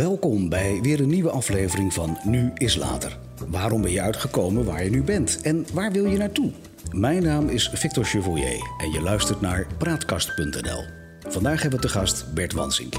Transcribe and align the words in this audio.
Welkom 0.00 0.48
bij 0.48 0.78
weer 0.82 1.00
een 1.00 1.08
nieuwe 1.08 1.30
aflevering 1.30 1.92
van 1.92 2.18
Nu 2.24 2.50
is 2.54 2.76
Later. 2.76 3.18
Waarom 3.48 3.82
ben 3.82 3.90
je 3.90 4.00
uitgekomen 4.00 4.64
waar 4.64 4.84
je 4.84 4.90
nu 4.90 5.02
bent 5.02 5.40
en 5.42 5.66
waar 5.72 5.92
wil 5.92 6.04
je 6.04 6.16
naartoe? 6.16 6.50
Mijn 6.92 7.22
naam 7.22 7.48
is 7.48 7.70
Victor 7.74 8.04
Chevoyer 8.04 8.66
en 8.78 8.90
je 8.90 9.00
luistert 9.00 9.40
naar 9.40 9.66
Praatkast.nl. 9.78 10.84
Vandaag 11.28 11.62
hebben 11.62 11.80
we 11.80 11.86
te 11.86 11.92
gast 11.92 12.34
Bert 12.34 12.52
Wansink. 12.52 12.94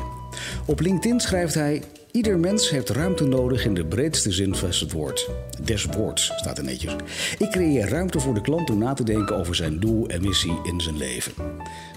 Op 0.66 0.80
LinkedIn 0.80 1.20
schrijft 1.20 1.54
hij: 1.54 1.84
Ieder 2.12 2.40
mens 2.40 2.70
heeft 2.70 2.90
ruimte 2.90 3.28
nodig 3.28 3.66
in 3.66 3.74
de 3.74 3.86
breedste 3.86 4.32
zin 4.32 4.56
van 4.56 4.70
het 4.70 4.92
woord. 4.92 5.30
Des 5.64 5.86
woords 5.86 6.32
staat 6.36 6.58
er 6.58 6.64
netjes. 6.64 6.96
Ik 7.38 7.50
creëer 7.50 7.90
ruimte 7.90 8.20
voor 8.20 8.34
de 8.34 8.42
klant 8.42 8.70
om 8.70 8.78
na 8.78 8.94
te 8.94 9.04
denken 9.04 9.36
over 9.36 9.56
zijn 9.56 9.80
doel 9.80 10.08
en 10.08 10.22
missie 10.22 10.60
in 10.64 10.82
zijn 10.82 10.98
leven. 10.98 11.34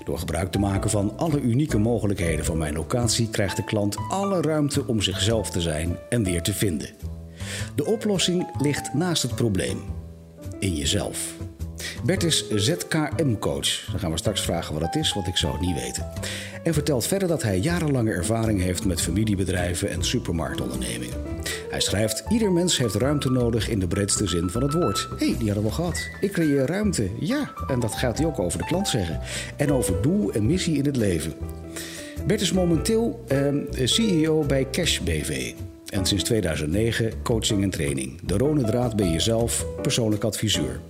Door 0.04 0.18
gebruik 0.18 0.52
te 0.52 0.58
maken 0.58 0.90
van 0.90 1.12
alle 1.16 1.40
unieke 1.40 1.78
mogelijkheden 1.78 2.44
van 2.44 2.58
mijn 2.58 2.74
locatie 2.74 3.30
krijgt 3.30 3.56
de 3.56 3.64
klant 3.64 3.96
alle 4.08 4.40
ruimte 4.40 4.86
om 4.86 5.02
zichzelf 5.02 5.50
te 5.50 5.60
zijn 5.60 5.96
en 6.08 6.24
weer 6.24 6.42
te 6.42 6.52
vinden. 6.52 6.88
De 7.74 7.84
oplossing 7.84 8.48
ligt 8.60 8.94
naast 8.94 9.22
het 9.22 9.34
probleem. 9.34 9.78
In 10.58 10.74
jezelf. 10.74 11.34
Bert 12.04 12.22
is 12.22 12.48
ZKM-coach. 12.50 13.86
Dan 13.90 13.98
gaan 13.98 14.10
we 14.10 14.18
straks 14.18 14.40
vragen 14.40 14.72
wat 14.72 14.82
dat 14.82 14.94
is, 14.96 15.12
want 15.12 15.26
ik 15.26 15.36
zou 15.36 15.52
het 15.52 15.62
niet 15.62 15.80
weten. 15.80 16.06
En 16.64 16.74
vertelt 16.74 17.06
verder 17.06 17.28
dat 17.28 17.42
hij 17.42 17.58
jarenlange 17.58 18.12
ervaring 18.12 18.60
heeft 18.60 18.84
met 18.84 19.00
familiebedrijven 19.00 19.90
en 19.90 20.04
supermarktondernemingen. 20.04 21.16
Hij 21.70 21.80
schrijft: 21.80 22.24
Ieder 22.28 22.52
mens 22.52 22.78
heeft 22.78 22.94
ruimte 22.94 23.30
nodig 23.30 23.68
in 23.68 23.78
de 23.78 23.86
breedste 23.86 24.26
zin 24.26 24.50
van 24.50 24.62
het 24.62 24.72
woord. 24.72 25.08
Hé, 25.18 25.26
hey, 25.26 25.36
die 25.38 25.46
hadden 25.46 25.64
we 25.64 25.74
gehad. 25.74 26.08
Ik 26.20 26.32
creëer 26.32 26.66
ruimte. 26.66 27.10
Ja, 27.20 27.52
en 27.66 27.80
dat 27.80 27.94
gaat 27.94 28.18
hij 28.18 28.26
ook 28.26 28.38
over 28.38 28.58
de 28.58 28.64
klant 28.64 28.88
zeggen. 28.88 29.20
En 29.56 29.72
over 29.72 30.02
doel 30.02 30.32
en 30.32 30.46
missie 30.46 30.76
in 30.76 30.84
het 30.84 30.96
leven. 30.96 31.32
Bert 32.26 32.40
is 32.40 32.52
momenteel 32.52 33.24
eh, 33.28 33.48
CEO 33.84 34.44
bij 34.46 34.66
Cash 34.70 35.00
BV. 35.00 35.52
En 35.88 36.06
sinds 36.06 36.24
2009 36.24 37.12
coaching 37.22 37.62
en 37.62 37.70
training. 37.70 38.20
De 38.22 38.36
rode 38.36 38.64
draad 38.64 38.96
ben 38.96 39.12
jezelf, 39.12 39.66
persoonlijk 39.82 40.24
adviseur. 40.24 40.80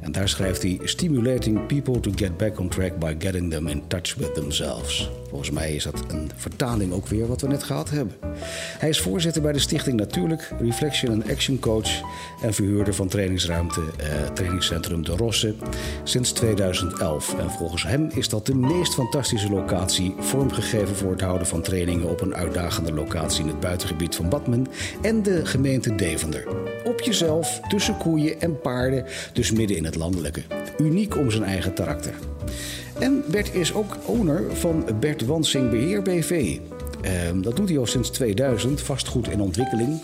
En 0.00 0.12
daar 0.12 0.28
schrijft 0.28 0.62
hij: 0.62 0.80
Stimulating 0.82 1.66
people 1.66 2.00
to 2.00 2.10
get 2.14 2.36
back 2.36 2.58
on 2.58 2.68
track 2.68 2.98
by 2.98 3.14
getting 3.18 3.50
them 3.50 3.66
in 3.66 3.82
touch 3.86 4.14
with 4.14 4.34
themselves. 4.34 5.10
Volgens 5.28 5.50
mij 5.50 5.74
is 5.74 5.84
dat 5.84 6.04
een 6.08 6.30
vertaling 6.36 6.92
ook 6.92 7.06
weer 7.06 7.26
wat 7.26 7.40
we 7.40 7.48
net 7.48 7.62
gehad 7.62 7.90
hebben. 7.90 8.14
Hij 8.78 8.88
is 8.88 9.00
voorzitter 9.00 9.42
bij 9.42 9.52
de 9.52 9.58
Stichting 9.58 9.96
Natuurlijk, 9.96 10.52
Reflection 10.60 11.12
and 11.12 11.30
Action 11.30 11.58
Coach 11.58 12.00
en 12.42 12.54
verhuurder 12.54 12.94
van 12.94 13.08
trainingsruimte 13.08 13.80
eh, 13.96 14.26
trainingscentrum 14.32 15.04
De 15.04 15.16
Rosse 15.16 15.54
sinds 16.02 16.32
2011. 16.32 17.38
En 17.38 17.50
volgens 17.50 17.82
hem 17.82 18.08
is 18.14 18.28
dat 18.28 18.46
de 18.46 18.54
meest 18.54 18.94
fantastische 18.94 19.50
locatie, 19.50 20.14
vormgegeven 20.18 20.96
voor 20.96 21.10
het 21.10 21.20
houden 21.20 21.46
van 21.46 21.62
trainingen 21.62 22.08
op 22.08 22.20
een 22.20 22.34
uitdagende 22.34 22.92
locatie 22.92 23.42
in 23.42 23.48
het 23.48 23.60
buitengebied 23.60 24.14
van 24.14 24.28
Badmen 24.28 24.66
en 25.02 25.22
de 25.22 25.46
gemeente 25.46 25.94
Deventer. 25.94 26.46
Op 26.84 27.00
jezelf, 27.00 27.60
tussen 27.68 27.96
koeien 27.96 28.40
en 28.40 28.60
paarden, 28.60 29.04
dus 29.32 29.52
midden 29.52 29.76
in 29.76 29.84
het 29.84 29.94
landelijke. 29.94 30.42
Uniek 30.78 31.16
om 31.16 31.30
zijn 31.30 31.44
eigen 31.44 31.74
karakter. 31.74 32.14
En 32.98 33.24
Bert 33.30 33.54
is 33.54 33.74
ook 33.74 33.96
owner 34.04 34.56
van 34.56 34.84
Bert 35.00 35.26
Wansing 35.26 35.70
Beheer 35.70 36.02
BV. 36.02 36.58
Uh, 37.04 37.10
dat 37.42 37.56
doet 37.56 37.68
hij 37.68 37.78
al 37.78 37.86
sinds 37.86 38.10
2000, 38.10 38.80
vastgoed 38.80 39.28
en 39.28 39.40
ontwikkeling. 39.40 40.00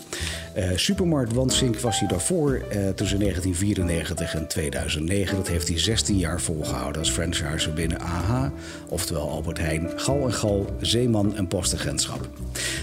Uh, 0.57 0.69
Supermarkt 0.75 1.33
Wansink 1.33 1.79
was 1.79 1.99
hij 1.99 2.07
daarvoor 2.07 2.51
uh, 2.51 2.61
tussen 2.69 3.19
1994 3.19 4.35
en 4.35 4.47
2009. 4.47 5.35
Dat 5.35 5.47
heeft 5.47 5.67
hij 5.67 5.79
16 5.79 6.17
jaar 6.17 6.41
volgehouden 6.41 7.01
als 7.01 7.11
franchiser 7.11 7.73
binnen 7.73 7.99
AH, 7.99 8.45
oftewel 8.89 9.29
Albert 9.29 9.57
Heijn, 9.57 9.89
Gal 9.95 10.25
en 10.25 10.33
Gal, 10.33 10.65
Zeeman 10.79 11.35
en 11.35 11.47
Postagentschap. 11.47 12.29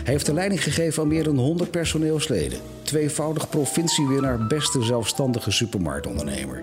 Hij 0.05 0.13
heeft 0.13 0.27
de 0.27 0.35
leiding 0.35 0.63
gegeven 0.63 1.03
aan 1.03 1.09
meer 1.09 1.25
dan 1.25 1.39
100 1.39 1.71
personeelsleden. 1.71 2.59
Tweevoudig 2.83 3.49
provinciewinnaar 3.49 4.47
beste 4.47 4.83
zelfstandige 4.83 5.51
supermarktondernemer. 5.51 6.63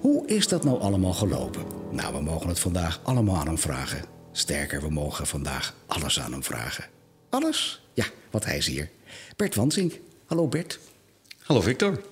Hoe 0.00 0.26
is 0.26 0.48
dat 0.48 0.64
nou 0.64 0.80
allemaal 0.80 1.12
gelopen? 1.12 1.62
Nou, 1.90 2.14
we 2.14 2.20
mogen 2.20 2.48
het 2.48 2.58
vandaag 2.58 3.00
allemaal 3.02 3.36
aan 3.36 3.46
hem 3.46 3.58
vragen. 3.58 4.04
Sterker, 4.32 4.80
we 4.80 4.90
mogen 4.90 5.26
vandaag 5.26 5.74
alles 5.86 6.20
aan 6.20 6.32
hem 6.32 6.42
vragen. 6.42 6.84
Alles? 7.30 7.82
Ja, 7.92 8.04
wat 8.30 8.44
hij 8.44 8.56
is 8.56 8.66
hier. 8.66 8.88
Bert 9.36 9.54
Wansink. 9.54 10.00
Hallo 10.26 10.48
Bert. 10.48 10.78
Hallo 11.38 11.60
Victor. 11.60 12.02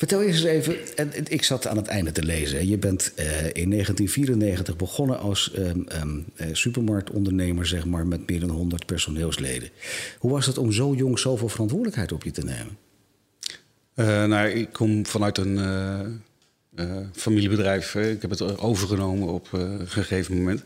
Vertel 0.00 0.22
eens 0.22 0.42
even, 0.42 0.96
en 0.96 1.12
ik 1.28 1.42
zat 1.42 1.66
aan 1.66 1.76
het 1.76 1.86
einde 1.86 2.12
te 2.12 2.22
lezen. 2.22 2.68
Je 2.68 2.78
bent 2.78 3.12
uh, 3.16 3.26
in 3.44 3.70
1994 3.70 4.76
begonnen 4.76 5.18
als 5.18 5.52
um, 5.58 5.86
um, 6.02 6.24
supermarktondernemer, 6.52 7.66
zeg 7.66 7.84
maar, 7.86 8.06
met 8.06 8.30
meer 8.30 8.40
dan 8.40 8.50
100 8.50 8.86
personeelsleden. 8.86 9.70
Hoe 10.18 10.30
was 10.30 10.46
het 10.46 10.58
om 10.58 10.72
zo 10.72 10.94
jong 10.94 11.18
zoveel 11.18 11.48
verantwoordelijkheid 11.48 12.12
op 12.12 12.24
je 12.24 12.30
te 12.30 12.44
nemen? 12.44 12.76
Uh, 14.00 14.24
nou, 14.24 14.48
ik 14.48 14.72
kom 14.72 15.06
vanuit 15.06 15.38
een 15.38 15.56
uh, 15.56 16.86
uh, 16.86 16.96
familiebedrijf. 17.12 17.94
Ik 17.94 18.20
heb 18.22 18.30
het 18.30 18.58
overgenomen 18.58 19.28
op 19.28 19.48
een 19.52 19.88
gegeven 19.88 20.36
moment. 20.36 20.62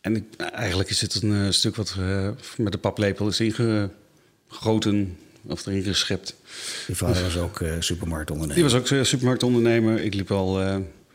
En 0.00 0.16
ik, 0.16 0.24
eigenlijk 0.36 0.90
is 0.90 1.00
het 1.00 1.22
een 1.22 1.54
stuk 1.54 1.76
wat 1.76 1.96
met 2.56 2.72
de 2.72 2.78
paplepel 2.78 3.28
is 3.28 3.40
ingegoten 3.40 5.16
of 5.46 5.66
erin 5.66 5.82
geschept. 5.82 6.34
Je 6.86 6.94
vader 6.94 7.22
was 7.22 7.36
ook 7.36 7.60
supermarktondernemer? 7.78 8.62
Die 8.62 8.72
was 8.72 8.92
ook 8.92 9.06
supermarktondernemer. 9.06 10.00
Ik 10.00 10.14
liep 10.14 10.30
al... 10.30 10.60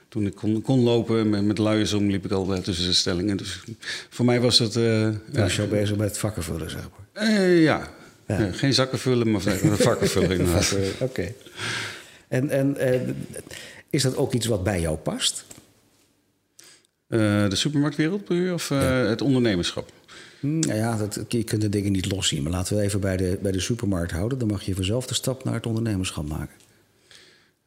toen 0.09 0.25
ik 0.25 0.35
kon, 0.35 0.61
kon 0.61 0.79
lopen 0.79 1.29
met, 1.29 1.45
met 1.45 1.57
luiers 1.57 1.93
om, 1.93 2.09
liep 2.09 2.25
ik 2.25 2.31
al 2.31 2.61
tussen 2.61 2.85
de 2.85 2.93
stellingen. 2.93 3.37
Dus 3.37 3.63
voor 4.09 4.25
mij 4.25 4.39
was 4.39 4.59
het... 4.59 4.75
Uh, 4.75 5.09
was 5.31 5.55
je 5.55 5.61
al 5.61 5.67
bezig 5.67 5.97
met 5.97 6.17
vakken 6.17 6.43
vullen, 6.43 6.69
zeg 6.69 6.89
maar? 7.13 7.39
ja, 7.41 7.89
ja. 8.39 8.51
Geen 8.51 8.73
zakken 8.73 8.99
vullen, 8.99 9.31
maar 9.31 9.41
vakken 9.41 10.09
vullen 10.09 10.31
inderdaad. 10.39 10.75
Oké. 10.93 11.03
Okay. 11.03 11.35
En, 12.27 12.49
en 12.49 12.75
uh, 12.79 13.13
is 13.89 14.01
dat 14.01 14.17
ook 14.17 14.33
iets 14.33 14.45
wat 14.45 14.63
bij 14.63 14.81
jou 14.81 14.97
past? 14.97 15.45
Uh, 17.07 17.49
de 17.49 17.55
supermarktwereld 17.55 18.29
of 18.29 18.69
uh, 18.69 18.81
ja. 18.81 18.87
het 18.87 19.21
ondernemerschap? 19.21 19.91
Nou 20.39 20.73
ja, 20.73 20.97
dat, 20.97 21.25
je 21.27 21.43
kunt 21.43 21.61
de 21.61 21.69
dingen 21.69 21.91
niet 21.91 22.11
los 22.11 22.27
zien. 22.27 22.43
Maar 22.43 22.51
laten 22.51 22.77
we 22.77 22.81
even 22.81 22.99
bij 22.99 23.17
de, 23.17 23.37
bij 23.41 23.51
de 23.51 23.59
supermarkt 23.59 24.11
houden. 24.11 24.37
Dan 24.37 24.47
mag 24.47 24.63
je 24.63 24.75
vanzelf 24.75 25.07
de 25.07 25.13
stap 25.13 25.43
naar 25.43 25.53
het 25.53 25.65
ondernemerschap 25.65 26.27
maken. 26.27 26.55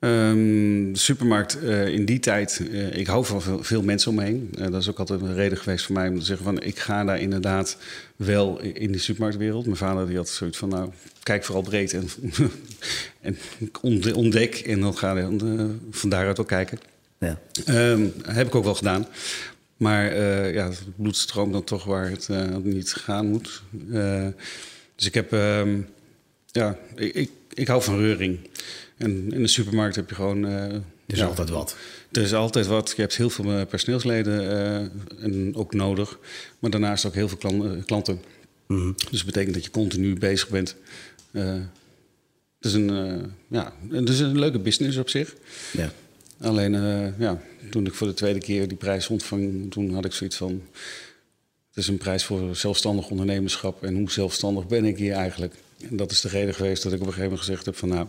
Um, 0.04 0.92
de 0.92 0.98
supermarkt 0.98 1.62
uh, 1.62 1.87
in 1.87 2.04
die 2.04 2.19
tijd, 2.19 2.60
uh, 2.70 2.97
ik 2.97 3.06
hou 3.06 3.25
van 3.25 3.42
veel, 3.42 3.62
veel 3.62 3.82
mensen 3.82 4.10
omheen. 4.10 4.50
Uh, 4.59 4.70
dat 4.70 4.81
is 4.81 4.91
ook 4.91 4.98
altijd 4.98 5.20
een 5.20 5.34
reden 5.34 5.59
geweest 5.59 5.84
voor 5.84 5.94
mij 5.94 6.09
om 6.09 6.19
te 6.19 6.25
zeggen 6.25 6.44
van 6.44 6.62
ik 6.62 6.78
ga 6.78 7.04
daar 7.04 7.20
inderdaad 7.20 7.76
wel 8.16 8.60
in 8.60 8.92
die 8.92 9.00
supermarktwereld. 9.00 9.65
Mijn 9.65 9.76
vader 9.76 10.06
die 10.06 10.16
had 10.16 10.28
zoiets 10.28 10.59
van 10.59 10.69
nou 10.69 10.91
kijk 11.22 11.44
vooral 11.44 11.62
breed 11.62 11.92
en, 11.92 12.09
en 13.20 13.38
ontdek 14.15 14.54
en 14.54 14.81
dan 14.81 14.97
ga 14.97 15.16
je 15.16 15.76
van 15.91 16.09
daaruit 16.09 16.41
ook 16.41 16.48
kijken. 16.48 16.78
Ja. 17.19 17.38
Um, 17.69 18.12
heb 18.26 18.47
ik 18.47 18.54
ook 18.54 18.65
wel 18.65 18.75
gedaan. 18.75 19.06
Maar 19.76 20.16
ja, 20.53 20.69
het 20.69 20.82
bloed 20.97 21.16
stroomt 21.16 21.53
dan 21.53 21.65
toch 21.65 21.84
waar 21.84 22.10
het 22.10 22.28
niet 22.65 22.92
gaan 22.92 23.26
moet. 23.26 23.62
dus 24.94 25.06
ik 25.06 25.15
heb, 25.15 25.32
um, 25.32 25.86
ja, 26.47 26.78
ik, 26.94 27.15
ik, 27.15 27.31
ik 27.54 27.69
hou 27.69 27.82
van 27.82 27.98
reuring. 27.98 28.38
En 28.97 29.32
in 29.32 29.43
de 29.43 29.49
supermarkt 29.49 29.97
heb 29.97 30.09
je 30.09 30.15
gewoon. 30.15 30.44
Uh, 30.44 30.53
er 30.53 30.82
is 31.06 31.19
ja, 31.19 31.27
altijd 31.27 31.50
wat. 31.50 31.77
Er 32.12 32.22
is 32.22 32.34
altijd 32.34 32.66
wat. 32.66 32.93
Je 32.97 33.00
hebt 33.00 33.16
heel 33.16 33.31
veel 33.31 33.66
personeelsleden 33.66 34.43
uh, 34.43 35.25
en 35.25 35.55
ook 35.55 35.75
nodig. 35.75 36.19
Maar 36.59 36.71
daarnaast 36.71 37.04
ook 37.04 37.15
heel 37.15 37.28
veel 37.28 37.38
klanten. 37.86 38.22
Mm 38.66 38.78
-hmm. 38.78 38.95
Dus 38.97 39.18
dat 39.18 39.24
betekent 39.24 39.54
dat 39.54 39.65
je 39.65 39.71
continu 39.71 40.18
bezig 40.18 40.48
bent. 40.48 40.77
Uh, 41.30 41.45
het, 42.59 42.72
is 42.72 42.72
een, 42.72 42.91
ja, 43.48 43.72
het 43.91 44.09
is 44.09 44.21
een 44.21 44.39
leuke 44.39 44.59
business 44.59 44.97
op 44.97 45.09
zich. 45.09 45.34
Ja. 45.72 45.92
Alleen 46.41 46.72
ja, 47.18 47.42
toen 47.71 47.86
ik 47.86 47.95
voor 47.95 48.07
de 48.07 48.15
tweede 48.15 48.39
keer 48.39 48.68
die 48.68 48.77
prijs 48.77 49.09
ontvang, 49.09 49.71
toen 49.71 49.95
had 49.95 50.04
ik 50.04 50.13
zoiets 50.13 50.36
van. 50.36 50.63
Het 51.68 51.83
is 51.83 51.89
een 51.89 51.98
prijs 51.98 52.24
voor 52.24 52.57
zelfstandig 52.57 53.09
ondernemerschap. 53.09 53.83
En 53.83 53.97
hoe 53.97 54.10
zelfstandig 54.10 54.66
ben 54.66 54.84
ik 54.84 54.97
hier 54.97 55.13
eigenlijk? 55.13 55.54
En 55.91 55.97
dat 55.97 56.10
is 56.10 56.21
de 56.21 56.28
reden 56.28 56.54
geweest 56.54 56.83
dat 56.83 56.92
ik 56.92 57.01
op 57.01 57.07
een 57.07 57.13
gegeven 57.13 57.30
moment 57.30 57.47
gezegd 57.47 57.66
heb 57.66 57.77
van 57.77 57.89
nou. 57.89 58.07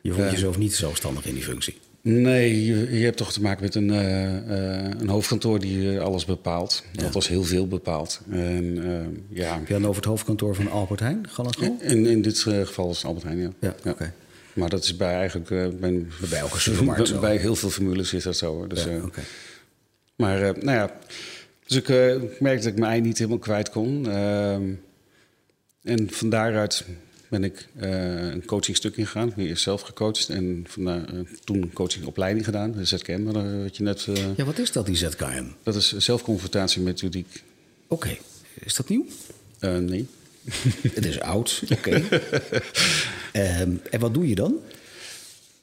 Je 0.00 0.12
voelt 0.12 0.26
uh, 0.26 0.32
jezelf 0.32 0.58
niet 0.58 0.74
zelfstandig 0.74 1.26
in 1.26 1.34
die 1.34 1.42
functie? 1.42 1.78
Nee, 2.02 2.64
je, 2.64 2.98
je 2.98 3.04
hebt 3.04 3.16
toch 3.16 3.32
te 3.32 3.40
maken 3.40 3.62
met 3.62 3.74
een, 3.74 3.88
uh, 3.88 4.34
uh, 4.48 4.90
een 4.98 5.08
hoofdkantoor 5.08 5.58
die 5.58 6.00
alles 6.00 6.24
bepaalt. 6.24 6.84
Ja. 6.92 7.02
Dat 7.02 7.14
was 7.14 7.28
heel 7.28 7.44
veel 7.44 7.66
bepaald. 7.66 8.20
En, 8.30 8.74
ja. 9.28 9.54
Heb 9.54 9.66
je 9.66 9.72
dan 9.72 9.86
over 9.86 9.96
het 9.96 10.10
hoofdkantoor 10.10 10.54
van 10.54 10.70
Albert 10.70 11.00
Heijn? 11.00 11.26
In, 11.80 12.06
in 12.06 12.22
dit 12.22 12.38
geval 12.38 12.90
is 12.90 12.96
het 12.96 13.06
Albert 13.06 13.24
Heijn, 13.24 13.38
ja. 13.38 13.50
ja, 13.60 13.74
ja. 13.84 13.90
Okay. 13.90 14.12
Maar 14.52 14.68
dat 14.68 14.84
is 14.84 14.96
bij 14.96 15.14
eigenlijk... 15.14 15.48
bij, 15.80 16.06
bij 16.30 16.38
elke 16.38 16.60
supermarkt 16.60 17.10
Bij, 17.10 17.20
bij 17.20 17.36
heel 17.36 17.56
veel 17.56 17.70
formules 17.70 18.12
is 18.12 18.22
dat 18.22 18.36
zo. 18.36 18.66
Dus, 18.66 18.84
ja, 18.84 18.96
okay. 18.96 19.24
Maar 20.16 20.38
nou 20.40 20.76
ja... 20.76 20.98
Dus 21.66 21.76
ik 21.78 21.88
merkte 22.40 22.64
dat 22.64 22.72
ik 22.72 22.78
mijn 22.78 22.92
ei 22.92 23.00
niet 23.00 23.18
helemaal 23.18 23.38
kwijt 23.38 23.70
kon. 23.70 24.10
Ehm, 24.10 24.62
en 25.82 26.10
van 26.10 26.30
daaruit 26.30 26.84
ben 27.30 27.44
ik 27.44 27.68
uh, 27.80 28.30
een 28.30 28.44
coachingstuk 28.44 28.96
ingegaan. 28.96 29.28
Ik 29.28 29.34
ben 29.34 29.46
eerst 29.46 29.62
zelf 29.62 29.80
gecoacht 29.80 30.28
en 30.28 30.64
vandaar, 30.68 31.14
uh, 31.14 31.20
toen 31.44 31.72
coachingopleiding 31.72 32.44
gedaan, 32.44 32.72
de 32.72 32.84
ZKM, 32.84 33.24
wat 33.62 33.76
je 33.76 33.82
net... 33.82 34.06
Ja, 34.36 34.44
wat 34.44 34.58
is 34.58 34.72
dat, 34.72 34.86
die 34.86 34.96
ZKM? 34.96 35.44
Dat 35.62 35.74
is 35.74 35.96
zelfconfrontatie 35.96 36.82
methodiek. 36.82 37.42
Oké. 37.88 38.06
Okay. 38.06 38.20
Is 38.54 38.74
dat 38.74 38.88
nieuw? 38.88 39.06
nee. 39.60 40.06
het 40.94 41.06
is 41.06 41.20
oud, 41.20 41.62
oké. 41.70 42.02
Ehm, 43.32 43.72
en 43.90 44.00
wat 44.00 44.14
doe 44.14 44.28
je 44.28 44.34
dan? 44.34 44.58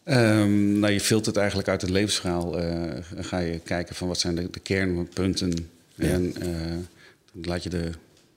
Um, 0.06 0.80
nou, 0.80 0.94
je 0.94 1.00
filtert 1.00 1.38
eigenlijk 1.38 1.68
uit 1.68 1.82
het 1.82 1.90
levensverhaal. 1.90 2.62
Uh, 2.62 2.94
ga 3.16 3.40
je 3.40 3.60
kijken 3.60 3.96
van 3.96 4.08
wat 4.08 4.20
zijn 4.20 4.36
de, 4.36 4.50
de 4.52 4.60
kernpunten. 4.60 5.70
Ja. 5.96 6.08
En 6.08 6.24
uh, 6.24 6.44
dan 7.32 7.44
laat 7.44 7.64
je 7.64 7.70
de 7.70 7.90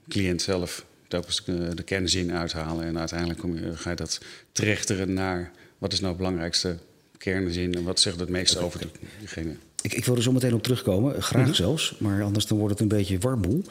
cliënt 0.08 0.42
zelf 0.42 0.84
telkens 1.10 1.44
de, 1.44 1.74
de 1.74 1.82
kernzin 1.82 2.32
uithalen. 2.32 2.84
En 2.84 2.98
uiteindelijk 2.98 3.38
kom 3.38 3.54
je, 3.54 3.76
ga 3.76 3.90
je 3.90 3.96
dat 3.96 4.20
trechteren 4.52 5.12
naar 5.12 5.50
wat 5.78 5.92
is 5.92 5.98
nou 5.98 6.12
het 6.12 6.22
belangrijkste 6.22 6.76
kernzin 7.18 7.74
en 7.74 7.84
wat 7.84 8.00
zegt 8.00 8.20
het 8.20 8.28
meeste 8.28 8.58
over 8.58 8.80
diegene. 9.18 9.54
Ik, 9.82 9.94
ik 9.94 10.04
wil 10.04 10.16
er 10.16 10.22
zo 10.22 10.32
meteen 10.32 10.54
op 10.54 10.62
terugkomen, 10.62 11.22
graag 11.22 11.46
mhm. 11.46 11.54
zelfs, 11.54 11.94
maar 11.98 12.22
anders 12.22 12.46
dan 12.46 12.58
wordt 12.58 12.72
het 12.72 12.82
een 12.82 12.96
beetje 12.96 13.18
warboel. 13.18 13.64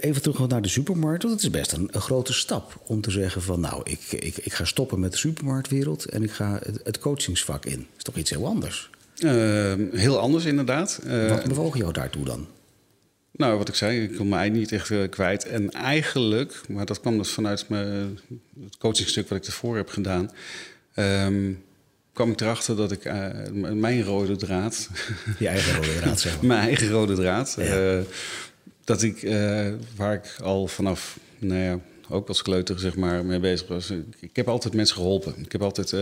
even 0.00 0.22
terug 0.22 0.48
naar 0.48 0.62
de 0.62 0.68
supermarkt, 0.68 1.22
want 1.22 1.34
het 1.34 1.42
is 1.42 1.50
best 1.50 1.72
een, 1.72 1.88
een, 1.92 2.00
grote 2.00 2.32
stap 2.32 2.80
om 2.86 3.00
te 3.00 3.10
zeggen 3.10 3.42
van 3.42 3.60
nou, 3.60 3.80
ik, 3.84 4.12
ik, 4.12 4.36
ik 4.36 4.52
ga 4.52 4.64
stoppen 4.64 5.00
met 5.00 5.12
de 5.12 5.18
supermarktwereld 5.18 6.04
en 6.04 6.22
ik 6.22 6.30
ga 6.30 6.60
het, 6.62 6.80
het 6.84 6.98
coachingsvak 6.98 7.64
in. 7.64 7.76
Dat 7.76 7.96
is 7.96 8.02
toch 8.02 8.16
iets 8.16 8.30
heel 8.30 8.46
anders? 8.46 8.90
Uh, 9.18 9.74
heel 9.92 10.18
anders 10.18 10.44
inderdaad. 10.44 11.00
Uh, 11.06 11.28
Wat 11.28 11.44
bewoog 11.44 11.76
jou 11.76 11.92
daartoe 11.92 12.24
dan? 12.24 12.46
Nou, 13.36 13.58
wat 13.58 13.68
ik 13.68 13.74
zei, 13.74 14.02
ik 14.02 14.16
kon 14.16 14.28
mij 14.28 14.48
niet 14.48 14.72
echt 14.72 14.90
uh, 14.90 15.08
kwijt. 15.08 15.46
En 15.46 15.70
eigenlijk, 15.70 16.60
maar 16.68 16.86
dat 16.86 17.00
kwam 17.00 17.18
dus 17.18 17.30
vanuit 17.30 17.68
mijn, 17.68 18.18
het 18.64 18.76
coachingstuk 18.78 19.28
wat 19.28 19.38
ik 19.38 19.46
ervoor 19.46 19.76
heb 19.76 19.88
gedaan... 19.88 20.30
Um, 20.96 21.62
kwam 22.12 22.30
ik 22.30 22.40
erachter 22.40 22.76
dat 22.76 22.92
ik 22.92 23.04
uh, 23.04 23.26
mijn 23.72 24.02
rode 24.02 24.36
draad. 24.36 24.88
Je 25.38 25.48
eigen 25.48 25.74
rode 25.74 25.94
draad, 25.96 26.20
zeg 26.20 26.36
maar. 26.36 26.46
mijn 26.46 26.60
eigen 26.60 26.88
rode 26.88 27.14
draad. 27.14 27.54
Ja. 27.58 27.96
Uh, 27.96 28.02
dat 28.84 29.02
ik, 29.02 29.20
waar 29.96 30.14
ik 30.14 30.36
al 30.42 30.66
vanaf, 30.66 31.18
nou 31.38 31.60
ja, 31.60 31.78
ook 32.08 32.28
als 32.28 32.42
kleuter 32.42 32.78
zeg 32.78 32.96
maar, 32.96 33.24
mee 33.24 33.40
bezig 33.40 33.68
was. 33.68 33.92
Ik 34.20 34.36
heb 34.36 34.48
altijd 34.48 34.74
mensen 34.74 34.96
geholpen. 34.96 35.34
Ik 35.38 35.52
heb 35.52 35.62
altijd 35.62 35.94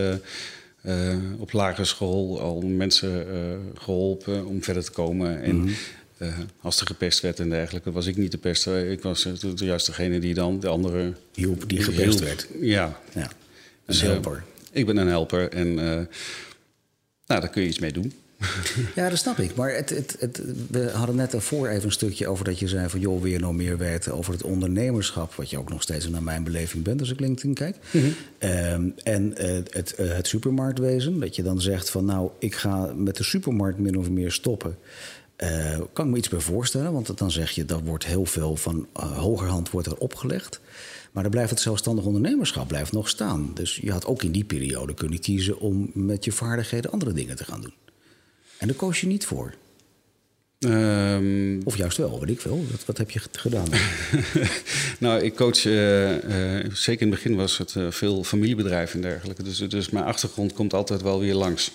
op 1.38 1.52
lagere 1.52 1.84
school 1.84 2.40
al 2.40 2.60
mensen 2.60 3.26
geholpen 3.74 4.46
om 4.46 4.62
verder 4.62 4.84
te 4.84 4.90
komen. 4.90 5.42
En 5.42 5.56
mm 5.56 5.66
-hmm. 5.66 5.74
Als 6.60 6.80
er 6.80 6.86
gepest 6.86 7.20
werd 7.20 7.40
en 7.40 7.50
dergelijke, 7.50 7.92
was 7.92 8.06
ik 8.06 8.16
niet 8.16 8.30
de 8.32 8.38
pester. 8.38 8.90
Ik 8.90 9.02
was 9.02 9.28
juist 9.54 9.86
degene 9.86 10.18
die 10.18 10.34
dan 10.34 10.60
de 10.60 10.68
andere... 10.68 11.12
Hielp, 11.34 11.68
die 11.68 11.82
gepest 11.82 12.20
werd. 12.20 12.46
Ja. 12.60 13.00
ja. 13.14 13.22
Een 13.22 13.28
dus, 13.86 14.00
helper. 14.00 14.44
Ik 14.70 14.86
ben 14.86 14.96
een 14.96 15.08
helper 15.08 15.48
en 15.48 15.74
nou, 17.26 17.40
daar 17.40 17.48
kun 17.48 17.62
je 17.62 17.68
iets 17.68 17.78
mee 17.78 17.92
doen. 17.92 18.12
Ja, 18.94 19.08
dat 19.08 19.18
snap 19.18 19.38
ik. 19.38 19.54
Maar 19.54 19.74
het, 19.74 19.90
het, 19.90 20.16
het, 20.18 20.42
we 20.70 20.90
hadden 20.90 21.16
net 21.16 21.30
daarvoor 21.30 21.68
even 21.68 21.84
een 21.84 21.92
stukje 21.92 22.28
over 22.28 22.44
dat 22.44 22.58
je 22.58 22.68
zei 22.68 22.88
van... 22.88 23.00
joh, 23.00 23.22
weer 23.22 23.40
nog 23.40 23.52
meer 23.52 23.78
weten 23.78 24.14
over 24.14 24.32
het 24.32 24.42
ondernemerschap... 24.42 25.34
wat 25.34 25.50
je 25.50 25.58
ook 25.58 25.68
nog 25.68 25.82
steeds 25.82 26.08
naar 26.08 26.22
mijn 26.22 26.44
beleving 26.44 26.84
bent 26.84 27.00
als 27.00 27.10
ik 27.10 27.20
LinkedIn 27.20 27.54
kijk. 27.54 27.76
Mm 27.90 28.00
-hmm. 28.00 28.48
um, 28.50 28.94
en 29.02 29.34
uh, 29.38 29.50
het, 29.70 29.94
uh, 30.00 30.12
het 30.12 30.26
supermarktwezen, 30.26 31.20
dat 31.20 31.36
je 31.36 31.42
dan 31.42 31.60
zegt 31.60 31.90
van... 31.90 32.04
nou, 32.04 32.30
ik 32.38 32.54
ga 32.54 32.92
met 32.96 33.16
de 33.16 33.24
supermarkt 33.24 33.78
min 33.78 33.98
of 33.98 34.10
meer 34.10 34.32
stoppen... 34.32 34.76
Uh, 35.42 35.80
kan 35.92 36.04
ik 36.04 36.10
me 36.12 36.18
iets 36.18 36.28
bij 36.28 36.40
voorstellen, 36.40 36.92
want 36.92 37.18
dan 37.18 37.30
zeg 37.30 37.50
je... 37.50 37.64
dat 37.64 37.80
wordt 37.84 38.06
heel 38.06 38.26
veel 38.26 38.56
van 38.56 38.86
hogerhand 38.92 39.70
wordt 39.70 39.86
er 39.86 39.96
opgelegd... 39.96 40.60
Maar 41.12 41.22
dan 41.22 41.32
blijft 41.32 41.50
het 41.50 41.60
zelfstandig 41.60 42.04
ondernemerschap 42.04 42.68
blijft 42.68 42.92
nog 42.92 43.08
staan. 43.08 43.50
Dus 43.54 43.76
je 43.76 43.90
had 43.90 44.06
ook 44.06 44.22
in 44.22 44.32
die 44.32 44.44
periode 44.44 44.94
kunnen 44.94 45.20
kiezen 45.20 45.58
om 45.58 45.90
met 45.94 46.24
je 46.24 46.32
vaardigheden 46.32 46.90
andere 46.90 47.12
dingen 47.12 47.36
te 47.36 47.44
gaan 47.44 47.60
doen. 47.60 47.74
En 48.58 48.66
daar 48.66 48.76
koos 48.76 49.00
je 49.00 49.06
niet 49.06 49.24
voor. 49.24 49.54
Um, 50.58 51.60
of 51.64 51.76
juist 51.76 51.96
wel, 51.96 52.20
weet 52.20 52.30
ik 52.30 52.40
veel. 52.40 52.64
Wat, 52.70 52.84
wat 52.84 52.98
heb 52.98 53.10
je 53.10 53.20
gedaan? 53.32 53.66
nou, 54.98 55.22
ik 55.22 55.34
coach, 55.34 55.64
uh, 55.64 56.10
uh, 56.10 56.70
zeker 56.72 57.02
in 57.02 57.12
het 57.12 57.22
begin 57.22 57.36
was 57.36 57.58
het 57.58 57.74
uh, 57.74 57.90
veel 57.90 58.24
familiebedrijven 58.24 58.94
en 58.94 59.08
dergelijke. 59.08 59.42
Dus, 59.42 59.58
dus 59.58 59.90
mijn 59.90 60.04
achtergrond 60.04 60.52
komt 60.52 60.74
altijd 60.74 61.02
wel 61.02 61.20
weer 61.20 61.34
langs. 61.34 61.72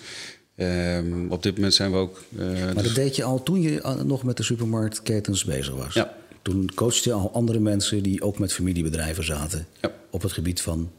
Um, 0.60 1.32
op 1.32 1.44
dit 1.44 1.56
moment 1.56 1.74
zijn 1.74 1.92
we 1.92 1.98
ook... 1.98 2.24
maar 2.30 2.74
dus... 2.74 2.84
dat 2.84 2.96
deed 2.96 3.16
je 3.16 3.24
al 3.24 3.44
toen 3.44 3.62
je 3.62 4.02
nog 4.06 4.24
met 4.24 4.38
de 4.38 4.44
supermarktketens 4.44 5.46
bezig 5.46 5.76
was? 5.76 5.94
Ja, 5.94 6.18
toen 6.42 6.70
coachte 6.76 7.10
je 7.10 7.16
al 7.16 7.34
andere 7.34 7.60
mensen 7.60 8.04
die 8.04 8.22
ook 8.22 8.40
met 8.40 8.54
familiebedrijven 8.54 9.24
zaten. 9.24 9.68
Ja. 9.82 9.92
Op 10.10 10.22
het 10.22 10.32
gebied 10.32 10.62
van 10.62 10.92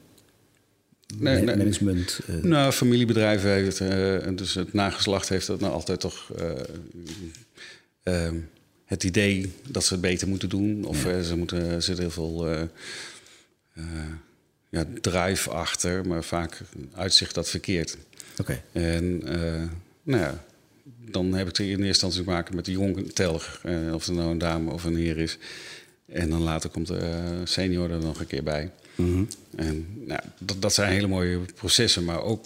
nee, 1.17 1.43
nee, 1.43 1.57
management. 1.57 2.21
Uh. 2.31 2.43
Nou, 2.43 2.73
familiebedrijven 2.73 3.51
heeft, 3.51 3.81
uh, 3.81 4.17
dus 4.35 4.55
het 4.55 4.73
nageslacht 4.73 5.29
heeft 5.29 5.47
dat 5.47 5.61
nou 5.61 5.73
altijd 5.73 6.01
toch 6.01 6.31
uh, 8.05 8.31
het 8.85 9.05
idee 9.05 9.53
dat 9.69 9.85
ze 9.85 9.93
het 9.93 10.03
beter 10.03 10.29
moeten 10.29 10.49
doen. 10.49 10.85
Of 10.85 11.05
ja. 11.05 11.23
ze 11.23 11.37
moeten, 11.37 11.65
er 11.65 11.83
zit 11.83 11.99
heel 11.99 12.11
veel 12.11 12.49
ja, 14.69 14.85
drive 15.01 15.51
achter, 15.51 16.07
maar 16.07 16.25
vaak 16.25 16.61
uitzicht 16.95 17.35
dat 17.35 17.49
verkeerd. 17.49 17.97
Oké. 18.41 18.61
Okay. 18.73 18.85
En 18.93 19.23
nou 20.03 20.23
ja, 20.23 20.45
dan 21.11 21.35
heb 21.35 21.49
ik 21.49 21.59
er 21.59 21.65
in 21.65 21.71
eerste 21.71 21.87
instantie 21.87 22.23
te 22.23 22.31
maken 22.31 22.55
met 22.55 22.65
de 22.65 22.73
jonge 22.73 23.03
telg. 23.03 23.63
Uh, 23.67 23.95
of 23.95 24.07
het 24.07 24.15
nou 24.15 24.31
een 24.31 24.39
dame 24.39 24.73
of 24.73 24.85
een 24.85 24.97
heer 24.97 25.19
is. 25.19 25.39
En 26.07 26.31
dan 26.31 26.43
later 26.43 26.71
komt 26.71 26.87
de 26.87 26.95
uh, 26.95 27.41
senior 27.45 27.91
er 27.91 27.99
nog 27.99 28.21
een 28.21 28.27
keer 28.27 28.43
bij. 28.43 28.71
Mm 28.95 29.13
-hmm. 29.13 29.29
En 29.57 29.87
nou, 30.07 30.21
dat, 30.39 30.63
dat, 30.63 30.75
zijn 30.75 30.93
hele 30.93 31.07
mooie 31.07 31.39
processen. 31.55 32.05
Maar 32.05 32.23
ook 32.23 32.45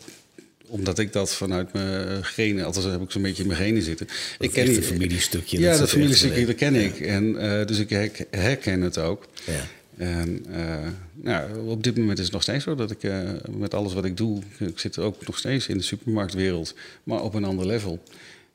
omdat 0.66 0.98
ik 0.98 1.12
dat 1.12 1.34
vanuit 1.34 1.72
mijn 1.72 2.24
genen, 2.24 2.64
althans 2.64 2.86
heb 2.86 3.02
ik 3.02 3.10
zo'n 3.10 3.22
beetje 3.22 3.42
in 3.42 3.48
mijn 3.48 3.60
genen 3.60 3.82
zitten. 3.82 4.06
Dat 4.06 4.16
ik 4.38 4.52
ken 4.52 4.74
het 4.74 4.84
familiestukje. 4.84 5.60
Ja, 5.60 5.76
dat 5.76 5.90
familiestukje, 5.90 6.46
dat 6.46 6.54
ken 6.54 6.74
ik. 6.74 7.00
En 7.00 7.24
uh, 7.24 7.66
dus 7.66 7.78
ik 7.78 8.26
herken 8.30 8.80
het 8.80 8.98
ook. 8.98 9.26
Ja. 9.46 9.66
En 9.96 10.44
uh, 10.50 10.88
nou, 11.14 11.68
op 11.68 11.82
dit 11.82 11.96
moment 11.96 12.18
is 12.18 12.24
het 12.24 12.32
nog 12.32 12.42
steeds 12.42 12.64
zo 12.64 12.74
dat 12.74 12.90
ik 12.90 13.02
uh, 13.02 13.30
met 13.50 13.74
alles 13.74 13.92
wat 13.92 14.04
ik 14.04 14.16
doe, 14.16 14.42
ik 14.58 14.78
zit 14.78 14.98
ook 14.98 15.26
nog 15.26 15.38
steeds 15.38 15.68
in 15.68 15.76
de 15.76 15.82
supermarktwereld, 15.82 16.74
maar 17.02 17.22
op 17.22 17.34
een 17.34 17.44
ander 17.44 17.66
level. 17.66 18.02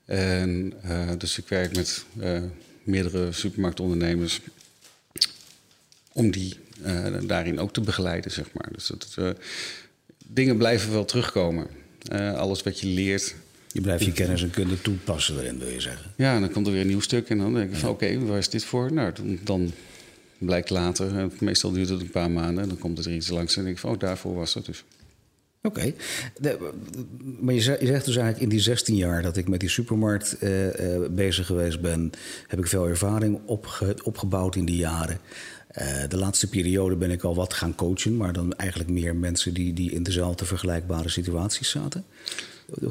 En 0.06 0.74
uh, 0.86 1.10
dus 1.18 1.38
ik 1.38 1.48
werk 1.48 1.76
met 1.76 2.06
meerdere 2.84 3.32
supermarktondernemers 3.32 4.42
om 6.12 6.32
die 6.32 6.54
daarin 7.22 7.60
ook 7.60 7.74
te 7.74 7.82
begeleiden, 7.82 8.32
zeg 8.32 8.46
maar. 8.54 8.70
Dus 8.72 8.88
dat, 8.88 9.36
dingen 10.28 10.58
blijven 10.58 10.92
wel 10.92 11.06
terugkomen. 11.06 11.68
alles 12.36 12.64
wat 12.64 12.80
je 12.80 12.88
leert. 12.88 13.36
Je 13.72 13.82
blijft 13.82 14.06
je 14.06 14.12
kennis 14.12 14.44
en 14.44 14.50
kunde 14.50 14.82
toepassen 14.82 15.40
erin, 15.40 15.60
wil 15.60 15.70
je 15.70 15.82
zeggen? 15.82 16.12
Ja, 16.16 16.36
en 16.36 16.42
dan 16.42 16.52
komt 16.52 16.66
er 16.68 16.72
weer 16.72 16.82
een 16.82 16.88
nieuw 16.88 17.00
stuk 17.00 17.30
en 17.30 17.38
dan 17.38 17.54
denk 17.54 17.72
ik 17.72 17.78
van 17.78 17.90
oké, 17.90 18.06
okay, 18.06 18.20
waar 18.20 18.38
is 18.38 18.50
dit 18.50 18.64
voor? 18.64 18.94
Nou, 18.94 19.14
dan 19.44 19.72
blijkt 20.38 20.70
later, 20.70 21.30
meestal 21.40 21.72
duurt 21.72 21.90
het 21.90 22.02
een 22.02 22.10
paar 22.10 22.32
maanden, 22.32 22.64
en 22.64 22.70
dan 22.70 22.78
komt 22.78 23.06
er 23.06 23.14
iets 23.14 23.30
langs 23.30 23.58
en 23.58 23.64
denk 23.64 23.76
ik 23.76 23.82
van 23.82 23.92
oh, 23.92 24.00
daarvoor 24.00 24.36
was 24.36 24.54
het 24.54 24.66
dus. 24.66 24.84
Oké. 25.62 25.94
Maar 27.40 27.54
je 27.54 27.62
zegt, 27.62 27.80
je 27.80 27.86
zegt, 27.86 28.06
dus 28.06 28.16
eigenlijk 28.16 28.44
in 28.44 28.50
die 28.50 28.60
16 28.60 28.96
jaar 28.96 29.22
dat 29.22 29.38
ik 29.38 29.48
met 29.48 29.60
die 29.60 29.70
supermarkt 29.70 30.38
uh, 30.40 30.66
uh, 30.66 31.08
bezig 31.10 31.46
geweest 31.46 31.82
ben, 31.82 32.12
heb 32.48 32.60
ik 32.60 32.68
veel 32.68 32.88
ervaring 32.88 33.40
opge, 33.46 33.96
opgebouwd 34.04 34.56
in 34.56 34.66
die 34.66 34.76
jaren. 34.76 35.20
De 36.10 36.18
laatste 36.18 36.50
periode 36.50 36.96
ben 36.96 37.12
ik 37.12 37.24
al 37.24 37.36
wat 37.36 37.54
gaan 37.54 37.76
coachen, 37.76 38.18
maar 38.18 38.34
dan 38.34 38.54
eigenlijk 38.54 38.90
meer 38.90 39.16
mensen 39.16 39.54
die, 39.54 39.74
die 39.74 39.92
in 39.92 40.04
dezelfde 40.04 40.46
vergelijkbare 40.46 41.10
situaties 41.10 41.70
zaten. 41.70 42.06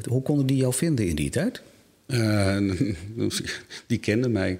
Hoe 0.09 0.21
konden 0.21 0.45
die 0.45 0.57
jou 0.57 0.73
vinden 0.73 1.07
in 1.07 1.15
die 1.15 1.29
tijd? 1.29 1.61
die 3.87 3.97
kenden 3.97 4.31
mij. 4.31 4.59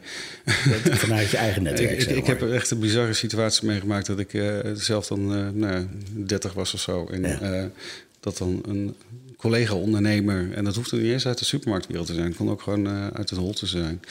Vanuit 0.84 1.30
je 1.30 1.38
eigen 1.38 1.64
netwerk. 1.64 2.02
ik, 2.02 2.10
ik 2.10 2.26
heb 2.26 2.42
echt 2.42 2.72
een 2.72 2.80
bizarre 2.80 3.14
situatie 3.14 3.68
meegemaakt 3.68 4.06
dat 4.06 4.20
ik 4.20 4.42
zelf 4.74 5.08
dan 5.08 5.58
nou, 5.60 5.86
30 6.12 6.54
was 6.54 6.74
of 6.74 6.80
zo. 6.80 7.06
En 7.06 7.22
ja 7.22 7.70
dat 8.28 8.38
dan 8.38 8.62
een 8.68 8.96
collega-ondernemer, 9.38 10.54
en 10.54 10.64
dat 10.64 10.76
hoeft 10.76 10.92
niet 10.92 11.02
eens 11.02 11.28
uit 11.28 11.38
de 11.38 11.46
supermarktwereld 11.46 12.08
te 12.08 12.14
zijn, 12.14 12.36
kon 12.36 12.50
ook 12.50 12.62
gewoon 12.62 12.88
uh, 12.88 13.08
uit 13.08 13.30
het 13.30 13.40
Holte 13.40 13.66
zijn. 13.66 14.02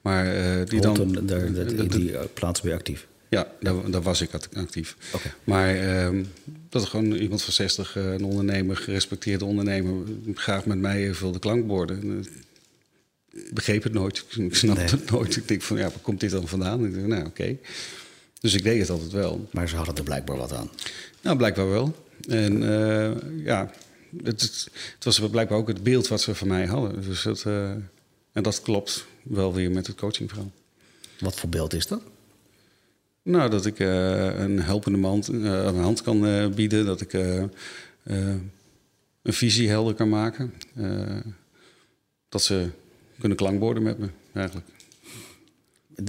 Maar 0.00 0.26
uh, 0.26 0.66
die 0.66 0.86
Holten, 0.86 1.12
dan. 1.12 1.26
Daar, 1.26 1.46
in 1.46 1.88
die 1.88 2.16
eh, 2.18 2.24
plaats 2.34 2.60
ben 2.60 2.70
je 2.70 2.76
actief? 2.76 3.06
Ja, 3.28 3.48
daar, 3.60 3.90
daar, 3.90 4.02
was 4.02 4.20
ik 4.20 4.30
actief. 4.52 4.96
Okay. 5.12 5.32
Maar 5.44 5.76
uh, 5.76 6.22
dat 6.68 6.82
er 6.82 6.88
gewoon 6.88 7.12
iemand 7.12 7.42
van 7.42 7.52
60, 7.52 7.96
een 7.96 8.24
ondernemer, 8.24 8.76
gerespecteerde 8.76 9.44
ondernemer, 9.44 10.06
graag 10.34 10.66
met 10.66 10.78
mij 10.78 11.08
even 11.08 11.22
wilde 11.22 11.38
klankborden. 11.38 12.26
Ik 13.34 13.54
begreep 13.54 13.82
het 13.82 13.92
nooit, 13.92 14.24
ik 14.36 14.54
snapte 14.54 14.82
nee. 14.82 14.90
het 14.90 15.10
nooit. 15.10 15.36
Ik 15.36 15.48
denk 15.48 15.62
van, 15.62 15.76
ja, 15.76 15.82
waar 15.82 15.98
komt 16.02 16.20
dit 16.20 16.30
dan 16.30 16.48
vandaan? 16.48 16.84
Ik 16.84 16.94
dacht, 16.94 17.06
nou, 17.06 17.20
oké. 17.20 17.28
Okay. 17.28 17.60
Dus 18.40 18.54
ik 18.54 18.62
deed 18.62 18.80
het 18.80 18.90
altijd 18.90 19.12
wel. 19.12 19.48
Maar 19.50 19.68
ze 19.68 19.76
hadden 19.76 19.94
er 19.94 20.02
blijkbaar 20.02 20.36
wat 20.36 20.52
aan. 20.52 20.70
Nou, 21.20 21.36
blijkbaar 21.36 21.68
wel. 21.68 21.96
En 22.28 22.62
uh, 22.62 23.10
ja, 23.44 23.70
het, 24.22 24.68
het, 24.94 25.04
was 25.04 25.20
blijkbaar 25.30 25.58
ook 25.58 25.68
het 25.68 25.82
beeld 25.82 26.08
wat 26.08 26.20
ze 26.20 26.34
van 26.34 26.48
mij 26.48 26.66
hadden. 26.66 27.02
Dus 27.02 27.24
het, 27.24 27.44
uh, 27.46 27.70
en 28.32 28.42
dat 28.42 28.62
klopt 28.62 29.06
wel 29.22 29.54
weer 29.54 29.70
met 29.70 29.86
het 29.86 29.96
coachingverhaal. 29.96 30.50
Wat 31.18 31.34
voor 31.34 31.48
beeld 31.48 31.74
is 31.74 31.86
dat? 31.86 32.02
Nou, 33.22 33.50
dat 33.50 33.66
ik 33.66 33.78
uh, 33.78 34.38
een 34.38 34.60
helpende 34.62 35.06
hand, 35.06 35.28
een 35.28 35.80
hand 35.80 36.02
kan 36.02 36.52
bieden. 36.54 36.86
Dat 36.86 37.00
ik 37.00 37.12
een 38.02 38.42
visie 39.22 39.68
helder 39.68 39.94
kan 39.94 40.08
maken. 40.08 40.54
dat 42.28 42.42
ze 42.42 42.68
kunnen 43.18 43.38
klankborden 43.38 43.82
met 43.82 43.98
me, 43.98 44.06
eigenlijk. 44.32 44.66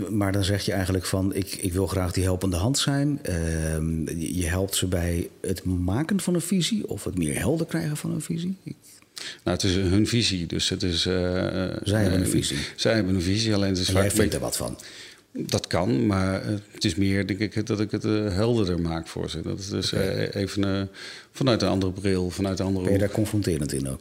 Maar 0.09 0.31
dan 0.31 0.43
zeg 0.43 0.65
je 0.65 0.71
eigenlijk 0.71 1.05
van, 1.05 1.33
ik, 1.33 1.53
ik 1.55 1.73
wil 1.73 1.87
graag 1.87 2.11
die 2.11 2.23
helpende 2.23 2.55
hand 2.55 2.77
zijn. 2.77 3.19
Ehm, 3.21 4.17
je 4.19 4.45
helpt 4.45 4.75
ze 4.75 4.87
bij 4.87 5.29
het 5.41 5.63
maken 5.63 6.19
van 6.21 6.33
een 6.33 6.41
visie 6.41 6.87
of 6.89 7.03
het 7.03 7.17
meer 7.17 7.37
helder 7.37 7.65
krijgen 7.65 7.97
van 7.97 8.11
een 8.11 8.21
visie. 8.21 8.57
Nou, 9.43 9.57
het 9.57 9.63
is 9.63 9.75
hun 9.75 10.07
visie, 10.07 10.45
dus 10.45 10.69
het 10.69 10.83
is... 10.83 11.05
eh, 11.05 11.13
Zij 11.83 12.01
hebben 12.01 12.19
een 12.19 12.25
eh, 12.25 12.31
visie. 12.31 12.57
Zij 12.75 12.93
hebben 12.93 13.15
een 13.15 13.21
visie, 13.21 13.53
alleen 13.53 13.69
het 13.69 13.77
is 13.77 13.87
En 13.87 13.93
vaak 13.93 14.03
jij 14.03 14.11
vindt 14.11 14.33
er 14.33 14.39
wat 14.39 14.57
van. 14.57 14.77
Dat 15.31 15.67
kan, 15.67 16.05
maar 16.05 16.41
eh, 16.41 16.53
het 16.71 16.85
is 16.85 16.95
meer, 16.95 17.27
denk 17.27 17.39
ik, 17.39 17.65
dat 17.65 17.79
ik 17.79 17.91
het 17.91 18.05
eh, 18.05 18.11
helderder 18.33 18.81
maak 18.81 19.07
voor 19.07 19.29
ze. 19.29 19.41
Dat 19.41 19.59
het 19.59 19.69
dus 19.69 19.91
eh, 19.91 20.35
even 20.35 20.63
eh, 20.79 20.81
vanuit 21.31 21.61
een 21.61 21.67
andere 21.69 21.91
bril, 21.91 22.29
vanuit 22.29 22.59
een 22.59 22.65
andere 22.65 22.83
Ben 22.85 22.93
je 22.93 22.99
daar 22.99 23.11
confronterend 23.11 23.73
in 23.73 23.87
ook? 23.89 23.99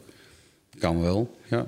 Kan 0.77 1.01
wel, 1.01 1.37
ja. 1.49 1.67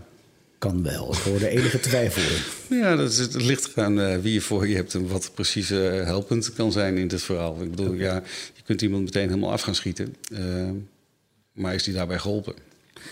Kan 0.58 0.84
wel. 0.84 1.14
Ik 1.14 1.20
hoor 1.20 1.40
de 1.40 1.48
enige 1.50 1.80
twijfel 1.80 2.22
in. 2.22 2.78
Ja, 2.82 2.96
dat 2.96 3.12
is, 3.12 3.18
het 3.18 3.34
ligt 3.44 3.70
eraan 3.76 4.00
eh, 4.02 4.18
wie 4.18 4.34
je 4.34 4.42
voor 4.42 4.68
je 4.68 4.76
hebt 4.76 4.94
en 4.94 5.08
wat 5.08 5.32
precies 5.34 5.70
eh, 5.72 6.04
helpend 6.04 6.54
kan 6.54 6.72
zijn 6.72 6.98
in 6.98 7.08
dit 7.08 7.22
verhaal. 7.22 7.62
Ik 7.62 7.70
bedoel, 7.70 7.94
ja, 7.94 8.24
je 8.56 8.62
kunt 8.66 8.82
iemand 8.82 9.04
meteen 9.04 9.28
helemaal 9.30 9.52
af 9.52 9.62
gaan 9.62 9.76
schieten, 9.76 10.16
eh, 10.34 10.70
maar 11.52 11.74
is 11.74 11.84
die 11.84 11.94
daarbij 11.94 12.20
geholpen? 12.20 12.54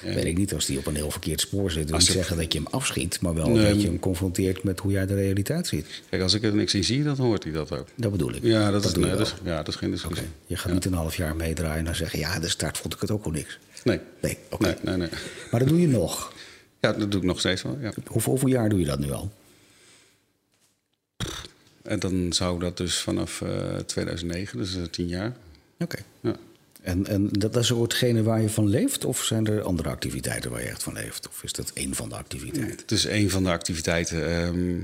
En- 0.04 0.16
Weet 0.16 0.26
ik 0.26 0.38
niet 0.38 0.54
als 0.54 0.66
die 0.66 0.78
op 0.78 0.86
een 0.86 0.96
heel 0.96 1.12
verkeerd 1.12 1.40
spoor 1.42 1.72
zit. 1.72 1.86
wil 1.86 1.94
Als 1.96 2.04
niet 2.08 2.18
zeggen 2.18 2.38
dat 2.38 2.54
je 2.54 2.60
hem 2.60 2.68
afschiet, 2.72 3.22
maar 3.22 3.34
wel 3.34 3.50
Nee, 3.50 3.72
dat 3.74 3.82
je 3.82 3.88
hem 3.88 4.00
confronteert 4.00 4.64
met 4.64 4.80
hoe 4.80 4.92
jij 4.92 5.06
de 5.06 5.16
realiteit 5.16 5.68
ziet. 5.68 5.86
Kijk, 6.10 6.22
als 6.22 6.34
ik 6.34 6.44
er 6.44 6.56
niks 6.56 6.74
in 6.74 6.84
zie, 6.84 7.04
dan 7.04 7.16
hoort 7.18 7.44
hij 7.44 7.52
dat 7.52 7.72
ook. 7.72 7.88
Dat 7.96 8.12
bedoel 8.12 8.34
ik. 8.34 8.44
Ja, 8.44 8.72
dat, 8.72 8.86
is, 8.86 8.94
nee, 8.94 9.06
wel. 9.06 9.18
dat 9.18 9.28
is, 9.28 9.34
ja, 9.44 9.56
dat 9.58 9.68
is 9.68 9.76
geen 9.76 9.92
discussie. 9.92 10.28
Je 10.46 10.58
gaat 10.58 10.74
niet 10.74 10.86
een 10.86 10.94
half 10.94 11.16
jaar 11.18 11.36
meedraaien 11.36 11.78
en 11.78 11.86
dan 11.86 11.96
zeggen... 11.96 12.20
ja, 12.20 12.40
de 12.40 12.50
start 12.50 12.78
vond 12.78 12.94
ik 12.94 13.00
het 13.00 13.12
ook 13.12 13.26
al 13.26 13.32
niks. 13.32 13.60
Nee. 13.84 14.00
Nee, 14.22 14.38
oké. 14.50 14.64
Nee, 14.66 14.76
nee, 14.82 14.98
nee. 14.98 15.10
Maar 15.52 15.60
dat 15.60 15.70
doe 15.70 15.82
je 15.82 15.88
nog. 15.88 16.34
Ja, 16.86 16.94
dat 16.94 17.12
doe 17.12 17.20
ik 17.22 17.26
nog 17.28 17.40
steeds 17.40 17.62
wel. 17.62 17.78
Ja. 17.82 17.92
Hoeveel, 18.08 18.32
hoeveel 18.32 18.50
jaar 18.50 18.70
doe 18.70 18.80
je 18.80 18.86
dat 18.86 19.00
nu 19.00 19.12
al? 19.12 19.32
En 21.84 22.00
dan 22.00 22.34
zou 22.34 22.60
dat 22.60 22.78
dus 22.78 22.98
vanaf 22.98 23.42
eh, 23.42 23.76
2009, 23.78 24.58
dus 24.58 24.76
eh, 24.76 24.82
tien 24.84 25.08
jaar. 25.08 25.36
Oké. 25.80 25.98
Ja. 26.22 26.36
En, 26.82 27.08
en 27.08 27.28
dat 27.32 27.56
is 27.56 27.72
ook 27.72 27.82
hetgene 27.82 28.24
waar 28.24 28.42
je 28.42 28.50
van 28.50 28.68
leeft? 28.68 29.06
Of 29.06 29.24
zijn 29.24 29.48
er 29.48 29.62
andere 29.62 29.90
activiteiten 29.90 30.52
waar 30.52 30.62
je 30.62 30.68
echt 30.68 30.84
van 30.84 30.94
leeft? 30.94 31.28
Of 31.28 31.44
is 31.44 31.52
dat 31.52 31.72
één 31.74 31.94
van 31.96 32.10
de 32.10 32.16
activiteiten? 32.16 32.78
Het 32.78 32.92
is 32.92 33.04
een 33.06 33.30
van 33.30 33.44
de 33.44 33.50
activiteiten. 33.50 34.28
Ehm, 34.30 34.78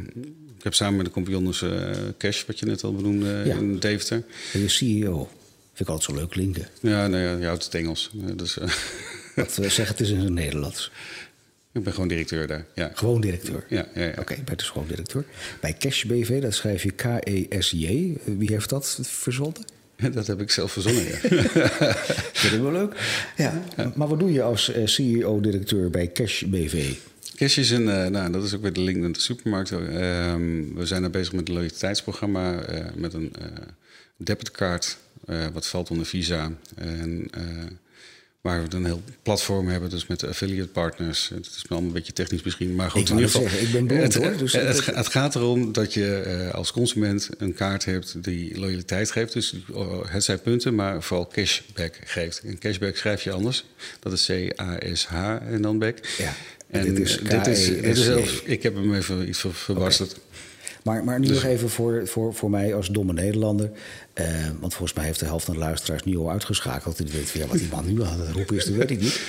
ik 0.57 0.63
heb 0.63 0.73
samen 0.73 0.95
met 0.95 1.05
de 1.05 1.11
compagnons 1.11 1.61
eh, 1.61 1.89
Cash, 2.17 2.45
wat 2.45 2.59
je 2.59 2.65
net 2.65 2.83
al 2.83 2.95
benoemde, 2.95 3.41
Ja. 3.45 3.55
in 3.55 3.79
Deventer. 3.79 4.23
Ben 4.53 4.61
je 4.61 4.67
CEO? 4.67 5.29
Vind 5.73 5.89
ik 5.89 5.95
altijd 5.95 6.03
zo 6.11 6.21
leuk 6.23 6.29
klinken. 6.29 6.67
Ja, 6.81 7.07
nee, 7.07 7.37
je 7.39 7.45
houdt 7.45 7.63
het 7.63 7.73
Engels. 7.75 8.11
Eh, 8.27 8.35
dus, 8.35 8.57
eh, 8.57 8.69
Wat 9.35 9.57
eh, 9.57 9.69
zeg 9.69 9.87
het 9.87 9.99
is 9.99 10.09
in 10.09 10.19
het 10.19 10.29
Nederlands. 10.29 10.91
ik 11.73 11.83
ben 11.83 11.93
gewoon 11.93 12.07
directeur 12.07 12.47
daar. 12.47 12.65
Ja, 12.75 12.91
Gewoon 12.93 13.21
directeur. 13.21 13.65
ja, 13.69 13.87
ja. 13.95 14.01
ja. 14.01 14.13
Oké, 14.19 14.35
bij 14.45 14.55
de 14.55 14.63
gewoon 14.63 14.87
directeur. 14.87 15.25
Bij 15.59 15.75
Cash 15.79 16.03
BV, 16.03 16.41
dat 16.41 16.53
schrijf 16.53 16.83
je 16.83 16.91
K-E-S-J. 16.91 17.85
Eh, 17.85 18.33
Wie 18.37 18.51
heeft 18.51 18.69
dat 18.69 18.99
verzonnen? 19.01 19.65
Dat 20.13 20.27
heb 20.27 20.41
ik 20.41 20.51
zelf 20.51 20.71
verzonnen. 20.71 21.03
Ja. 21.03 21.17
Vind 22.33 22.53
ik 22.53 22.61
wel 22.61 22.71
leuk. 22.71 22.95
Ja. 23.37 23.63
Maar 23.95 24.07
wat 24.07 24.19
doe 24.19 24.31
je 24.31 24.41
als 24.41 24.71
eh, 24.71 24.85
CEO-directeur 24.85 25.89
bij 25.89 26.11
Cash 26.11 26.43
BV? 26.43 26.93
Cash 27.35 27.57
is 27.57 27.69
een, 27.69 27.89
eh, 27.89 28.07
nou, 28.07 28.31
dat 28.31 28.43
is 28.43 28.55
ook 28.55 28.61
weer 28.61 28.73
de 28.73 28.81
link 28.81 28.97
met 28.97 29.15
de 29.15 29.21
supermarkt. 29.21 29.71
Ehm, 29.71 30.73
we 30.75 30.85
zijn 30.85 31.01
daar 31.01 31.11
bezig 31.11 31.33
met 31.33 31.47
een 31.47 31.53
loyaliteitsprogramma 31.53 32.65
met 32.95 33.13
een 33.13 33.33
debitcard, 34.17 34.97
wat 35.53 35.67
valt 35.67 35.89
onder 35.91 36.05
Visa. 36.05 36.51
En 36.75 37.29
waar 38.41 38.63
we 38.67 38.75
een 38.75 38.85
heel 38.85 39.01
platform 39.23 39.67
hebben, 39.67 39.89
dus 39.89 40.07
met 40.07 40.23
affiliate 40.27 40.67
partners. 40.69 41.29
Het 41.33 41.45
is 41.45 41.63
allemaal 41.69 41.87
een 41.87 41.93
beetje 41.95 42.13
technisch 42.13 42.43
misschien, 42.43 42.75
maar 42.75 42.91
goed, 42.91 43.01
Ik 43.01 43.09
in 43.09 43.13
ieder 43.15 43.29
geval. 43.29 43.47
zeggen, 43.49 43.67
ik 43.67 43.71
ben 43.73 43.85
blond, 43.87 44.01
het, 44.03 44.13
hoor, 44.15 44.37
dus- 44.37 44.53
het, 44.53 44.85
het, 44.85 44.95
het 44.95 45.07
gaat 45.07 45.35
erom 45.35 45.71
dat 45.71 45.93
je 45.93 46.15
eh, 46.15 46.53
als 46.53 46.71
consument 46.71 47.29
een 47.37 47.53
kaart 47.53 47.85
hebt 47.85 48.23
die 48.23 48.59
loyaliteit 48.59 49.11
geeft. 49.11 49.33
Dus 49.33 49.55
eh, 49.73 49.99
het 50.07 50.23
zijn 50.23 50.41
punten, 50.41 50.75
maar 50.75 51.03
vooral 51.03 51.27
cashback 51.27 51.99
geeft. 52.05 52.41
En 52.45 52.57
cashback 52.59 52.95
schrijf 52.95 53.23
je 53.23 53.31
anders. 53.31 53.65
Dat 53.99 54.13
is 54.13 54.25
C-A-S-H 54.25 55.13
en 55.51 55.61
dan 55.61 55.79
back. 55.79 55.97
Ja, 56.17 56.33
En 56.67 56.83
dit 56.93 56.99
is 56.99 57.17
dit 57.19 57.47
is, 57.47 57.65
dit 57.65 57.83
is 57.85 58.03
zelfs- 58.03 58.41
ik 58.43 58.63
heb 58.63 58.75
hem 58.75 58.93
even 58.95 59.27
iets 59.27 59.39
ver- 59.39 59.53
verbasterd. 59.53 60.19
Maar, 60.83 61.03
maar 61.03 61.19
nu 61.19 61.27
Dus- 61.27 61.35
nog 61.35 61.45
even 61.51 61.69
voor, 61.69 62.07
voor, 62.07 62.33
voor 62.33 62.49
mij 62.49 62.75
als 62.75 62.87
domme 62.87 63.13
Nederlander. 63.13 63.69
Eh, 64.13 64.25
want 64.59 64.73
volgens 64.73 64.93
mij 64.93 65.05
heeft 65.05 65.19
de 65.19 65.25
helft 65.25 65.45
van 65.45 65.53
de 65.53 65.59
luisteraars 65.59 66.03
nu 66.03 66.17
al 66.17 66.31
uitgeschakeld. 66.31 66.97
Die 66.97 67.07
weet 67.11 67.29
van, 67.29 67.41
ja, 67.41 67.47
wat 67.47 67.57
die 67.57 67.67
man 67.71 67.93
nu 67.93 68.03
aan 68.03 68.19
het 68.19 68.29
roepen 68.31 68.55
is, 68.55 68.65
dat 68.65 68.73
weet 68.75 68.91
ik 68.91 68.99
niet. 69.01 69.21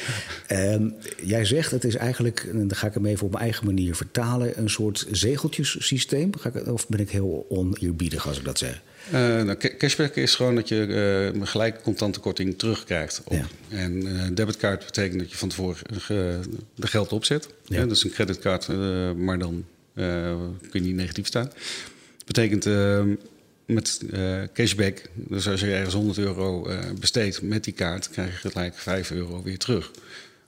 Ehm, 0.47 0.89
jij 1.23 1.45
zegt 1.45 1.71
het 1.71 1.85
is 1.85 1.95
eigenlijk, 1.97 2.47
en 2.53 2.69
dan 2.69 2.77
ga 2.77 2.87
ik 2.87 2.95
hem 2.95 3.07
even 3.07 3.25
op 3.27 3.31
mijn 3.33 3.43
eigen 3.45 3.65
manier 3.67 3.95
vertalen... 3.97 4.59
een 4.59 4.71
soort 4.71 5.07
zegeltjessysteem. 5.11 6.31
Ga 6.39 6.49
ik, 6.55 6.67
of 6.67 6.89
ben 6.89 7.01
ik 7.01 7.11
heel 7.11 7.47
oneerbiedig 7.49 8.27
als 8.29 8.39
ik 8.39 8.45
dat 8.45 8.59
zeg? 8.59 8.83
Eh, 9.11 9.12
nou, 9.21 9.55
ca- 9.57 9.77
cashback 9.79 10.15
is 10.17 10.35
gewoon 10.35 10.55
dat 10.55 10.69
je 10.69 10.87
eh, 10.87 11.41
een 11.41 11.47
gelijke 11.47 11.81
contante 11.83 12.21
korting 12.21 12.59
terugkrijgt. 12.59 13.21
Op. 13.25 13.33
Ja. 13.33 13.47
En 13.69 14.07
eh 14.21 14.27
debitcard 14.35 14.85
betekent 14.85 15.19
dat 15.21 15.31
je 15.31 15.37
van 15.37 15.49
tevoren 15.49 15.77
de 16.75 16.87
geld 16.87 17.12
opzet. 17.12 17.49
Ja. 17.67 17.79
Ja. 17.81 17.87
dus 17.87 18.05
een 18.05 18.11
creditcard, 18.11 18.69
eh, 18.69 19.12
maar 19.12 19.39
dan 19.39 19.65
kun 19.95 20.61
je 20.73 20.81
niet 20.81 20.95
negatief 20.95 21.27
staan. 21.27 21.51
betekent 22.27 22.67
eh, 22.67 23.03
met 23.66 24.00
eh, 24.12 24.42
cashback, 24.52 25.02
dus 25.14 25.49
als 25.49 25.61
je 25.61 25.73
ergens 25.73 25.95
100 25.95 26.19
euro 26.19 26.66
eh, 26.66 26.78
besteedt 27.00 27.42
met 27.42 27.64
die 27.64 27.73
kaart, 27.73 28.11
krijg 28.11 28.42
je 28.42 28.50
gelijk 28.50 28.75
5 28.75 29.11
euro 29.11 29.42
weer 29.42 29.59
terug 29.59 29.90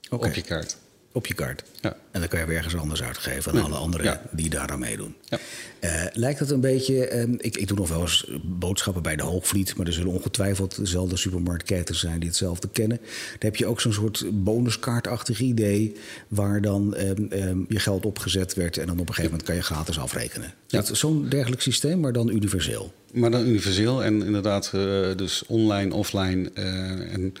op 0.09 0.33
je 0.33 0.41
kaart. 0.41 0.77
Op 1.15 1.27
je 1.27 1.33
kaart. 1.33 1.63
Ja. 1.81 1.95
En 2.11 2.19
dan 2.19 2.29
kan 2.29 2.39
je 2.39 2.45
weer 2.45 2.57
ergens 2.57 2.75
anders 2.75 3.03
uitgeven 3.03 3.51
aan 3.51 3.63
alle 3.63 3.75
anderen 3.75 4.05
ja. 4.05 4.21
die 4.31 4.49
daar 4.49 4.69
aan 4.69 4.79
meedoen. 4.79 5.15
Ja. 5.23 5.39
Eh, 5.79 6.05
lijkt 6.13 6.39
het 6.39 6.49
een 6.51 6.61
beetje. 6.61 7.07
ehm, 7.07 7.33
ik, 7.37 7.57
ik 7.57 7.67
doe 7.67 7.77
nog 7.77 7.89
wel 7.89 8.01
eens 8.01 8.31
boodschappen 8.43 9.03
bij 9.03 9.15
de 9.15 9.23
Hoogvliet. 9.23 9.75
Maar 9.75 9.87
er 9.87 9.93
zullen 9.93 10.11
ongetwijfeld 10.11 10.77
dezelfde 10.77 11.17
supermarktketens 11.17 11.99
zijn 11.99 12.19
die 12.19 12.27
hetzelfde 12.29 12.69
kennen. 12.71 12.97
Dan 12.97 13.07
heb 13.39 13.55
je 13.55 13.65
ook 13.65 13.81
zo'n 13.81 13.93
soort 13.93 14.25
bonuskaartachtig 14.33 15.39
idee. 15.39 15.95
waar 16.27 16.61
dan 16.61 16.95
ehm, 16.95 17.25
ehm, 17.29 17.59
je 17.67 17.79
geld 17.79 18.05
opgezet 18.05 18.53
werd. 18.53 18.77
en 18.77 18.85
dan 18.87 18.99
op 18.99 19.07
een 19.07 19.13
gegeven 19.13 19.29
moment 19.29 19.47
kan 19.47 19.55
je 19.55 19.61
gratis 19.61 19.99
afrekenen. 19.99 20.53
Zo'n 20.91 21.29
dergelijk 21.29 21.61
systeem, 21.61 21.99
maar 21.99 22.13
dan 22.13 22.29
universeel. 22.29 22.93
Maar 23.13 23.31
dan 23.31 23.47
universeel 23.47 24.03
en 24.03 24.23
inderdaad 24.23 24.71
eh, 24.73 25.15
dus 25.15 25.43
online, 25.47 25.93
offline. 25.93 26.49
eh, 26.53 27.13
en 27.13 27.33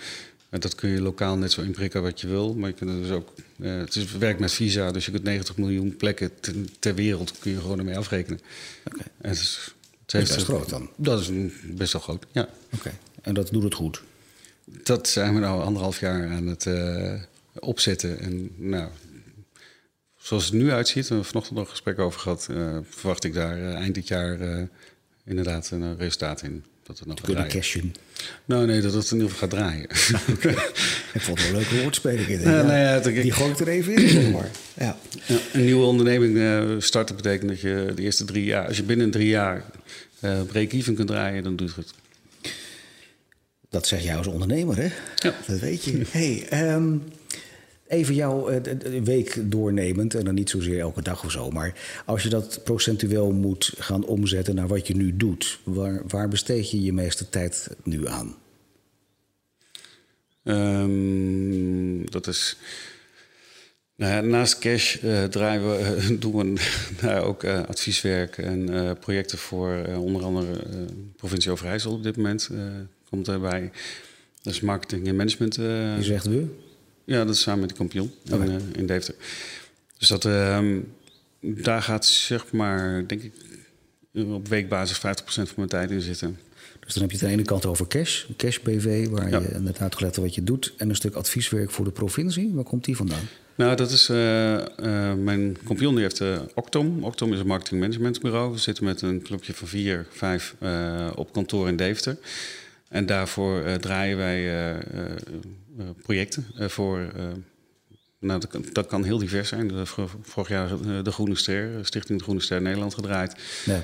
eh, 0.55 0.61
dat 0.61 0.75
kun 0.75 0.89
je 0.89 1.01
lokaal 1.01 1.37
net 1.37 1.51
zo 1.51 1.61
inprikken 1.61 2.01
wat 2.01 2.21
je 2.21 2.27
wil. 2.27 2.55
Maar 2.55 2.69
je 2.69 2.75
kunt 2.75 3.01
dus 3.01 3.11
ook... 3.11 3.33
eh, 3.59 3.77
het 3.77 3.95
is, 3.95 4.11
werkt 4.11 4.39
met 4.39 4.51
Visa, 4.51 4.91
dus 4.91 5.05
je 5.05 5.11
kunt 5.11 5.23
90 5.23 5.57
miljoen 5.57 5.95
plekken 5.95 6.39
te- 6.39 6.63
ter 6.79 6.95
wereld... 6.95 7.39
kun 7.39 7.51
je 7.51 7.59
gewoon 7.59 7.79
ermee 7.79 7.97
afrekenen. 7.97 8.39
Oké. 8.85 9.03
En 9.21 9.29
het 9.29 9.37
is, 9.39 9.73
het 10.01 10.11
Dat 10.11 10.21
is 10.21 10.33
best 10.33 10.45
groot 10.45 10.69
dan. 10.69 10.89
Dat 10.95 11.19
is 11.21 11.29
best 11.63 11.93
wel 11.93 12.01
groot, 12.01 12.25
ja. 12.31 12.49
Oké. 12.73 12.91
En 13.21 13.33
dat 13.33 13.49
doet 13.51 13.63
het 13.63 13.73
goed. 13.73 14.01
Dat 14.65 15.07
zijn 15.07 15.33
we 15.33 15.39
nou 15.39 15.61
anderhalf 15.63 15.99
jaar 15.99 16.29
aan 16.29 16.47
het 16.47 16.65
eh, 16.65 17.13
opzetten. 17.59 18.19
En 18.19 18.49
nou, 18.55 18.89
zoals 20.17 20.45
het 20.45 20.53
nu 20.53 20.71
uitziet, 20.71 21.03
we 21.03 21.07
hebben 21.07 21.25
vanochtend 21.25 21.55
nog 21.57 21.63
een 21.65 21.71
gesprek 21.71 21.99
over 21.99 22.19
gehad... 22.19 22.47
eh, 22.51 22.77
verwacht 22.89 23.23
ik 23.23 23.33
daar 23.33 23.73
eind 23.73 23.95
dit 23.95 24.07
jaar 24.07 24.67
inderdaad 25.25 25.71
een 25.71 25.97
resultaat 25.97 26.41
in. 26.41 26.63
Dat 26.87 26.99
het 26.99 27.07
nog 27.07 27.17
gaat 27.17 27.25
Kunnen 27.25 27.43
draaien. 27.47 27.61
cashen. 27.61 27.93
Nou, 28.45 28.65
nee, 28.65 28.81
dat 28.81 28.93
het 28.93 29.11
in 29.11 29.17
ieder 29.17 29.31
geval 29.31 29.47
gaat 29.49 29.57
draaien. 29.57 29.83
Ik 31.13 31.21
vond 31.21 31.39
het 31.39 31.47
een 31.49 31.55
leuke 31.55 31.81
woordspeling 31.81 32.27
in. 32.27 32.39
Ja, 32.39 32.45
nou 32.61 32.67
ja, 32.67 32.75
het- 33.01 33.03
Die 33.03 33.31
gooi 33.31 33.51
ik 33.51 33.59
er 33.59 33.67
even 33.67 33.95
in. 33.95 34.09
zeg 34.09 34.31
maar. 34.31 34.49
Ja. 34.77 34.97
Ja, 35.25 35.37
een 35.53 35.65
nieuwe 35.65 35.85
onderneming 35.85 36.37
eh, 36.37 36.75
starten 36.79 37.15
betekent 37.15 37.49
dat 37.49 37.59
je 37.61 37.91
de 37.95 38.01
eerste 38.01 38.25
drie 38.25 38.43
jaar... 38.45 38.67
als 38.67 38.77
je 38.77 38.83
binnen 38.83 39.11
drie 39.11 39.27
jaar 39.27 39.63
eh 40.19 40.41
break-even 40.41 40.95
kunt 40.95 41.07
draaien, 41.07 41.43
dan 41.43 41.55
doet 41.55 41.75
het. 41.75 41.93
Dat 43.69 43.87
zeg 43.87 44.03
jij 44.03 44.15
als 44.15 44.27
ondernemer, 44.27 44.77
hè? 44.77 44.87
Ja. 45.15 45.35
Dat 45.47 45.59
weet 45.59 45.83
je. 45.83 46.01
Hey, 46.09 46.45
ehm, 46.49 46.93
even 47.87 48.15
jouw 48.15 48.47
eh, 48.47 49.03
week 49.03 49.51
doornemend, 49.51 50.15
en 50.15 50.25
dan 50.25 50.33
niet 50.33 50.49
zozeer 50.49 50.79
elke 50.79 51.01
dag 51.01 51.23
of 51.25 51.31
zo, 51.31 51.49
maar 51.49 51.73
als 52.05 52.23
je 52.23 52.29
dat 52.29 52.59
procentueel 52.63 53.31
moet 53.31 53.73
gaan 53.77 54.05
omzetten 54.05 54.55
naar 54.55 54.67
wat 54.67 54.87
je 54.87 54.95
nu 54.95 55.17
doet, 55.17 55.59
waar, 55.63 56.01
waar 56.07 56.27
besteed 56.27 56.71
je 56.71 56.81
je 56.81 56.93
meeste 56.93 57.29
tijd 57.29 57.69
nu 57.83 58.07
aan? 58.07 58.35
Ehm, 60.43 62.05
dat 62.05 62.27
is... 62.27 62.57
Nou 63.97 64.13
ja, 64.13 64.21
naast 64.21 64.59
cash 64.59 64.95
eh, 64.95 65.23
draaien 65.23 65.69
we, 65.69 65.77
eh, 65.77 66.09
doen 66.21 66.35
we 66.35 66.61
nou, 67.01 67.25
ook 67.25 67.43
advieswerk 67.43 68.37
en 68.37 68.97
projecten 68.99 69.37
voor 69.37 69.85
onder 69.97 70.23
andere 70.23 70.61
provincie 71.15 71.51
Overijssel 71.51 71.91
op 71.91 72.03
dit 72.03 72.17
moment. 72.17 72.49
komt 73.09 73.25
daarbij. 73.25 73.71
Dat 74.41 74.53
is 74.53 74.61
marketing 74.61 75.07
en 75.07 75.15
management. 75.15 75.55
Je 75.55 75.97
zegt 75.99 76.25
we? 76.25 76.64
Ja, 77.05 77.25
dat 77.25 77.35
is 77.35 77.41
samen 77.41 77.59
met 77.59 77.69
de 77.69 77.75
kampioen 77.75 78.11
in, 78.23 78.41
eh, 78.41 78.55
in 78.71 78.85
Deventer. 78.85 79.15
Dus 79.97 80.07
dat, 80.07 80.25
ehm, 80.25 80.79
daar 81.39 81.81
gaat 81.81 82.05
zeg 82.05 82.51
maar, 82.51 83.03
denk 83.07 83.21
ik, 83.21 83.33
op 84.13 84.47
weekbasis 84.47 84.97
50% 84.97 85.47
van 85.47 85.53
mijn 85.55 85.69
tijd 85.69 85.91
in 85.91 86.01
zitten. 86.01 86.37
Dus 86.85 86.93
dan 86.93 87.03
heb 87.03 87.11
je 87.11 87.17
het 87.17 87.25
aan 87.25 87.31
de 87.31 87.37
ene 87.37 87.47
kant 87.47 87.65
over 87.65 87.87
cash, 87.87 88.25
cash 88.37 88.59
BV, 88.59 89.07
waar 89.07 89.29
Ja. 89.29 89.39
je 89.39 89.59
net 89.59 89.79
uitgelegd 89.79 90.15
hebt 90.15 90.27
wat 90.27 90.35
je 90.35 90.43
doet, 90.43 90.73
en 90.77 90.89
een 90.89 90.95
stuk 90.95 91.15
advieswerk 91.15 91.71
voor 91.71 91.85
de 91.85 91.91
provincie. 91.91 92.51
Waar 92.53 92.63
komt 92.63 92.85
die 92.85 92.95
vandaan? 92.95 93.27
Nou, 93.55 93.75
dat 93.75 93.91
is 93.91 94.09
uh, 94.09 94.53
uh, 94.53 95.13
mijn 95.13 95.57
compagnon 95.63 95.93
die 95.93 96.03
heeft 96.03 96.19
uh, 96.19 96.41
Octom. 96.53 97.03
Octom 97.03 97.33
is 97.33 97.39
een 97.39 97.47
marketing 97.47 97.81
managementbureau. 97.81 98.51
We 98.51 98.57
zitten 98.57 98.83
met 98.83 99.01
een 99.01 99.21
clubje 99.21 99.53
van 99.53 99.67
vier, 99.67 100.05
vijf 100.09 100.55
op 101.15 101.33
kantoor 101.33 101.67
in 101.67 101.75
Deventer. 101.75 102.17
En 102.87 103.05
daarvoor 103.05 103.63
draaien 103.79 104.17
wij 104.17 104.75
projecten 106.01 106.45
voor. 106.55 107.11
nou, 108.19 108.39
dat 108.39 108.49
kan, 108.49 108.65
dat, 108.71 108.87
kan, 108.87 109.03
heel 109.03 109.17
divers 109.17 109.49
zijn. 109.49 109.71
Vorig 110.21 110.49
jaar 110.49 110.69
de 111.03 111.11
Groene 111.11 111.35
Ster, 111.35 111.85
Stichting 111.85 112.17
de 112.17 112.23
Groene 112.23 112.41
Ster 112.41 112.61
Nederland 112.61 112.93
gedraaid. 112.93 113.35
Ja. 113.65 113.83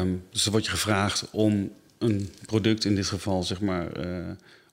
Um, 0.00 0.22
dus 0.30 0.42
dan 0.42 0.52
word 0.52 0.64
je 0.64 0.70
gevraagd 0.70 1.28
om 1.30 1.72
een 1.98 2.30
product, 2.46 2.84
in 2.84 2.94
dit 2.94 3.06
geval 3.06 3.42
zeg 3.42 3.60
maar, 3.60 3.88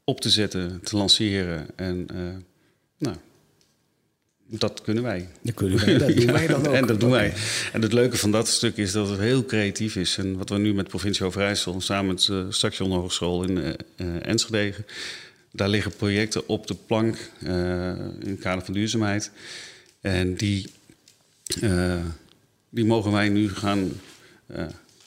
op 0.03 0.22
te 0.22 0.29
zetten, 0.29 0.79
te 0.84 0.98
lanceren. 0.98 1.67
En 1.75 2.08
nou, 2.98 3.15
dat 4.60 4.82
kunnen 4.82 5.03
wij. 5.03 5.29
Dat 5.41 5.53
kunnen 5.53 5.86
wij, 5.86 5.98
dat 5.98 6.15
doen 6.17 6.32
wij 6.32 6.48
dan 6.48 6.67
ook. 6.67 6.74
En 6.74 6.86
dat 6.86 7.00
doen 7.00 7.12
wij. 7.12 7.34
En 7.74 7.82
het 7.82 7.93
leuke 7.93 8.17
van 8.17 8.32
dat 8.32 8.48
stuk 8.48 8.77
is 8.77 8.91
dat 8.91 9.10
het 9.10 9.20
heel 9.20 9.46
creatief 9.46 9.96
is. 9.96 10.17
En 10.17 10.38
wat 10.38 10.50
we 10.50 10.58
nu 10.58 10.74
met 10.74 10.88
provincie 10.88 11.25
Overijssel, 11.25 11.82
samen 11.82 12.08
met 12.13 12.25
de 12.25 12.46
Station 12.50 12.91
Hogeschool 12.91 13.43
in 13.43 13.58
uh, 13.58 14.27
Enschede... 14.27 14.74
daar 15.56 15.70
liggen 15.70 15.96
projecten 15.96 16.48
op 16.48 16.68
de 16.68 16.76
plank 16.76 17.30
uh, 17.44 17.52
in 18.20 18.30
het 18.30 18.40
kader 18.40 18.66
van 18.66 18.74
duurzaamheid. 18.74 19.32
En 20.02 20.36
die, 20.36 20.70
uh, 21.62 21.96
die 22.70 22.86
mogen 22.86 23.12
wij 23.12 23.30
nu 23.30 23.50
gaan 23.50 23.92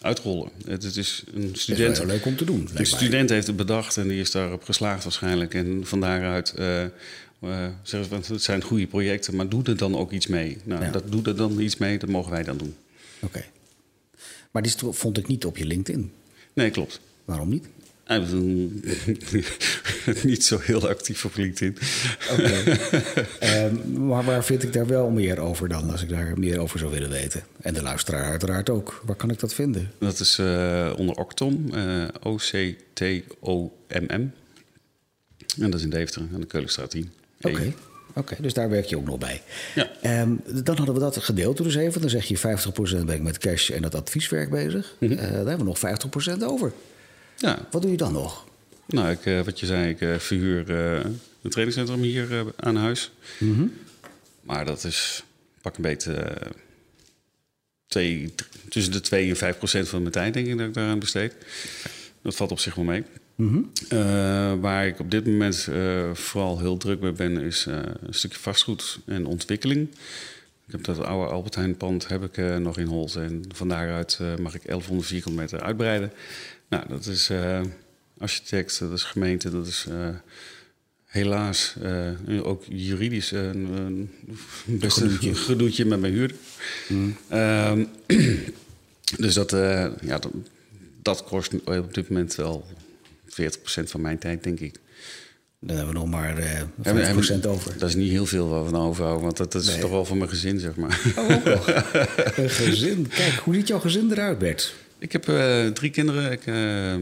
uitrollen. 0.00 0.50
Het, 0.66 0.82
het, 0.82 0.96
is 0.96 1.24
een 1.34 1.50
student. 1.52 1.92
is 1.92 1.98
wel 1.98 2.06
leuk 2.06 2.26
om 2.26 2.36
te 2.36 2.44
doen. 2.44 2.68
De 2.74 2.84
student 2.84 3.30
heeft 3.30 3.46
het 3.46 3.56
bedacht 3.56 3.96
en 3.96 4.08
die 4.08 4.20
is 4.20 4.30
daarop 4.30 4.64
geslaagd 4.64 5.02
waarschijnlijk. 5.02 5.54
En 5.54 5.86
van 5.86 6.00
daaruit 6.00 6.54
uh, 6.58 6.84
het 7.40 8.42
zijn 8.42 8.62
goede 8.62 8.86
projecten, 8.86 9.36
maar 9.36 9.48
doe 9.48 9.62
er 9.64 9.76
dan 9.76 9.96
ook 9.96 10.12
iets 10.12 10.26
mee. 10.26 10.58
Nou, 10.64 10.90
dat 10.90 11.12
doe 11.12 11.22
er 11.22 11.36
dan 11.36 11.60
iets 11.60 11.76
mee, 11.76 11.98
dat 11.98 12.08
mogen 12.08 12.32
wij 12.32 12.42
dan 12.42 12.56
doen. 12.56 12.74
Oké. 13.20 13.44
Maar 14.50 14.62
die 14.62 14.72
vond 14.90 15.18
ik 15.18 15.26
niet 15.26 15.44
op 15.44 15.56
je 15.56 15.66
LinkedIn. 15.66 16.12
Nee, 16.52 16.70
klopt. 16.70 17.00
Waarom 17.24 17.48
niet? 17.48 17.66
Hij 18.06 18.20
was 18.20 18.30
niet 20.22 20.44
zo 20.44 20.58
heel 20.58 20.88
actief 20.88 21.24
op 21.24 21.36
LinkedIn. 21.36 21.76
Oké. 22.30 22.78
um, 23.42 23.82
maar 24.08 24.24
waar 24.24 24.44
vind 24.44 24.62
ik 24.62 24.72
daar 24.72 24.86
wel 24.86 25.10
meer 25.10 25.38
over 25.38 25.68
dan, 25.68 25.90
als 25.90 26.02
ik 26.02 26.08
daar 26.08 26.38
meer 26.38 26.58
over 26.58 26.78
zou 26.78 26.90
willen 26.90 27.10
weten? 27.10 27.44
En 27.60 27.74
de 27.74 27.82
luisteraar 27.82 28.24
uiteraard 28.24 28.70
ook. 28.70 29.02
Waar 29.04 29.16
kan 29.16 29.30
ik 29.30 29.38
dat 29.40 29.54
vinden? 29.54 29.90
Dat 29.98 30.20
is 30.20 30.38
uh, 30.38 30.92
onder 30.96 31.16
Octom, 31.16 31.66
uh, 31.74 32.04
O-C-T-O-M-M. 32.22 32.70
En 35.60 35.70
dat 35.70 35.74
is 35.74 35.82
in 35.82 35.90
Deventer, 35.90 36.22
aan 36.34 36.40
de 36.40 36.46
Keulenstraat 36.46 36.90
10. 36.90 37.12
Oké. 37.40 37.72
Oké, 38.14 38.36
dus 38.40 38.54
daar 38.54 38.70
werk 38.70 38.84
je 38.84 38.96
ook 38.96 39.06
nog 39.06 39.18
bij. 39.18 39.42
Ja. 39.74 40.20
Um, 40.20 40.40
dan 40.64 40.76
hadden 40.76 40.94
we 40.94 41.00
dat 41.00 41.16
gedeelte 41.16 41.62
dus 41.62 41.74
even. 41.74 42.00
Dan 42.00 42.10
zeg 42.10 42.24
je 42.24 42.38
50% 42.38 42.40
ben 43.04 43.14
ik 43.14 43.22
met 43.22 43.38
cash 43.38 43.70
en 43.70 43.82
dat 43.82 43.94
advieswerk 43.94 44.50
bezig. 44.50 44.94
Mm 44.98 45.08
-hmm. 45.08 45.18
uh, 45.18 45.22
daar 45.22 45.46
hebben 45.46 45.58
we 45.58 45.64
nog 45.64 45.78
50% 46.38 46.42
over. 46.44 46.72
Ja. 47.36 47.66
Wat 47.70 47.82
doe 47.82 47.90
je 47.90 47.96
dan 47.96 48.12
nog? 48.12 48.44
Nou, 48.86 49.10
ik, 49.10 49.26
uh, 49.26 49.40
wat 49.40 49.60
je 49.60 49.66
zei, 49.66 49.88
ik 49.88 50.00
uh, 50.00 50.16
verhuur 50.18 50.70
een 50.70 51.50
trainingscentrum 51.50 52.00
hier 52.00 52.52
aan 52.56 52.76
huis. 52.76 53.10
Mm 53.38 53.54
-hmm. 53.54 53.72
Maar 54.40 54.64
dat 54.64 54.84
is 54.84 55.24
pak 55.62 55.76
een 55.76 55.82
beetje 55.82 56.36
twee, 57.86 58.34
tussen 58.68 58.92
de 58.92 59.00
2 59.00 59.28
en 59.28 59.36
5 59.36 59.58
procent 59.58 59.88
van 59.88 60.00
mijn 60.00 60.12
tijd, 60.12 60.34
denk 60.34 60.46
ik, 60.46 60.58
dat 60.58 60.66
ik 60.66 60.74
daaraan 60.74 60.98
besteed. 60.98 61.34
Dat 62.22 62.36
valt 62.36 62.50
op 62.50 62.58
zich 62.58 62.74
wel 62.74 62.84
mee. 62.84 63.04
Mm 63.34 63.70
waar 64.60 64.86
ik 64.86 65.00
op 65.00 65.10
dit 65.10 65.26
moment 65.26 65.66
uh, 65.70 66.14
vooral 66.14 66.58
heel 66.58 66.76
druk 66.76 67.00
mee 67.00 67.12
ben, 67.12 67.40
is 67.40 67.66
uh, 67.68 67.74
een 68.06 68.14
stukje 68.14 68.38
vastgoed 68.38 68.98
en 69.06 69.26
ontwikkeling. 69.26 69.88
Ik 70.66 70.72
heb 70.72 70.84
dat 70.84 70.98
oude 70.98 71.32
Albert 71.32 71.54
Heijn 71.54 71.76
pand 71.76 72.08
heb 72.08 72.22
ik 72.22 72.58
nog 72.60 72.78
in 72.78 72.86
Holt 72.86 73.14
en 73.14 73.44
van 73.54 73.68
daaruit 73.68 74.18
mag 74.40 74.54
ik 74.54 74.62
1100 74.64 75.08
vierkante 75.08 75.38
meter 75.40 75.60
uitbreiden. 75.60 76.12
Nou, 76.68 76.88
dat 76.88 77.06
is 77.06 77.30
architect, 78.18 78.78
dat 78.78 78.92
is 78.92 79.02
gemeente, 79.02 79.50
dat 79.50 79.66
is 79.66 79.86
helaas 81.04 81.74
ook 82.42 82.64
juridisch 82.68 83.30
een 83.30 84.10
best 84.64 84.96
een 84.96 85.36
gedoetje 85.36 85.84
met 85.84 86.00
mijn 86.00 86.12
huurder. 86.12 86.36
Mm. 86.88 87.16
Um, 87.32 87.88
dus 89.16 89.34
dat, 89.34 89.50
ja, 89.50 90.18
dat, 90.18 90.28
dat 91.02 91.24
kost 91.24 91.52
op 91.64 91.94
dit 91.94 92.08
moment 92.08 92.34
wel 92.34 92.66
40% 93.28 93.82
van 93.84 94.00
mijn 94.00 94.18
tijd, 94.18 94.42
denk 94.44 94.60
ik. 94.60 94.74
Dan 95.60 95.76
hebben 95.76 95.94
we 95.94 96.00
nog 96.00 96.10
maar 96.10 96.38
uh, 96.38 96.60
eh, 96.60 97.36
50% 97.42 97.46
over. 97.46 97.78
Dat 97.78 97.88
is 97.88 97.94
niet 97.94 98.10
heel 98.10 98.26
veel 98.26 98.48
wat 98.48 98.64
we 98.64 98.70
nou 98.70 98.88
overhouden, 98.88 99.22
want 99.22 99.36
dat, 99.36 99.52
dat 99.52 99.62
is 99.62 99.78
toch 99.78 99.90
wel 99.90 100.04
voor 100.04 100.16
mijn 100.16 100.30
gezin, 100.30 100.60
zeg 100.60 100.76
maar. 100.76 101.12
Oh, 101.16 101.30
ook 101.30 101.44
nog. 101.44 101.66
een 102.36 102.50
gezin. 102.50 103.08
Kijk, 103.08 103.32
hoe 103.32 103.54
ziet 103.54 103.68
jouw 103.68 103.78
gezin 103.78 104.10
eruit, 104.10 104.38
Bert? 104.38 104.74
Ik 104.98 105.12
heb 105.12 105.28
uh, 105.28 105.66
drie 105.66 105.90
kinderen. 105.90 106.32
Ik, 106.32 106.46
uh, 106.46 106.94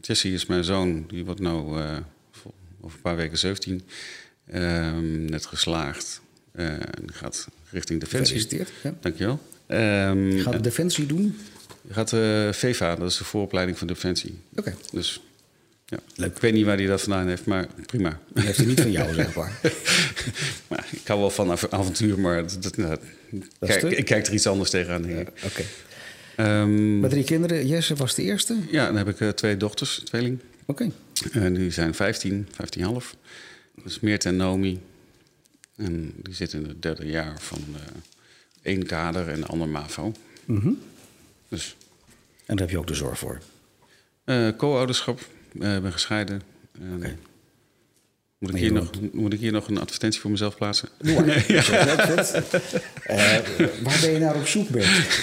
Jessie 0.00 0.32
is 0.32 0.46
mijn 0.46 0.64
zoon, 0.64 1.04
die 1.08 1.24
wordt 1.24 1.40
nou 1.40 1.80
over 2.80 2.96
een 2.96 3.02
paar 3.02 3.16
weken 3.16 3.38
17. 3.38 3.82
Ehm, 4.46 5.24
net 5.24 5.46
geslaagd. 5.46 6.20
en 6.52 7.12
gaat 7.12 7.48
richting 7.70 8.00
Defensie. 8.00 8.40
Gefeliciteerd. 8.40 8.70
Ja. 8.82 8.94
Dankjewel. 9.00 9.40
Um, 9.68 10.38
gaat 10.38 10.64
Defensie 10.64 11.06
doen? 11.06 11.36
Gaat 11.90 12.12
uh, 12.12 12.52
VEVA, 12.52 12.96
dat 12.96 13.10
is 13.10 13.16
de 13.16 13.24
vooropleiding 13.24 13.78
van 13.78 13.86
Defensie. 13.86 14.38
Oké. 14.56 14.74
Dus 14.92 15.20
ja. 15.86 15.98
Leuk. 16.14 16.34
Ik 16.34 16.40
weet 16.40 16.52
niet 16.52 16.64
waar 16.64 16.76
hij 16.76 16.86
dat 16.86 17.00
vandaan 17.00 17.28
heeft, 17.28 17.44
maar 17.44 17.66
prima. 17.86 18.20
Die 18.34 18.44
heeft 18.44 18.56
hij 18.56 18.66
niet 18.66 18.80
van 18.80 18.90
jou, 18.90 19.14
zeg 19.14 19.34
maar. 19.34 19.60
maar 20.68 20.86
ik 20.90 21.06
hou 21.06 21.20
wel 21.20 21.30
van 21.30 21.50
avontuur, 21.70 22.18
maar 22.18 22.42
dat, 22.42 22.62
dat, 22.62 22.74
dat 22.74 23.00
kijk, 23.58 23.82
ik 23.82 24.04
kijk 24.04 24.26
er 24.26 24.32
iets 24.32 24.46
anders 24.46 24.70
tegenaan. 24.70 25.08
Ja, 25.08 25.20
Oké. 25.20 25.30
Okay. 25.44 25.66
Um, 26.36 27.00
Met 27.00 27.10
drie 27.10 27.24
kinderen. 27.24 27.66
Jesse 27.66 27.94
was 27.94 28.14
de 28.14 28.22
eerste? 28.22 28.56
Ja, 28.70 28.86
dan 28.86 28.96
heb 28.96 29.08
ik 29.08 29.20
uh, 29.20 29.28
twee 29.28 29.56
dochters, 29.56 30.02
tweeling. 30.04 30.40
Oké. 30.66 30.82
Okay. 30.82 31.42
En 31.42 31.54
die 31.54 31.70
zijn 31.70 31.94
15, 31.94 32.46
15,5. 32.78 33.18
Dus 33.84 34.00
Meert 34.00 34.24
en 34.24 34.36
Nomi. 34.36 34.80
En 35.76 36.12
die 36.16 36.34
zitten 36.34 36.62
in 36.62 36.68
het 36.68 36.82
derde 36.82 37.06
jaar 37.06 37.40
van 37.40 37.64
uh, 37.70 37.76
één 38.62 38.86
kader 38.86 39.28
en 39.28 39.40
de 39.40 39.46
ander 39.46 39.68
MAVO. 39.68 40.12
Mm 40.44 40.58
-hmm. 40.58 40.78
Dus. 41.48 41.76
En 42.46 42.56
daar 42.56 42.58
heb 42.58 42.70
je 42.70 42.78
ook 42.78 42.86
de 42.86 42.94
zorg 42.94 43.18
voor? 43.18 43.38
Uh, 44.24 44.48
Co-ouderschap. 44.56 45.20
Uh, 45.52 45.78
ben 45.78 45.92
gescheiden. 45.92 46.42
Okay. 46.96 47.16
Moet 48.40 48.54
ik, 48.54 48.56
hier 48.56 48.72
nog, 48.72 48.90
moet 49.12 49.32
ik 49.32 49.40
hier 49.40 49.52
nog 49.52 49.68
een 49.68 49.78
advertentie 49.78 50.20
voor 50.20 50.30
mezelf 50.30 50.56
plaatsen? 50.56 50.88
Doe 50.98 51.14
maar. 51.14 51.24
Nee, 51.24 51.44
ja. 51.46 51.56
uh, 51.62 51.66
waar 53.82 53.98
ben 54.00 54.10
je 54.10 54.18
naar 54.18 54.34
op 54.34 54.46
zoek, 54.46 54.68
Bert? 54.68 54.86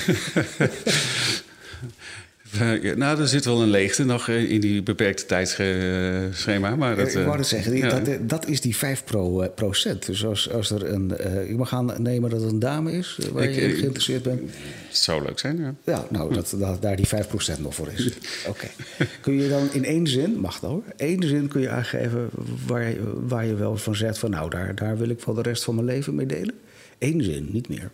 nou, 2.96 3.20
er 3.20 3.28
zit 3.28 3.46
wel 3.46 3.62
een 3.62 3.70
leegte 3.70 4.04
nog 4.04 4.28
in 4.28 4.62
die 4.62 4.84
beperkte 4.84 5.26
tijdsschema. 5.26 6.76
Maar 6.76 6.96
dat, 6.96 7.08
ik 7.08 7.26
wou 7.26 7.38
het 7.38 7.48
zeggen, 7.48 7.78
ja. 7.78 8.00
dat, 8.00 8.30
dat, 8.30 8.48
is 8.48 8.62
die 8.62 8.76
5 8.76 9.04
pro, 9.04 9.48
procent. 9.56 10.06
Dus 10.06 10.26
als, 10.26 10.52
als 10.52 10.72
er 10.72 10.86
een. 10.94 11.14
Uh, 11.20 11.50
ik 11.50 11.58
mag 11.58 11.74
aannemen 11.74 12.30
dat 12.30 12.42
het 12.42 12.52
een 12.52 12.60
dame 12.60 12.92
is 12.92 13.20
waar 13.32 13.44
ik, 13.44 13.56
je 13.56 13.70
geïnteresseerd 13.70 14.24
bent. 14.24 14.40
Het 14.88 14.98
zou 14.98 15.24
leuk 15.24 15.40
zijn, 15.40 15.58
ja. 15.58 15.76
Ja, 15.84 16.06
nou, 16.10 16.34
dat, 16.34 16.56
dat 16.58 16.82
daar 16.82 16.96
die 16.96 17.08
5 17.08 17.28
procent 17.28 17.60
nog 17.60 17.76
voor 17.76 17.92
is. 17.96 18.14
Oké. 18.48 18.68
Kun 19.22 19.34
je 19.34 19.50
dan 19.50 19.70
in 19.72 19.86
één 19.86 20.08
zin, 20.08 20.40
mag 20.40 20.60
dat 20.60 20.70
hoor, 20.70 20.84
één 20.98 21.24
zin 21.24 21.48
kun 21.48 21.62
je 21.62 21.70
aangeven 21.70 22.30
waar 22.68 22.90
je, 22.90 23.00
waar 23.28 23.46
je 23.46 23.56
wel 23.56 23.78
van 23.78 23.96
zegt 23.96 24.18
van 24.18 24.30
nou, 24.30 24.50
daar, 24.50 24.76
daar 24.76 24.98
wil 24.98 25.10
ik 25.10 25.22
wel 25.24 25.36
de 25.36 25.42
rest 25.42 25.64
van 25.64 25.76
mijn 25.76 25.88
leven 25.88 26.16
mee 26.16 26.26
delen? 26.26 26.56
Eén 27.00 27.24
zin, 27.24 27.48
niet 27.52 27.70
meer. 27.70 27.92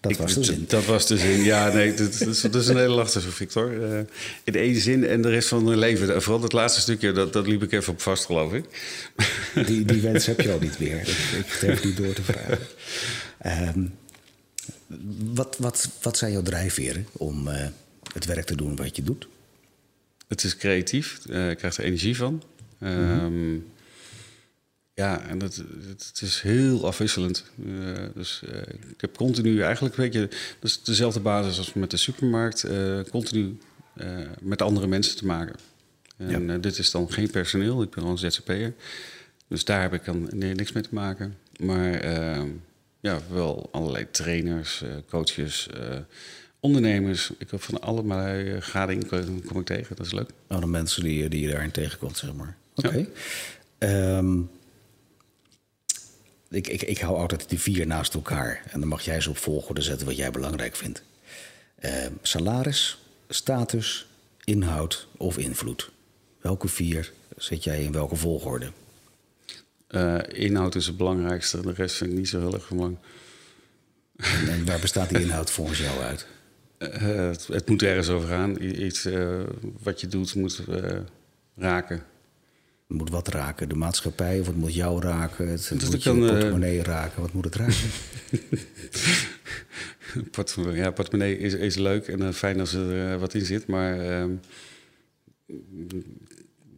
Dat 0.00 0.16
was 0.16 0.34
de 0.34 0.44
zin. 0.44 0.64
Dat 0.68 0.84
was 0.84 1.06
de 1.06 1.18
zin, 1.18 1.42
ja. 1.42 1.72
Nee, 1.72 1.94
dat, 1.94 2.18
dat, 2.50 2.54
is 2.54 2.68
een 2.68 2.76
hele 2.76 2.94
lastige, 2.94 3.30
Victor. 3.30 3.72
Uh, 3.72 3.98
in 4.44 4.54
één 4.54 4.80
zin 4.80 5.06
en 5.06 5.22
de 5.22 5.28
rest 5.28 5.48
van 5.48 5.64
mijn 5.64 5.78
leven. 5.78 6.22
Vooral 6.22 6.40
dat 6.40 6.52
laatste 6.52 6.80
stukje, 6.80 7.12
dat, 7.12 7.32
dat 7.32 7.46
liep 7.46 7.62
ik 7.62 7.72
even 7.72 7.92
op 7.92 8.00
vast, 8.00 8.24
geloof 8.24 8.52
ik. 8.52 8.64
Die, 9.66 9.84
die 9.84 10.00
wens 10.10 10.26
heb 10.26 10.40
je 10.40 10.52
al 10.52 10.58
niet 10.58 10.78
meer. 10.78 11.00
Ik, 11.38 11.70
ik 11.70 11.84
niet 11.84 11.96
door 11.96 12.12
te 12.12 12.22
vragen. 12.22 12.58
Um, 13.74 13.94
wat, 15.34 15.56
wat, 15.58 15.88
wat 16.02 16.16
zijn 16.18 16.32
jouw 16.32 16.42
drijfveren 16.42 17.06
om 17.12 17.48
uh, 17.48 17.66
het 18.12 18.24
werk 18.24 18.46
te 18.46 18.56
doen 18.56 18.76
wat 18.76 18.96
je 18.96 19.02
doet? 19.02 19.28
Het 20.28 20.44
is 20.44 20.56
creatief. 20.56 21.18
Uh, 21.26 21.50
ik 21.50 21.56
krijg 21.56 21.76
er 21.76 21.84
energie 21.84 22.16
van. 22.16 22.42
Mm 22.78 22.88
-hmm. 22.88 23.64
Ja, 24.96 25.20
en 25.20 25.42
het, 25.42 25.62
het, 25.88 26.20
is 26.22 26.40
heel 26.40 26.86
afwisselend. 26.86 27.44
Uh, 27.66 27.96
dus 28.14 28.42
uh, 28.52 28.58
ik 28.90 29.00
heb 29.00 29.16
continu 29.16 29.60
eigenlijk, 29.60 29.94
weet 29.96 30.12
je, 30.12 30.20
dat 30.60 30.70
is 30.70 30.82
dezelfde 30.82 31.20
basis 31.20 31.58
als 31.58 31.72
met 31.72 31.90
de 31.90 31.96
supermarkt, 31.96 32.64
uh, 32.64 33.00
continu 33.10 33.58
met 34.40 34.62
andere 34.62 34.86
mensen 34.86 35.16
te 35.16 35.26
maken. 35.26 35.56
En 36.16 36.46
ja. 36.46 36.58
dit 36.58 36.78
is 36.78 36.90
dan 36.90 37.12
geen 37.12 37.30
personeel, 37.30 37.82
ik 37.82 37.90
ben 37.90 38.04
al 38.04 38.10
een 38.10 38.18
ZZP'er. 38.18 38.74
Dus 39.48 39.64
daar 39.64 39.82
heb 39.82 39.92
ik 39.92 40.04
dan 40.04 40.28
niks 40.32 40.72
mee 40.72 40.82
te 40.82 40.94
maken. 40.94 41.36
Maar 41.60 42.06
ja, 43.00 43.20
wel 43.30 43.68
allerlei 43.72 44.06
trainers, 44.10 44.84
coaches, 45.08 45.68
ondernemers. 46.60 47.30
Ik 47.38 47.50
heb 47.50 47.62
van 47.62 47.80
allerlei 47.80 48.60
gading 48.60 49.08
kom 49.46 49.60
ik 49.60 49.66
tegen, 49.66 49.96
dat 49.96 50.06
is 50.06 50.12
leuk. 50.12 50.30
Alle 50.46 50.66
mensen 50.66 51.02
die, 51.02 51.28
die 51.28 51.40
je 51.40 51.50
daarin 51.50 51.70
tegenkomt, 51.70 52.16
zeg 52.16 52.32
maar. 52.32 52.56
Oké. 52.74 53.06
Ehm, 53.78 54.38
ik, 56.56 56.68
ik, 56.68 56.82
ik 56.82 56.98
hou 56.98 57.16
altijd 57.16 57.48
die 57.48 57.60
vier 57.60 57.86
naast 57.86 58.14
elkaar. 58.14 58.62
En 58.70 58.80
dan 58.80 58.88
mag 58.88 59.02
jij 59.02 59.20
ze 59.20 59.30
op 59.30 59.36
volgorde 59.36 59.82
zetten 59.82 60.06
wat 60.06 60.16
jij 60.16 60.30
belangrijk 60.30 60.76
vindt. 60.76 61.02
Ehm, 61.78 62.12
salaris, 62.22 62.98
status, 63.28 64.06
inhoud 64.44 65.08
of 65.16 65.38
invloed. 65.38 65.90
Welke 66.40 66.68
vier 66.68 67.12
zet 67.36 67.64
jij 67.64 67.82
in 67.82 67.92
welke 67.92 68.16
volgorde? 68.16 68.72
Eh, 69.86 70.18
inhoud 70.28 70.74
is 70.74 70.86
het 70.86 70.96
belangrijkste. 70.96 71.60
De 71.60 71.72
rest 71.72 71.96
vind 71.96 72.10
ik 72.10 72.16
niet 72.16 72.28
zo 72.28 72.40
heel 72.40 72.54
erg 72.54 72.68
belangrijk. 72.68 73.04
En, 74.16 74.48
en 74.48 74.64
waar 74.64 74.80
bestaat 74.86 75.08
die 75.08 75.20
inhoud 75.20 75.50
volgens 75.50 75.78
jou 75.78 76.00
uit? 76.00 76.26
Eh, 76.78 77.00
het, 77.00 77.46
het 77.46 77.68
moet 77.68 77.82
ergens 77.82 78.08
over 78.08 78.28
gaan. 78.28 78.62
Iets 78.62 79.04
eh, 79.04 79.40
wat 79.82 80.00
je 80.00 80.06
doet 80.06 80.34
moet 80.34 80.62
raken. 81.56 82.02
Het 82.86 82.96
moet 82.96 83.10
wat 83.10 83.28
raken? 83.28 83.68
De 83.68 83.74
maatschappij 83.74 84.40
of 84.40 84.46
het 84.46 84.56
moet 84.56 84.74
jou 84.74 85.00
raken? 85.02 85.48
Het, 85.48 85.68
het 85.68 85.90
moet 85.90 86.02
je 86.02 86.10
eh, 86.10 86.16
portemonnee 86.18 86.82
raken? 86.82 87.20
Wat 87.20 87.32
moet 87.32 87.44
het 87.44 87.54
raken? 87.54 87.74
Portemonnee, 90.30 90.76
ja, 90.80 90.90
portemonnee 90.90 91.38
is, 91.38 91.54
is 91.54 91.74
leuk 91.76 92.06
en 92.08 92.22
eh, 92.22 92.32
fijn 92.32 92.60
als 92.60 92.72
er 92.72 93.12
eh, 93.12 93.20
wat 93.20 93.34
in 93.34 93.44
zit. 93.44 93.66
Maar 93.66 94.00
ehm, 94.00 94.30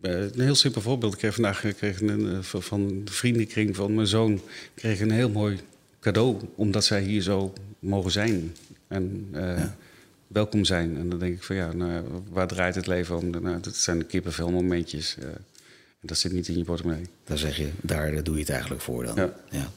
eh, 0.00 0.20
een 0.22 0.40
heel 0.40 0.54
simpel 0.54 0.80
voorbeeld. 0.80 1.12
Ik 1.12 1.18
kreeg 1.18 1.34
vandaag 1.34 1.64
eh, 1.64 1.74
kreeg 1.74 2.00
een, 2.00 2.44
van- 2.44 3.04
de 3.04 3.12
vriendenkring 3.12 3.76
van 3.76 3.94
mijn 3.94 4.06
zoon 4.06 4.40
kreeg 4.74 5.00
een 5.00 5.10
heel 5.10 5.30
mooi 5.30 5.58
cadeau. 6.00 6.36
Omdat 6.54 6.84
zij 6.84 7.02
hier 7.02 7.22
zo 7.22 7.52
mogen 7.78 8.10
zijn. 8.10 8.54
En 8.88 9.28
welkom 10.26 10.64
zijn. 10.64 10.96
En 10.96 11.08
dan 11.08 11.18
denk 11.18 11.34
ik 11.36 11.42
van 11.42 11.56
ja, 11.56 11.72
nou, 11.72 12.04
waar 12.30 12.46
draait 12.48 12.74
het 12.74 12.86
leven 12.86 13.16
om? 13.16 13.30
Nou, 13.30 13.60
dat 13.60 13.76
zijn 13.76 13.98
de 13.98 14.04
kippenvel 14.04 14.50
momentjes. 14.50 15.16
En 16.00 16.06
dat 16.06 16.18
zit 16.18 16.32
niet 16.32 16.48
in 16.48 16.58
je 16.58 16.64
portemonnee. 16.64 17.04
Dan 17.24 17.38
zeg 17.38 17.56
je, 17.56 17.68
daar 17.80 18.22
doe 18.22 18.34
je 18.34 18.40
het 18.40 18.50
eigenlijk 18.50 18.82
voor 18.82 19.04
dan. 19.04 19.32
Ja. 19.50 19.70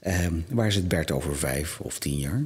Ehm, 0.00 0.34
waar 0.48 0.72
zit 0.72 0.88
Bert 0.88 1.10
over 1.10 1.36
vijf 1.36 1.80
of 1.80 1.98
tien 1.98 2.18
jaar? 2.18 2.42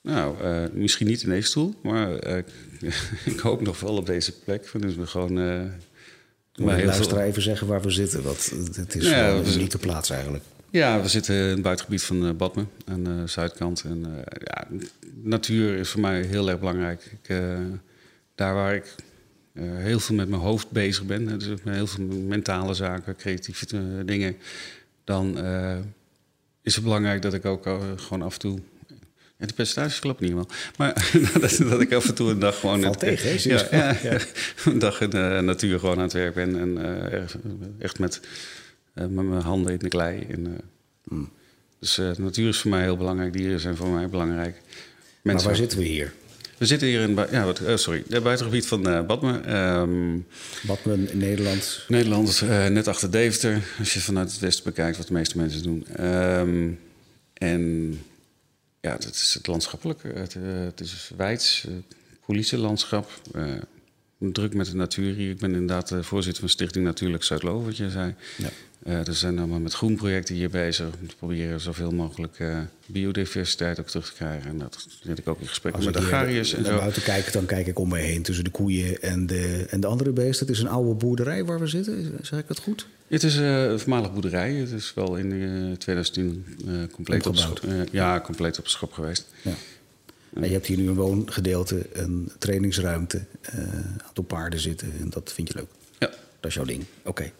Nou, 0.00 0.40
eh, 0.42 0.64
misschien 0.72 1.06
niet 1.06 1.22
in 1.22 1.28
deze 1.28 1.48
stoel, 1.48 1.74
maar 1.82 2.18
eh, 2.18 2.42
ik 3.32 3.38
hoop 3.38 3.60
nog 3.60 3.80
wel 3.80 3.96
op 3.96 4.06
deze 4.06 4.32
plek. 4.38 4.70
Dus 4.80 4.94
we 4.94 5.06
gewoon. 5.06 5.32
Moet 5.32 6.66
maar 6.66 6.84
luisteraar 6.84 7.18
veel- 7.20 7.28
even 7.30 7.42
zeggen 7.42 7.66
waar 7.66 7.82
we 7.82 7.90
zitten? 7.90 8.22
Want 8.22 8.50
het 8.76 8.94
is 8.94 9.08
Ja, 9.08 9.28
een 9.30 9.46
unieke 9.54 9.78
plaats 9.78 10.10
eigenlijk. 10.10 10.44
Ja, 10.70 11.00
we 11.02 11.08
zitten 11.08 11.34
in 11.34 11.40
het 11.50 11.62
buitengebied 11.62 12.02
van 12.02 12.36
Badme, 12.36 12.66
aan 12.84 13.04
de 13.04 13.22
zuidkant. 13.26 13.82
En 13.84 14.24
ja, 14.44 14.66
natuur 15.22 15.78
is 15.78 15.88
voor 15.88 16.00
mij 16.00 16.22
heel 16.22 16.48
erg 16.48 16.58
belangrijk. 16.58 17.12
Ik, 17.22 17.36
daar 18.34 18.54
waar 18.54 18.74
ik 18.74 18.94
eh, 19.56 19.64
heel 19.76 20.00
veel 20.00 20.14
met 20.14 20.28
mijn 20.28 20.40
hoofd 20.40 20.70
bezig 20.70 21.04
ben, 21.04 21.38
dus 21.38 21.48
met 21.48 21.74
heel 21.74 21.86
veel 21.86 22.04
mentale 22.04 22.74
zaken, 22.74 23.16
creatieve 23.16 23.66
eh, 23.76 23.82
dingen, 24.04 24.36
dan 25.04 25.38
eh, 25.38 25.76
is 26.62 26.74
het 26.74 26.84
belangrijk 26.84 27.22
dat 27.22 27.34
ik 27.34 27.44
ook 27.44 27.62
gewoon 27.96 28.22
af 28.22 28.32
en 28.34 28.40
toe. 28.40 28.58
Ja, 29.38 29.46
die 29.46 29.54
percentages 29.54 29.98
kloppen 29.98 30.24
niet 30.26 30.34
helemaal. 30.34 30.56
Maar 30.76 31.10
dat, 31.40 31.56
dat 31.70 31.80
ik 31.80 31.92
af 31.92 32.08
en 32.08 32.14
toe 32.14 32.30
een 32.30 32.38
dag 32.38 32.60
gewoon... 32.60 32.82
Valt 32.82 32.98
tegen, 32.98 33.50
ja, 33.50 33.58
zo. 33.58 33.66
ja, 33.76 33.96
een 34.64 34.78
dag 34.78 35.00
in 35.00 35.10
de 35.10 35.40
natuur 35.42 35.78
gewoon 35.78 35.96
aan 35.96 36.02
het 36.02 36.12
werk 36.12 36.34
ben. 36.34 36.58
En 36.58 36.78
echt- 37.78 37.98
met, 37.98 38.20
met 38.92 39.10
mijn 39.10 39.42
handen 39.42 39.72
in 39.72 39.78
de 39.78 39.88
klei. 39.88 40.26
En, 40.30 40.60
Hmm. 41.08 41.30
Dus 41.78 41.94
de 41.94 42.14
natuur 42.18 42.48
is 42.48 42.58
voor 42.58 42.70
mij 42.70 42.82
heel 42.82 42.96
belangrijk. 42.96 43.32
Dieren 43.32 43.60
zijn 43.60 43.76
voor 43.76 43.88
mij 43.88 44.08
belangrijk. 44.08 44.54
Maar 44.54 44.72
Mensen, 45.22 45.48
waar 45.48 45.56
zitten 45.56 45.78
we 45.78 45.84
hier? 45.84 46.12
We 46.58 46.66
zitten 46.66 46.88
hier 46.88 47.00
in 47.00 47.14
ja, 47.30 47.44
wat, 47.44 47.58
eh, 47.58 47.76
sorry, 47.76 48.04
het 48.08 48.22
buitengebied 48.22 48.66
van 48.66 48.88
eh 48.88 49.06
Badme. 49.06 49.40
Ehm, 49.40 50.18
Badmen 50.66 51.10
in 51.10 51.18
Nederland. 51.18 51.84
Nederland, 51.88 52.40
eh, 52.40 52.66
net 52.66 52.88
achter 52.88 53.10
Deventer. 53.10 53.62
Als 53.78 53.94
je 53.94 54.00
vanuit 54.00 54.30
het 54.30 54.40
westen 54.40 54.64
bekijkt 54.64 54.96
wat 54.96 55.06
de 55.06 55.12
meeste 55.12 55.36
mensen 55.36 55.62
doen. 55.62 55.86
Ehm, 55.86 56.70
en 57.32 57.90
ja, 58.80 58.92
het 58.92 59.14
is 59.14 59.34
het 59.34 59.46
landschappelijke. 59.46 60.08
Het, 60.08 60.34
eh, 60.34 60.42
het 60.64 60.80
is 60.80 61.10
wijds, 61.16 61.64
uh, 61.68 61.74
coulissenlandschap. 62.24 63.10
druk 64.18 64.54
met 64.54 64.66
de 64.66 64.76
natuur 64.76 65.14
hier. 65.14 65.30
Ik 65.30 65.38
ben 65.38 65.52
inderdaad 65.52 65.94
voorzitter 66.00 66.40
van 66.40 66.50
Stichting 66.50 66.84
Natuurlijk 66.84 67.22
Zuidloo, 67.22 67.64
wat 67.64 67.76
je 67.76 67.90
zei. 67.90 68.14
Ja. 68.36 68.48
Eh, 68.86 69.06
er 69.06 69.14
zijn 69.14 69.38
allemaal 69.38 69.60
met 69.60 69.72
groenprojecten 69.72 70.34
hier 70.34 70.50
bezig. 70.50 70.86
Om 71.00 71.08
te 71.08 71.16
proberen 71.16 71.60
zoveel 71.60 71.90
mogelijk 71.90 72.38
eh, 72.38 72.58
biodiversiteit 72.86 73.80
ook 73.80 73.86
terug 73.86 74.06
te 74.06 74.14
krijgen. 74.14 74.50
En 74.50 74.58
dat 74.58 74.86
zit 75.02 75.18
ik 75.18 75.28
ook 75.28 75.40
in 75.40 75.48
gesprek 75.48 75.74
Als 75.74 75.84
met 75.84 75.96
ik 75.96 76.00
hier 76.00 76.12
agrariërs 76.12 76.54
en 76.54 76.62
naar 76.62 76.72
zo. 76.72 76.78
buiten 76.78 77.02
kijk, 77.02 77.32
dan 77.32 77.46
kijk 77.46 77.66
ik 77.66 77.78
om 77.78 77.88
me 77.88 77.98
heen 77.98 78.22
tussen 78.22 78.44
de 78.44 78.50
koeien 78.50 79.02
en 79.02 79.26
de, 79.26 79.66
en 79.70 79.80
de 79.80 79.86
andere 79.86 80.10
beesten. 80.10 80.46
Het 80.46 80.56
is 80.56 80.62
een 80.62 80.68
oude 80.68 80.94
boerderij 80.94 81.44
waar 81.44 81.60
we 81.60 81.66
zitten. 81.66 82.18
Zeg 82.22 82.38
ik 82.38 82.46
dat 82.46 82.58
goed? 82.58 82.86
Het 83.08 83.22
is 83.22 83.36
eh, 83.36 83.64
een 83.64 83.78
voormalig 83.78 84.12
boerderij. 84.12 84.54
Het 84.54 84.72
is 84.72 84.94
wel 84.94 85.16
in 85.16 85.32
eh 85.32 85.76
2010 85.78 86.44
eh, 86.66 86.72
compleet, 86.92 87.26
op 87.26 87.36
Omgebouwd. 87.36 87.88
ja, 87.90 88.20
compleet 88.20 88.58
op 88.58 88.68
schop 88.68 88.92
geweest. 88.92 89.26
Ja. 89.42 89.54
En 90.34 90.44
je 90.44 90.52
hebt 90.52 90.66
hier 90.66 90.76
nu 90.76 90.88
een 90.88 90.94
woongedeelte, 90.94 91.86
een 91.92 92.32
trainingsruimte, 92.38 93.24
een 93.42 94.02
aantal 94.06 94.24
paarden 94.24 94.60
zitten. 94.60 94.92
En 95.00 95.10
dat 95.10 95.32
vind 95.32 95.48
je 95.48 95.54
leuk. 95.54 95.68
Ja. 95.98 96.10
Dat 96.46 96.56
is 96.56 96.66
jouw 96.66 96.76
ding. 96.76 96.84
Oké. 97.02 97.30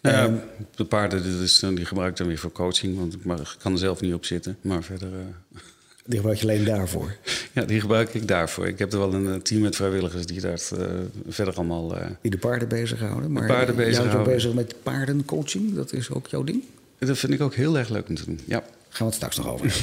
Nou 0.00 0.16
ja, 0.16 0.22
Ehm, 0.24 0.34
de 0.74 0.84
paarden 0.84 1.22
dat 1.32 1.42
is, 1.42 1.58
dan- 1.60 1.74
die 1.74 1.84
gebruik 1.84 2.10
ik 2.10 2.16
dan 2.16 2.26
weer 2.26 2.38
voor 2.38 2.52
coaching, 2.52 2.98
want 2.98 3.14
ik 3.14 3.24
mag- 3.24 3.56
kan 3.56 3.72
er 3.72 3.78
zelf 3.78 4.00
niet 4.00 4.14
op 4.14 4.24
zitten. 4.24 4.56
Maar 4.60 4.82
verder, 4.82 5.08
eh, 5.08 5.58
die 6.06 6.16
gebruik 6.18 6.38
je 6.38 6.42
alleen 6.46 6.64
daarvoor. 6.64 7.16
ja, 7.52 7.64
die 7.64 7.80
gebruik 7.80 8.14
ik 8.14 8.28
daarvoor. 8.28 8.66
Ik 8.66 8.78
heb 8.78 8.92
er 8.92 8.98
wel 8.98 9.14
een 9.14 9.26
eh, 9.34 9.40
team 9.40 9.60
met 9.60 9.76
vrijwilligers 9.76 10.26
die 10.26 10.40
daar 10.40 10.60
eh, 10.78 10.86
verder 11.28 11.54
allemaal... 11.54 11.94
Die 12.20 12.30
de 12.30 12.38
paarden 12.38 12.68
bezighouden. 12.68 13.32
Maar 13.32 13.46
paarden 13.46 13.74
jij 13.76 13.84
houdt 13.84 13.90
ook 13.90 13.96
bezighouden. 13.96 14.32
bezig 14.34 14.54
met 14.54 14.74
paardencoaching. 14.82 15.74
Dat 15.74 15.92
is 15.92 16.10
ook 16.10 16.26
jouw 16.26 16.44
ding. 16.44 16.62
dat 16.98 17.18
vind 17.18 17.32
ik 17.32 17.40
ook 17.40 17.54
heel 17.54 17.78
erg 17.78 17.88
leuk 17.88 18.08
om 18.08 18.14
te 18.14 18.24
doen. 18.24 18.40
Ja. 18.44 18.64
Gaan 18.88 19.06
we 19.06 19.14
het 19.14 19.14
straks 19.14 19.36
nog 19.36 19.48
over. 19.48 19.80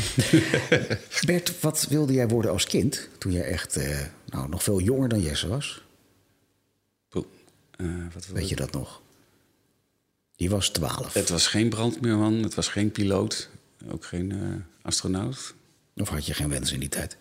Bert, 1.25 1.53
wat 1.59 1.86
wilde 1.89 2.13
jij 2.13 2.27
worden 2.27 2.51
als 2.51 2.65
kind? 2.65 3.07
Toen 3.17 3.31
jij 3.31 3.43
echt 3.43 3.79
nou, 4.25 4.49
nog 4.49 4.63
veel 4.63 4.81
jonger 4.81 5.09
dan 5.09 5.21
Jesse 5.21 5.47
was. 5.47 5.81
Eh, 7.84 8.13
wat 8.13 8.28
Weet 8.28 8.50
je 8.50 8.56
dat 8.56 8.72
nog? 8.72 9.02
Die 10.36 10.50
was 10.50 10.69
twaalf. 10.69 11.13
Het 11.13 11.30
was 11.30 11.48
geen 11.48 11.69
brandmeerman, 11.69 12.34
het 12.34 12.54
was 12.54 12.67
geen 12.67 12.91
piloot, 12.91 13.50
ook 13.89 14.06
geen 14.06 14.32
eh, 14.32 14.38
astronaut. 14.82 15.54
Of 15.96 16.10
had 16.10 16.26
je 16.26 16.34
geen 16.34 16.50
wens 16.50 16.72
in 16.72 16.80
die 16.80 16.89
tijd? 16.89 17.17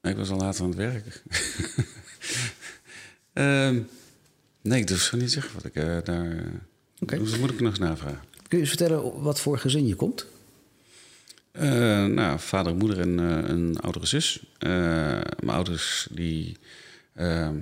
Nee, 0.00 0.12
ik 0.12 0.18
was 0.18 0.30
al 0.30 0.38
later 0.38 0.62
aan 0.62 0.68
het 0.68 0.78
werk. 0.78 1.22
Ehm, 3.32 3.80
nee, 4.62 4.80
ik 4.80 4.86
durf 4.86 5.02
zo 5.02 5.16
niet 5.16 5.32
zeggen 5.32 5.54
wat 5.54 5.64
ik 5.64 5.74
eh, 5.74 5.98
daar... 6.04 6.44
Oké. 6.98 7.18
Dus 7.18 7.30
dat 7.30 7.40
moet 7.40 7.50
ik 7.50 7.60
nog 7.60 7.70
eens 7.70 7.78
navragen. 7.78 8.20
Kun 8.48 8.58
je 8.58 8.64
eens 8.64 8.68
vertellen 8.68 9.22
wat 9.22 9.40
voor 9.40 9.58
gezin 9.58 9.86
je 9.86 9.94
komt? 9.94 10.26
Nou, 11.52 12.40
vader 12.40 12.72
en 12.72 12.78
moeder 12.78 13.00
en 13.00 13.18
een 13.18 13.80
oudere 13.80 14.06
zus. 14.06 14.42
Mijn 14.58 15.48
ouders 15.48 16.08
die 16.10 16.56
ehm, 17.14 17.56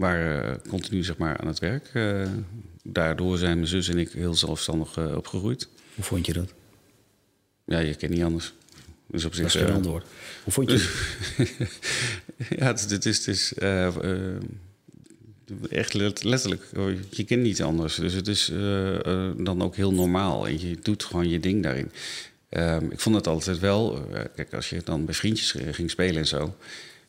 waren 0.00 0.60
continu 0.68 1.02
zeg 1.04 1.16
maar, 1.16 1.36
aan 1.38 1.46
het 1.46 1.58
werk. 1.58 1.90
Eh, 1.92 2.26
daardoor 2.82 3.38
zijn 3.38 3.54
mijn 3.56 3.66
zus 3.68 3.88
en 3.88 3.98
ik 3.98 4.10
heel 4.12 4.34
zelfstandig 4.34 4.96
eh, 4.96 5.16
opgegroeid. 5.16 5.68
Hoe 5.94 6.04
vond 6.04 6.26
je 6.26 6.32
dat? 6.32 6.52
Ja, 7.64 7.78
je 7.78 7.94
kent 7.94 8.12
niet 8.12 8.22
anders. 8.22 8.52
Dus 9.06 9.24
op 9.24 9.30
Dat 9.30 9.40
zich, 9.40 9.46
is 9.46 9.60
geen 9.60 9.68
eh, 9.70 9.74
antwoord. 9.74 10.06
Hoe 10.44 10.52
vond 10.52 10.70
je 10.70 10.76
het? 10.76 10.88
ja, 12.58 12.66
het, 12.66 12.78
is- 12.84 12.90
het 12.90 13.06
is, 13.06 13.18
het 13.18 13.26
is 13.28 13.54
eh, 13.54 13.86
eh, 13.86 14.36
echt 15.70 15.94
let- 15.94 16.22
letterlijk. 16.24 16.62
oh, 16.76 16.90
Je 17.10 17.24
kent 17.24 17.42
niet 17.42 17.62
anders. 17.62 17.94
Dus 17.94 18.12
het 18.12 18.28
is 18.28 18.48
eh, 18.50 18.94
eh, 19.06 19.32
dan 19.36 19.62
ook 19.62 19.76
heel 19.76 19.92
normaal. 19.92 20.46
En 20.46 20.60
je 20.68 20.76
doet 20.82 21.04
gewoon 21.04 21.28
je 21.28 21.40
ding 21.40 21.62
daarin. 21.62 21.90
Ehm, 22.48 22.84
ik 22.90 23.00
vond 23.00 23.16
het 23.16 23.26
altijd 23.26 23.58
wel... 23.58 24.06
eh, 24.14 24.20
kijk, 24.36 24.54
als 24.54 24.70
je 24.70 24.80
dan 24.84 25.04
bij 25.04 25.14
vriendjes 25.14 25.54
eh, 25.54 25.72
ging 25.74 25.90
spelen 25.90 26.16
en 26.16 26.26
zo... 26.26 26.56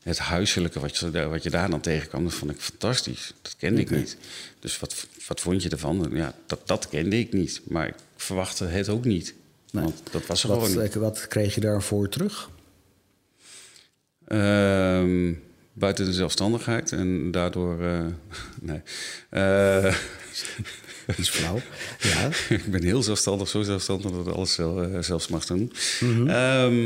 Het 0.02 0.18
huiselijke 0.18 0.80
wat 0.80 0.98
je, 0.98 1.10
daar- 1.12 1.30
wat 1.30 1.44
je 1.44 1.50
daar 1.50 1.70
dan 1.70 1.82
tegenkwam, 1.82 2.24
dat 2.24 2.34
vond 2.34 2.52
ik 2.52 2.60
fantastisch. 2.60 3.34
Dat 3.42 3.56
kende 3.58 3.82
ik 3.82 3.90
niet. 3.90 4.18
Dus 4.60 4.80
wat, 4.80 5.06
wat 5.28 5.40
vond 5.40 5.64
je 5.64 5.70
ervan? 5.70 6.10
Ja, 6.14 6.36
dat, 6.46 6.68
dat 6.68 6.90
kende 6.90 7.20
ik 7.20 7.34
niet. 7.34 7.62
Maar 7.68 7.88
ik 7.88 7.96
verwachtte 8.16 8.66
het 8.66 8.90
ook 8.90 9.06
niet. 9.06 9.34
Nee. 9.72 9.84
Want 9.84 10.02
dat 10.12 10.26
was 10.26 10.44
er 10.44 10.50
Wat, 10.50 10.64
gewoon 10.64 10.84
niet. 10.84 10.94
eh, 10.96 11.02
wat 11.02 11.28
kreeg 11.28 11.56
je 11.56 11.62
daarvoor 11.62 12.10
terug? 12.10 12.50
Ehm, 14.28 15.34
buiten 15.74 16.06
de 16.06 16.14
zelfstandigheid 16.14 16.92
en 16.92 17.32
daardoor. 17.32 17.82
eh, 17.84 18.06
nee. 18.62 18.82
Eh, 19.30 19.96
Iets 21.20 21.30
flauw. 21.30 21.60
Ja. 22.14 22.30
ik 22.50 22.66
ben 22.72 22.84
heel 22.84 23.04
zelfstandig, 23.04 23.48
zo 23.48 23.62
zelfstandig 23.62 24.12
dat 24.12 24.28
ik 24.28 24.34
alles 24.34 24.54
zel- 24.54 24.84
eh, 24.84 25.02
zelfs 25.02 25.28
mag 25.28 25.46
doen. 25.46 25.72
Eh, 26.28 26.86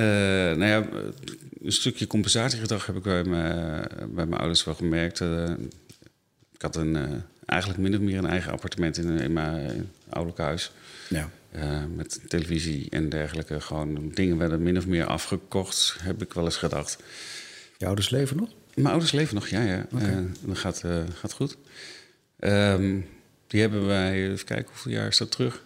nou 0.00 0.64
ja, 0.64 0.86
een 1.62 1.72
stukje 1.72 2.06
compensatiegedrag 2.06 2.86
heb 2.86 2.96
ik 2.96 3.02
bij 3.02 3.24
mijn, 3.24 3.88
bij 4.14 4.26
mijn 4.26 4.40
ouders 4.40 4.64
wel 4.64 4.74
gemerkt. 4.74 5.20
Eh, 5.20 5.50
ik 6.52 6.62
had 6.62 6.76
een, 6.76 6.96
eh, 6.96 7.10
eigenlijk 7.46 7.80
min 7.80 7.94
of 7.94 8.00
meer 8.00 8.18
een 8.18 8.26
eigen 8.26 8.52
appartement 8.52 8.96
in, 8.98 9.18
in 9.18 9.32
mijn 9.32 9.90
ouderlijk 10.08 10.42
huis. 10.42 10.72
ja. 11.08 11.30
Eh, 11.56 11.82
met 11.94 12.20
televisie 12.28 12.86
en 12.90 13.08
dergelijke. 13.08 13.60
Gewoon 13.60 14.10
dingen 14.14 14.36
werden 14.36 14.62
min 14.62 14.76
of 14.76 14.86
meer 14.86 15.06
afgekocht, 15.06 15.96
heb 16.00 16.22
ik 16.22 16.32
wel 16.32 16.44
eens 16.44 16.56
gedacht. 16.56 16.98
Je 17.76 17.86
ouders 17.86 18.10
leven 18.10 18.36
nog? 18.36 18.48
Mijn 18.74 18.88
ouders 18.88 19.12
leven 19.12 19.34
nog, 19.34 19.48
ja, 19.48 19.62
ja. 19.62 19.86
Eh, 19.98 20.18
dat 20.40 20.58
gaat, 20.58 20.84
eh, 20.84 21.02
gaat 21.14 21.32
goed. 21.32 21.56
Ehm, 22.38 23.00
die 23.46 23.60
hebben 23.60 23.86
wij, 23.86 24.30
even 24.30 24.44
kijken 24.44 24.66
hoeveel 24.66 24.92
jaar 24.92 25.06
is 25.06 25.16
dat 25.16 25.30
terug. 25.30 25.62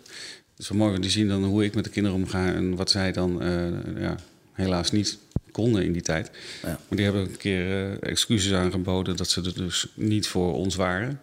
Mooi, 0.69 0.91
want 0.91 1.03
die 1.03 1.11
zien 1.11 1.29
dan 1.29 1.45
hoe 1.45 1.65
ik 1.65 1.75
met 1.75 1.85
de 1.85 1.91
kinderen 1.91 2.19
omga 2.19 2.53
en 2.53 2.77
wat 2.77 2.91
zij 2.91 3.13
dan 3.13 3.43
eh, 3.43 4.03
ja, 4.03 4.17
helaas 4.53 4.91
niet 4.91 5.19
konden 5.53 5.85
in 5.85 5.93
die 5.93 6.03
tijd. 6.03 6.31
Ja. 6.63 6.69
Maar 6.69 6.79
die 6.97 7.05
hebben 7.05 7.23
een 7.23 7.37
keer 7.37 7.71
eh, 8.01 8.11
excuses 8.11 8.53
aangeboden 8.53 9.17
dat 9.17 9.29
ze 9.29 9.43
er 9.43 9.55
dus 9.55 9.89
niet 9.95 10.27
voor 10.29 10.55
ons 10.55 10.75
waren. 10.77 11.21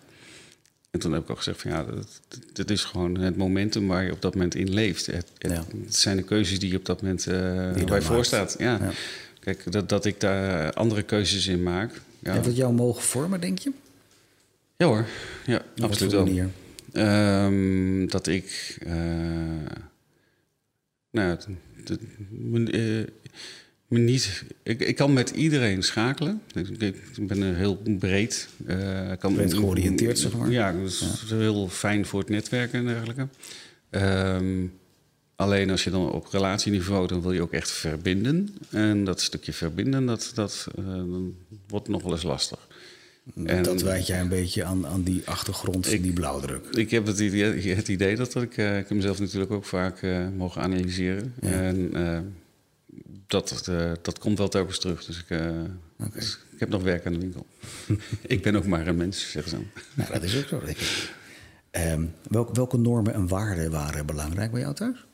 En 0.92 1.00
toen 1.00 1.12
heb 1.14 1.22
ik 1.24 1.30
ook 1.30 1.38
gezegd 1.38 1.62
van 1.62 1.72
ja, 1.72 1.84
dat, 1.84 2.22
dit 2.54 2.72
is 2.72 2.84
gewoon 2.84 3.18
het 3.18 3.38
momentum 3.38 3.88
waar 3.88 4.04
je 4.04 4.12
op 4.12 4.22
dat 4.22 4.34
moment 4.34 4.56
in 4.56 4.74
leeft. 4.74 5.06
Het, 5.06 5.32
het, 5.38 5.52
Ja. 5.52 5.64
het 5.86 5.96
zijn 5.96 6.18
de 6.18 6.24
keuzes 6.24 6.60
die 6.60 6.72
je 6.72 6.78
op 6.78 6.86
dat 6.86 7.02
moment 7.02 7.28
eh 7.28 7.34
dan 7.34 7.42
waar 7.74 7.78
je 7.78 7.86
maakt. 7.86 8.04
voor 8.06 8.26
staat. 8.26 8.56
Ja. 8.60 8.78
Ja. 8.82 8.92
Kijk, 9.40 9.72
dat, 9.72 9.90
dat 9.90 10.06
ik 10.06 10.20
daar 10.20 10.74
andere 10.74 11.04
keuzes 11.04 11.48
in 11.48 11.64
maak. 11.64 12.02
Ja, 12.20 12.32
Heeft 12.34 12.46
dat 12.46 12.56
jou 12.56 12.74
mogen 12.74 13.02
vormen, 13.04 13.42
denk 13.42 13.60
je? 13.60 13.72
ja 14.78 14.86
hoor, 14.86 15.06
ja, 15.46 15.62
Op 15.78 15.84
absoluut 15.84 16.12
wel. 16.12 16.24
manier? 16.26 16.50
Ehm, 16.98 18.08
dat 18.08 18.28
ik. 18.28 18.78
eh, 18.80 18.94
nou, 21.12 21.38
eh, 22.72 23.04
niet. 23.88 24.44
Ik, 24.64 24.80
ik 24.80 24.96
kan 24.96 25.14
met 25.14 25.30
iedereen 25.30 25.84
schakelen. 25.84 26.42
Ik, 26.54 26.68
ik 27.18 27.28
ben 27.28 27.56
heel 27.56 27.82
breed. 28.00 28.50
eh, 28.66 29.12
kan, 29.20 29.34
Breed 29.34 29.54
georiënteerd, 29.54 30.20
zeg 30.20 30.34
maar. 30.38 30.52
Ja, 30.52 30.72
dat 30.72 30.86
is 30.86 31.24
heel 31.30 31.68
fijn 31.70 32.06
voor 32.06 32.20
het 32.20 32.30
netwerken 32.30 32.80
en 32.80 32.86
dergelijke. 32.86 33.28
Ehm, 33.90 34.66
alleen 35.36 35.70
als 35.70 35.84
je 35.84 35.90
dan 35.90 36.12
op 36.12 36.28
relatieniveau, 36.28 37.08
dan 37.08 37.22
wil 37.22 37.32
je 37.32 37.42
ook 37.42 37.54
echt 37.54 37.72
verbinden. 37.72 38.56
En 38.70 39.04
dat 39.04 39.22
stukje 39.22 39.54
verbinden, 39.54 40.06
dat, 40.06 40.32
dat 40.36 40.68
wordt 41.68 41.88
nog 41.88 42.02
wel 42.04 42.12
eens 42.12 42.24
lastig. 42.24 42.68
En- 43.46 43.64
dat 43.64 43.82
wijt 43.82 44.08
jij 44.08 44.20
een 44.20 44.28
beetje 44.28 44.64
aan, 44.64 44.88
aan 44.88 45.04
die 45.04 45.22
achtergrond 45.26 45.88
van 45.88 46.02
die 46.02 46.14
blauwdruk. 46.14 46.66
Ik 46.66 46.92
heb 46.92 47.06
het 47.06 47.20
idee, 47.20 47.76
het 47.76 47.88
idee 47.88 48.16
dat, 48.16 48.32
dat 48.32 48.44
ik, 48.44 48.58
eh, 48.58 48.78
ik 48.78 48.88
heb 48.88 48.98
mezelf 48.98 49.20
natuurlijk 49.20 49.52
ook 49.52 49.66
vaak 49.66 50.02
eh, 50.02 50.28
mogen 50.38 50.62
analyseren. 50.62 51.34
En 51.40 51.94
eh, 51.94 52.20
dat, 53.28 53.72
dat 54.02 54.20
komt 54.20 54.38
wel 54.38 54.48
telkens 54.48 54.80
terug. 54.80 55.06
Dus 55.06 55.20
ik, 55.20 55.40
dus 56.14 56.40
ik 56.54 56.60
heb 56.60 56.70
nog 56.70 56.84
werk 56.84 57.06
aan 57.06 57.14
de 57.14 57.20
winkel. 57.20 57.46
ik 58.36 58.42
ben 58.42 58.56
ook 58.56 58.66
maar 58.66 58.88
een 58.88 58.98
mens, 58.98 59.32
zeggen 59.32 59.52
ze 59.52 59.56
dan. 59.58 59.68
Nou, 59.94 60.12
dat 60.12 60.24
is 60.24 60.38
ook 60.38 60.48
zo. 60.48 60.62
Ehm, 61.72 62.06
welke, 62.30 62.54
welke 62.54 62.78
normen 62.78 63.14
en 63.14 63.28
waarden 63.28 63.72
waren 63.72 64.06
belangrijk 64.06 64.52
bij 64.52 64.62
jou 64.62 64.74
thuis? 64.74 65.06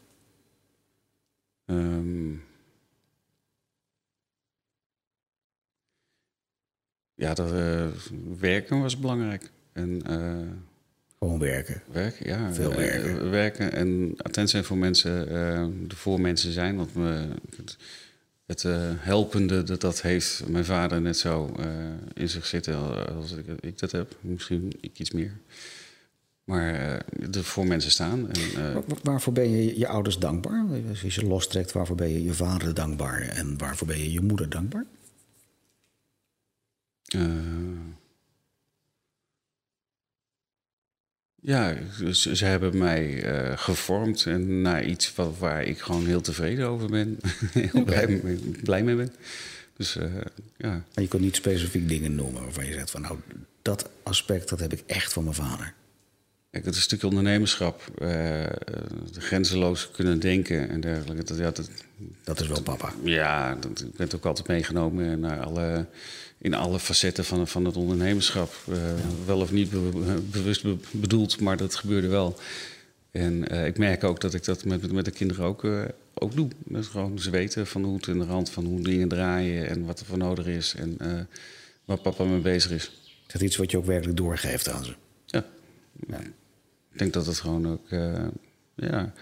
Ehm, 1.65 2.31
ja, 7.23 7.33
dat, 7.33 7.51
eh, 7.51 7.85
werken 8.39 8.81
was 8.81 8.99
belangrijk. 8.99 9.49
En 9.73 10.01
eh, 10.05 10.47
Gewoon 11.19 11.39
werken. 11.39 11.81
Werken, 11.91 12.27
ja. 12.29 12.53
Veel 12.53 12.71
Eh, 12.71 12.77
werken. 12.77 13.29
werken 13.31 13.71
en 13.73 14.13
attent 14.17 14.49
zijn 14.49 14.63
voor 14.63 14.77
mensen, 14.77 15.29
er 15.29 15.95
voor 15.95 16.21
mensen 16.21 16.51
zijn. 16.51 16.75
Want 16.75 16.95
me, 16.95 17.27
het, 17.55 17.77
het 18.45 18.63
helpende 18.99 19.63
dat 19.63 19.81
dat 19.81 20.01
heeft 20.01 20.43
mijn 20.47 20.65
vader 20.65 21.01
net 21.01 21.17
zo 21.17 21.55
in 22.13 22.29
zich 22.29 22.45
zitten 22.45 23.05
als 23.15 23.31
ik, 23.31 23.45
ik 23.59 23.79
dat 23.79 23.91
heb. 23.91 24.15
Misschien 24.21 24.71
ik 24.81 24.99
iets 24.99 25.11
meer. 25.11 25.31
Maar 26.43 26.73
er 27.33 27.43
voor 27.43 27.67
mensen 27.67 27.91
staan. 27.91 28.29
En, 28.31 28.73
Wa- 28.73 28.81
wa- 28.87 28.95
Waarvoor 29.03 29.33
ben 29.33 29.49
je 29.49 29.79
je 29.79 29.87
ouders 29.87 30.17
dankbaar? 30.19 30.65
Als 30.89 31.01
je 31.01 31.09
ze 31.11 31.25
lostrekt, 31.25 31.71
waarvoor 31.71 31.95
ben 31.95 32.09
je 32.09 32.23
je 32.23 32.33
vader 32.33 32.73
dankbaar? 32.73 33.21
En 33.21 33.57
waarvoor 33.57 33.87
ben 33.87 33.99
je 33.99 34.11
je 34.11 34.21
moeder 34.21 34.49
dankbaar? 34.49 34.85
Eh, 37.13 37.21
ja, 41.41 41.75
ze, 42.11 42.35
ze 42.35 42.45
hebben 42.45 42.77
mij 42.77 43.23
eh, 43.23 43.57
gevormd 43.57 44.25
en 44.25 44.61
naar 44.61 44.83
iets 44.85 45.15
wat, 45.15 45.37
waar 45.37 45.63
ik 45.63 45.79
gewoon 45.79 46.05
heel 46.05 46.21
tevreden 46.21 46.67
over 46.67 46.89
ben. 46.89 47.19
heel 47.71 47.83
blij, 47.83 48.07
mee, 48.07 48.35
blij 48.63 48.83
mee 48.83 48.95
ben. 48.95 49.13
Dus 49.77 49.95
eh, 49.95 50.05
ja, 50.57 50.69
Maar 50.69 51.03
je 51.03 51.07
kunt 51.07 51.21
niet 51.21 51.35
specifiek 51.35 51.87
dingen 51.89 52.15
noemen 52.15 52.43
waarvan 52.43 52.65
je 52.65 52.73
zegt 52.73 52.91
van 52.91 53.01
nou, 53.01 53.17
dat 53.61 53.89
aspect 54.03 54.49
dat 54.49 54.59
heb 54.59 54.73
ik 54.73 54.83
echt 54.85 55.13
van 55.13 55.23
mijn 55.23 55.35
vader. 55.35 55.73
Kijk, 56.49 56.65
het 56.65 56.73
is 56.73 56.79
een 56.79 56.87
stukje 56.87 57.07
ondernemerschap. 57.07 57.81
eh, 57.97 58.45
grenzeloos 59.11 59.91
kunnen 59.91 60.19
denken 60.19 60.69
en 60.69 60.81
dergelijke. 60.81 61.23
Dat, 61.23 61.37
ja, 61.37 61.51
dat, 61.51 61.69
Dat 62.23 62.39
is 62.39 62.47
wel 62.47 62.61
papa. 62.61 62.93
ja, 63.03 63.55
dat, 63.55 63.81
ik 63.81 63.95
ben 63.95 64.13
ook 64.15 64.25
altijd 64.25 64.47
meegenomen 64.47 65.19
naar 65.19 65.39
alle, 65.39 65.87
in 66.43 66.53
alle 66.53 66.79
facetten 66.79 67.25
van, 67.25 67.47
van 67.47 67.65
het 67.65 67.75
ondernemerschap. 67.77 68.53
Eh, 68.69 68.75
Wel 69.25 69.39
of 69.39 69.51
niet 69.51 69.69
be- 69.69 70.21
bewust 70.31 70.63
be- 70.63 70.77
bedoeld, 70.91 71.39
maar 71.39 71.57
dat 71.57 71.75
gebeurde 71.75 72.07
wel. 72.07 72.39
En 73.11 73.47
eh, 73.49 73.65
ik 73.65 73.77
merk 73.77 74.03
ook 74.03 74.21
dat 74.21 74.33
ik 74.33 74.43
dat 74.43 74.65
met, 74.65 74.91
met 74.91 75.05
de 75.05 75.11
kinderen 75.11 75.45
ook, 75.45 75.63
eh, 75.63 75.81
ook 76.13 76.35
doe. 76.35 76.47
Is 76.73 76.87
gewoon 76.87 77.19
ze 77.19 77.29
weten 77.29 77.67
van 77.67 77.83
hoe 77.83 77.95
het 77.95 78.07
in 78.07 78.19
de 78.19 78.25
rand 78.25 78.49
van 78.49 78.65
hoe 78.65 78.81
dingen 78.81 79.07
draaien 79.07 79.67
en 79.69 79.85
wat 79.85 79.99
er 79.99 80.05
voor 80.05 80.17
nodig 80.17 80.45
is 80.45 80.73
en 80.77 80.95
eh, 80.99 81.19
waar 81.85 81.97
papa 81.97 82.23
mee 82.23 82.39
bezig 82.39 82.71
is. 82.71 82.83
Is 83.27 83.33
dat 83.33 83.41
iets 83.41 83.55
wat 83.55 83.71
je 83.71 83.77
ook 83.77 83.85
werkelijk 83.85 84.17
doorgeeft 84.17 84.69
aan 84.69 84.85
ze? 84.85 84.93
Ja. 85.25 85.45
Ik 86.91 86.99
denk 86.99 87.13
dat 87.13 87.25
het 87.25 87.39
gewoon 87.39 87.67
ook, 87.67 87.89
eh, 87.89 88.25
ja, 88.75 89.13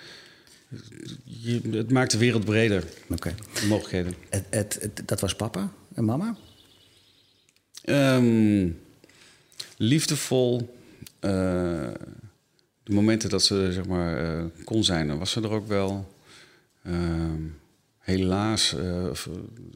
je, 1.23 1.61
het 1.71 1.91
maakt 1.91 2.11
de 2.11 2.17
wereld 2.17 2.45
breder, 2.45 2.83
Oké. 3.09 3.35
de 3.61 3.65
mogelijkheden. 3.67 4.13
Het, 4.29 4.45
het, 4.49 4.77
het- 4.81 5.01
dat 5.05 5.19
was 5.19 5.35
papa 5.35 5.71
en 5.93 6.05
mama? 6.05 6.35
Ehm, 7.81 8.69
liefdevol. 9.77 10.79
eh, 11.19 11.29
de 12.83 12.93
momenten 12.93 13.29
dat 13.29 13.43
ze 13.43 13.69
zeg 13.71 13.85
maar 13.85 14.17
eh, 14.17 14.45
kon 14.63 14.83
zijn, 14.83 15.07
dan 15.07 15.17
was 15.17 15.31
ze 15.31 15.41
er 15.41 15.51
ook 15.51 15.67
wel. 15.67 16.13
Ehm, 16.83 17.41
helaas 17.99 18.75
eh, 18.75 19.11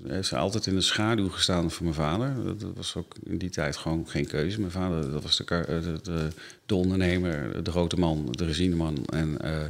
heeft 0.04 0.28
ze 0.28 0.38
altijd 0.38 0.66
in 0.66 0.76
de 0.76 0.82
schaduw 0.82 1.30
gestaan 1.30 1.72
van 1.72 1.84
mijn 1.84 1.96
vader. 1.96 2.58
Dat, 2.58 2.74
was 2.76 2.96
ook 2.96 3.16
in 3.24 3.38
die 3.38 3.50
tijd 3.50 3.78
gewoon 3.78 4.08
geen 4.08 4.28
keuze. 4.28 4.60
Mijn 4.60 4.72
vader 4.72 5.12
dat 5.12 5.24
was 5.24 5.38
de, 5.38 5.46
de, 5.46 6.00
de, 6.04 6.28
de 6.66 6.76
ondernemer, 6.76 7.64
de 7.64 7.72
grote 7.72 7.96
man, 7.96 8.28
de 8.32 8.46
regineman. 8.46 9.06
En 9.06 9.42
eh, 9.42 9.66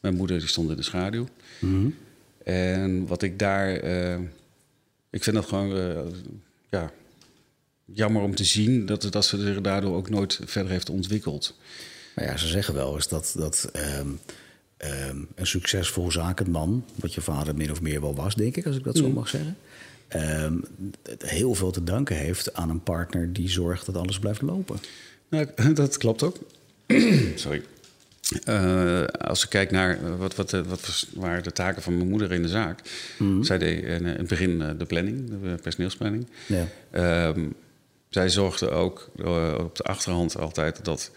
mijn 0.00 0.14
moeder 0.14 0.38
die 0.38 0.48
stond 0.48 0.70
in 0.70 0.76
de 0.76 0.82
schaduw. 0.82 1.26
En 2.44 3.06
wat 3.06 3.22
ik 3.22 3.38
daar... 3.38 3.70
ik 5.10 5.22
vind 5.22 5.36
dat 5.36 5.46
gewoon... 5.46 5.68
ja, 6.70 6.92
jammer 7.94 8.22
om 8.22 8.34
te 8.34 8.44
zien 8.44 8.86
dat, 8.86 9.06
dat 9.10 9.24
ze 9.24 9.42
zich 9.42 9.60
daardoor 9.60 9.96
ook 9.96 10.10
nooit 10.10 10.40
verder 10.44 10.72
heeft 10.72 10.90
ontwikkeld. 10.90 11.56
Nou 12.16 12.28
ja, 12.28 12.36
ze 12.36 12.46
zeggen 12.48 12.74
wel 12.74 12.94
eens 12.94 13.08
dat, 13.08 13.34
dat 13.36 13.68
ehm, 13.72 14.08
ehm, 14.76 15.16
een 15.34 15.46
succesvol 15.46 16.10
zakenman, 16.10 16.84
wat 16.94 17.14
je 17.14 17.20
vader 17.20 17.54
min 17.56 17.70
of 17.70 17.80
meer 17.80 18.00
wel 18.00 18.14
was, 18.14 18.34
denk 18.34 18.56
ik, 18.56 18.66
als 18.66 18.76
ik 18.76 18.84
dat 18.84 18.96
zo 18.96 19.08
mag 19.08 19.28
zeggen, 19.28 19.56
het 21.02 21.22
heel 21.30 21.54
veel 21.54 21.70
te 21.70 21.84
danken 21.84 22.16
heeft 22.16 22.54
aan 22.54 22.70
een 22.70 22.82
partner 22.82 23.32
die 23.32 23.48
zorgt 23.50 23.86
dat 23.86 23.96
alles 23.96 24.18
blijft 24.18 24.42
lopen. 24.42 24.78
Nou, 25.28 25.46
dat 25.74 25.96
klopt 25.96 26.22
ook. 26.22 26.36
Sorry. 27.34 27.62
Eh, 28.44 29.04
als 29.04 29.44
ik 29.44 29.48
kijk 29.50 29.70
naar 29.70 30.04
eh, 30.04 30.16
wat, 30.18 30.34
wat, 30.34 30.52
eh, 30.52 30.60
wat 30.60 30.80
was- 30.86 31.06
waren 31.14 31.42
de 31.42 31.52
taken 31.52 31.82
van 31.82 31.96
mijn 31.96 32.08
moeder 32.08 32.32
in 32.32 32.42
de 32.42 32.48
zaak. 32.48 32.80
Zij 33.42 33.58
deed 33.58 33.82
in, 33.84 33.88
in 33.90 34.04
het 34.04 34.26
begin 34.28 34.58
de 34.78 34.84
planning, 34.86 35.28
de 35.42 35.58
personeelsplanning. 35.62 36.26
Ja. 36.46 36.66
Zij 38.10 38.28
zorgde 38.28 38.70
ook 38.70 39.10
eh, 39.16 39.54
op 39.58 39.76
de 39.76 39.82
achterhand 39.82 40.36
altijd 40.36 40.84
dat 40.84 41.10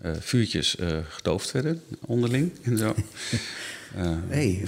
eh, 0.00 0.12
vuurtjes 0.20 0.76
eh, 0.76 0.98
gedoofd 1.08 1.50
werden 1.50 1.82
onderling 2.06 2.52
en 2.62 2.78
zo. 2.78 2.94
Hé, 3.94 4.16
hey, 4.28 4.62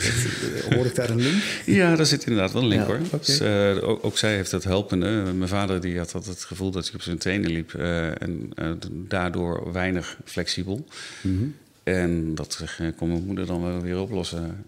hoor 0.70 0.86
ik 0.86 0.94
daar 0.94 1.10
een 1.10 1.20
link? 1.20 1.42
Ja, 1.80 1.96
daar 1.96 2.06
zit 2.06 2.26
inderdaad 2.26 2.52
wel 2.52 2.62
een 2.62 2.68
link 2.68 2.80
Ja, 2.80 2.86
hoor. 2.86 3.00
Dus, 3.24 3.42
ook, 3.82 4.04
ook 4.04 4.18
zij 4.18 4.34
heeft 4.34 4.50
dat 4.50 4.64
helpende. 4.64 5.06
Mijn 5.34 5.48
vader 5.48 5.80
die 5.80 5.98
had 5.98 6.14
altijd 6.14 6.34
het 6.34 6.44
gevoel 6.44 6.70
dat 6.70 6.84
hij 6.84 6.94
op 6.94 7.02
zijn 7.02 7.18
tenen 7.18 7.50
liep. 7.50 7.74
en 7.74 8.52
daardoor 8.90 9.72
weinig 9.72 10.16
flexibel. 10.24 10.86
Mhm. 11.20 11.44
En 11.82 12.34
dat 12.34 12.64
kon 12.96 13.08
mijn 13.08 13.24
moeder 13.24 13.46
dan 13.46 13.62
wel 13.62 13.80
weer 13.80 13.98
oplossen 13.98 14.64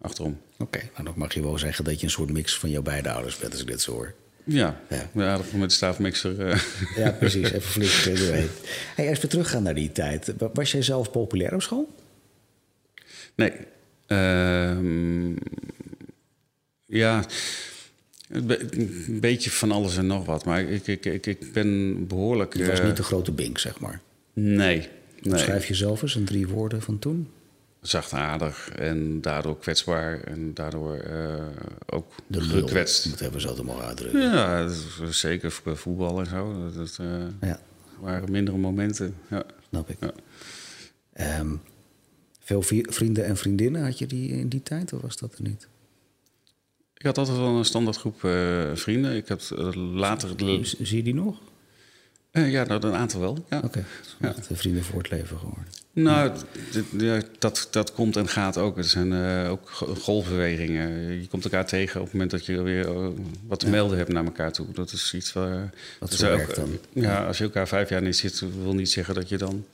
achterom. 0.00 0.40
Oké, 0.58 0.78
nou 0.78 1.04
dan 1.04 1.14
mag 1.16 1.34
je 1.34 1.42
wel 1.42 1.58
zeggen 1.58 1.84
dat 1.84 2.00
je 2.00 2.06
een 2.06 2.12
soort 2.12 2.32
mix 2.32 2.58
van 2.58 2.70
jouw 2.70 2.82
beide 2.82 3.10
ouders 3.10 3.36
bent, 3.36 3.52
als 3.52 3.60
ik 3.60 3.66
dit 3.66 3.80
zo 3.80 3.92
hoor. 3.92 4.14
Ja, 4.44 4.80
Ja. 4.90 5.10
ja. 5.14 5.36
dat 5.36 5.52
met 5.52 5.68
de 5.68 5.74
staafmixer. 5.74 6.46
eh, 6.48 6.60
Ja, 6.96 7.10
precies. 7.10 7.50
Even 7.56 7.60
flink 7.62 7.90
er 8.18 8.24
doorheen. 8.26 8.48
Hey, 8.96 9.08
als 9.08 9.20
we 9.20 9.26
teruggaan 9.26 9.62
naar 9.62 9.74
die 9.74 9.92
tijd. 9.92 10.32
wa- 10.38 10.50
Was 10.54 10.72
jij 10.72 10.82
zelf 10.82 11.10
populair 11.10 11.54
op 11.54 11.62
school? 11.62 11.94
nee. 13.34 13.52
Ehm, 14.06 15.32
ja, 16.86 17.24
een 18.28 18.46
be- 18.46 18.66
een 18.70 19.18
beetje 19.20 19.50
van 19.50 19.70
alles 19.72 19.96
en 19.96 20.06
nog 20.06 20.24
wat. 20.26 20.44
Maar 20.44 20.60
ik, 20.62 20.86
ik, 20.86 21.04
ik, 21.04 21.26
ik 21.26 21.52
ben 21.52 22.06
behoorlijk... 22.06 22.56
Je 22.56 22.66
was 22.66 22.78
eh, 22.80 22.86
niet 22.86 22.96
de 22.96 23.02
grote 23.02 23.32
bink, 23.32 23.58
zeg 23.58 23.80
maar. 23.80 24.00
Nee. 24.32 24.88
nee. 25.22 25.38
Schrijf 25.38 25.66
je 25.66 25.74
zelf 25.74 26.02
eens 26.02 26.16
in 26.16 26.24
drie 26.24 26.48
woorden 26.48 26.82
van 26.82 26.98
toen? 26.98 27.28
Zachtaardig 27.88 28.68
en 28.68 29.20
daardoor 29.20 29.58
kwetsbaar 29.58 30.20
en 30.20 30.54
daardoor 30.54 30.96
eh, 30.96 31.46
ook 31.86 32.12
De 32.26 32.42
lul, 32.42 32.58
gekwetst. 32.66 33.10
Dat 33.10 33.18
hebben 33.20 33.40
ze 33.40 33.48
altijd 33.48 33.66
maar 33.66 33.80
uitdrukken. 33.80 34.20
Ja, 34.20 34.66
is 35.02 35.20
zeker 35.20 35.50
voor 35.50 35.76
voetbal 35.76 36.18
en 36.20 36.26
zo. 36.26 36.70
Dat, 36.74 36.96
eh, 37.00 37.48
Ja, 37.48 37.60
waren 38.00 38.30
mindere 38.30 38.56
momenten. 38.56 39.14
Ja. 39.30 39.44
snap 39.68 39.90
ik. 39.90 39.96
Ja. 40.00 40.12
Ehm, 41.12 41.54
veel 42.40 42.62
vrienden 42.86 43.24
en 43.24 43.36
vriendinnen 43.36 43.84
had 43.84 43.98
je 43.98 44.06
die 44.06 44.28
in 44.30 44.48
die 44.48 44.62
tijd, 44.62 44.92
of 44.92 45.00
was 45.00 45.16
dat 45.16 45.34
er 45.34 45.42
niet? 45.42 45.68
Ik 46.94 47.10
had 47.10 47.18
altijd 47.18 47.38
wel 47.38 47.56
een 47.56 47.64
standaardgroep 47.64 48.24
eh, 48.24 48.70
vrienden. 48.74 49.16
Ik 49.16 49.28
heb 49.28 49.40
eh, 49.40 49.72
later... 49.74 50.30
Zie 50.62 50.96
je 50.96 51.02
die 51.02 51.14
nog? 51.14 51.36
Eh, 52.34 52.50
ja, 52.50 52.64
nou, 52.64 52.86
een 52.86 52.94
aantal 52.94 53.20
wel. 53.20 53.44
Ja. 53.50 53.60
Oké, 53.64 53.84
ja. 54.20 54.34
de 54.48 54.56
vrienden 54.56 54.84
voor 54.84 54.98
het 54.98 55.10
leven 55.10 55.38
geworden. 55.38 55.64
Nou, 55.92 56.32
ja, 56.98 57.22
dat, 57.38 57.68
dat 57.70 57.92
komt 57.92 58.16
en 58.16 58.28
gaat 58.28 58.58
ook. 58.58 58.76
Het 58.76 58.86
zijn 58.86 59.12
eh, 59.12 59.50
ook 59.50 59.70
go- 59.70 59.94
golfbewegingen. 59.94 61.20
Je 61.20 61.26
komt 61.28 61.44
elkaar 61.44 61.66
tegen 61.66 62.00
op 62.00 62.04
het 62.04 62.12
moment 62.12 62.30
dat 62.30 62.46
je 62.46 62.62
weer 62.62 62.88
eh, 62.88 63.08
wat 63.46 63.60
te 63.60 63.68
melden 63.68 63.98
hebt 63.98 64.12
naar 64.12 64.24
elkaar 64.24 64.52
toe. 64.52 64.66
Dat 64.72 64.92
is 64.92 65.14
iets 65.14 65.32
waar... 65.32 65.70
Wat 66.00 66.10
dus 66.10 66.18
zo 66.18 66.32
ook, 66.32 66.54
dan. 66.54 66.78
Ja, 66.92 67.26
als 67.26 67.38
je 67.38 67.44
elkaar 67.44 67.68
vijf 67.68 67.88
jaar 67.88 68.02
niet 68.02 68.16
ziet, 68.16 68.42
wil 68.62 68.74
niet 68.74 68.90
zeggen 68.90 69.14
dat 69.14 69.28
je 69.28 69.38
dan 69.38 69.64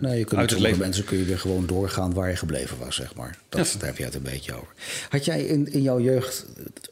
Nee, 0.00 0.18
je 0.18 0.24
kunt 0.24 0.40
uit 0.40 0.50
het 0.50 0.58
leven... 0.58 0.78
mensen 0.78 1.04
kun 1.04 1.18
je 1.18 1.24
weer 1.24 1.38
gewoon 1.38 1.66
doorgaan 1.66 2.14
waar 2.14 2.28
je 2.28 2.36
gebleven 2.36 2.78
was, 2.78 2.96
zeg 2.96 3.14
maar. 3.14 3.38
Dat, 3.48 3.74
Daar 3.78 3.86
heb 3.88 3.96
je 3.96 4.04
het 4.04 4.14
een 4.14 4.22
beetje 4.22 4.54
over. 4.54 4.74
Had 5.08 5.24
jij 5.24 5.44
in, 5.44 5.72
in 5.72 5.82
jouw 5.82 6.00
jeugd 6.00 6.46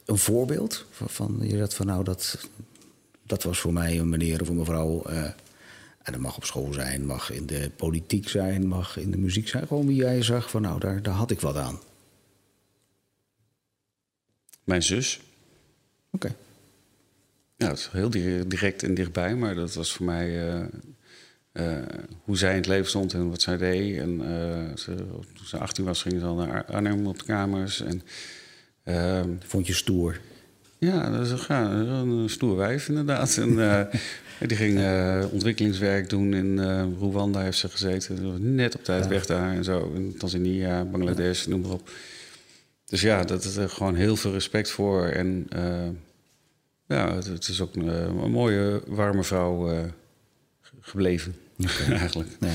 een 0.04 0.18
voorbeeld 0.18 0.84
van, 0.90 1.08
van 1.08 1.38
je 1.42 1.58
dat 1.58 1.74
van 1.74 1.86
nou 1.86 2.04
dat, 2.04 2.38
dat 3.28 3.42
was 3.42 3.58
voor 3.58 3.72
mij 3.72 3.98
een 3.98 4.08
meneer 4.08 4.40
of 4.40 4.48
een 4.48 4.56
mevrouw. 4.56 5.02
eh, 5.02 5.22
en 6.02 6.12
dat 6.14 6.22
mag 6.22 6.36
op 6.36 6.44
school 6.44 6.72
zijn, 6.72 7.06
mag 7.06 7.30
in 7.30 7.46
de 7.46 7.70
politiek 7.76 8.28
zijn, 8.28 8.66
mag 8.66 8.96
in 8.96 9.10
de 9.10 9.18
muziek 9.18 9.48
zijn. 9.48 9.66
Gewoon 9.66 9.86
wie 9.86 9.96
jij 9.96 10.22
zag 10.22 10.50
van 10.50 10.62
nou, 10.62 10.80
daar, 10.80 11.02
daar 11.02 11.14
had 11.14 11.30
ik 11.30 11.40
wat 11.40 11.56
aan. 11.56 11.78
Mijn 14.64 14.82
zus. 14.82 15.20
Oké. 16.10 16.34
Ja, 17.56 17.68
dat 17.68 17.78
is 17.78 17.88
heel 17.92 18.10
di- 18.10 18.46
direct 18.48 18.82
en 18.82 18.94
dichtbij, 18.94 19.34
maar 19.36 19.54
dat 19.54 19.74
was 19.74 19.92
voor 19.92 20.06
mij 20.06 20.48
eh, 20.48 20.64
eh, 21.52 21.86
hoe 22.24 22.36
zij 22.36 22.50
in 22.50 22.56
het 22.56 22.66
leven 22.66 22.88
stond 22.88 23.12
en 23.12 23.30
wat 23.30 23.42
zij 23.42 23.56
deed. 23.56 23.98
En 23.98 24.20
ze, 24.78 24.94
toen 25.34 25.46
ze 25.46 25.58
18 25.58 25.84
was, 25.84 26.02
ging 26.02 26.20
ze 26.20 26.26
al 26.26 26.34
naar 26.34 26.50
Ar- 26.52 26.74
Arnhem 26.74 27.06
op 27.06 27.18
de 27.18 27.24
kamers. 27.24 27.80
En, 27.80 28.02
ehm, 28.82 29.30
Vond 29.40 29.66
je 29.66 29.72
stoer. 29.74 30.20
Ja, 30.78 31.10
dat 31.10 31.26
is 31.26 31.46
ja, 31.46 31.70
een 31.70 32.24
stoer 32.30 32.56
wijf 32.56 32.88
inderdaad. 32.88 33.36
En, 33.36 33.70
eh, 33.70 33.82
die 34.48 34.56
ging 34.56 34.78
eh, 34.78 35.24
ontwikkelingswerk 35.30 36.08
doen 36.10 36.34
in 36.34 36.58
eh, 36.58 36.84
Rwanda, 37.00 37.40
heeft 37.40 37.58
ze 37.58 37.68
gezeten. 37.68 38.54
Net 38.54 38.74
op 38.74 38.84
tijd 38.84 39.06
weg 39.06 39.26
daar 39.26 39.52
en 39.54 39.64
zo. 39.64 39.92
In 39.94 40.14
Tanzania, 40.18 40.84
Bangladesh, 40.84 41.46
noem 41.46 41.60
maar 41.60 41.70
op. 41.70 41.90
Dus 42.86 43.00
ja, 43.00 43.24
dat 43.24 43.44
is 43.44 43.56
er 43.56 43.68
gewoon 43.68 43.94
heel 43.94 44.16
veel 44.16 44.32
respect 44.32 44.70
voor. 44.70 45.04
En 45.06 45.46
ja, 46.86 47.14
het, 47.14 47.26
het 47.26 47.48
is 47.48 47.60
ook 47.60 47.74
een, 47.76 47.86
een 47.88 48.30
mooie, 48.30 48.82
warme 48.86 49.24
vrouw 49.24 49.66
ge- 50.60 50.70
gebleven, 50.80 51.34
eigenlijk. 51.90 52.28
Ja. 52.40 52.52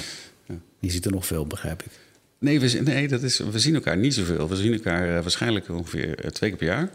Je 0.80 0.92
ziet 0.92 1.06
er 1.06 1.12
nog 1.12 1.26
veel, 1.26 1.48
begrijp 1.48 1.82
ik. 1.84 1.92
Nee, 2.40 2.60
we, 2.60 2.70
zien- 2.70 2.84
nee 2.84 3.08
dat 3.08 3.22
is, 3.24 3.38
we 3.38 3.60
zien 3.60 3.76
elkaar 3.76 3.98
niet 3.98 4.14
zoveel. 4.14 4.50
We 4.50 4.56
zien 4.56 4.74
elkaar 4.74 5.22
waarschijnlijk 5.22 5.70
ongeveer 5.70 6.32
twee 6.32 6.50
keer 6.50 6.60
per 6.60 6.68
jaar. 6.68 6.90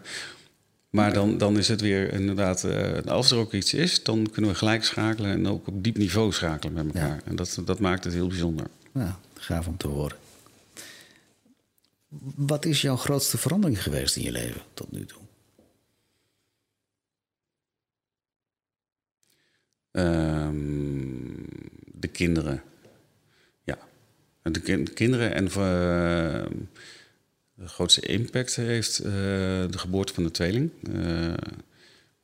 Maar 0.90 1.12
dan, 1.12 1.38
dan 1.38 1.59
is 1.59 1.68
het 1.68 1.81
weer 1.81 2.12
inderdaad, 2.12 2.64
eh, 2.64 3.01
als 3.07 3.31
er 3.31 3.38
ook 3.38 3.53
iets 3.53 3.74
is, 3.74 4.03
dan 4.03 4.31
kunnen 4.31 4.51
we 4.51 4.57
gelijk 4.57 4.85
schakelen 4.85 5.31
en 5.31 5.46
ook 5.48 5.66
op 5.66 5.85
diep 5.85 5.96
niveau 5.96 6.33
schakelen 6.33 6.72
met 6.72 6.85
elkaar. 6.87 7.20
En 7.24 7.37
dat, 7.37 7.59
dat 7.64 7.79
maakt 7.79 8.05
het 8.05 8.12
heel 8.12 8.27
bijzonder. 8.29 8.66
Ja, 8.94 9.18
gaaf 9.35 9.66
om 9.66 9.77
te 9.77 9.87
horen. 9.88 10.16
Wat 12.37 12.64
is 12.64 12.81
jouw 12.81 12.96
grootste 12.96 13.38
verandering 13.38 13.83
geweest 13.83 14.16
in 14.16 14.22
je 14.22 14.33
leven 14.33 14.61
tot 14.74 14.92
nu 14.92 15.05
toe? 15.07 15.20
Ehm, 19.90 21.35
de 21.94 22.09
kinderen. 22.09 22.62
Ja. 23.64 23.79
De 24.42 24.61
kin- 24.61 24.92
kinderen 24.94 25.35
en 25.35 25.46
eh, 25.51 26.46
de 27.59 27.68
grootste 27.68 28.01
impact 28.01 28.57
heeft 28.57 28.99
eh, 28.99 29.11
de 29.71 29.79
geboorte 29.79 30.14
van 30.14 30.23
de 30.23 30.31
tweeling. 30.31 30.71
Eh, 30.92 31.35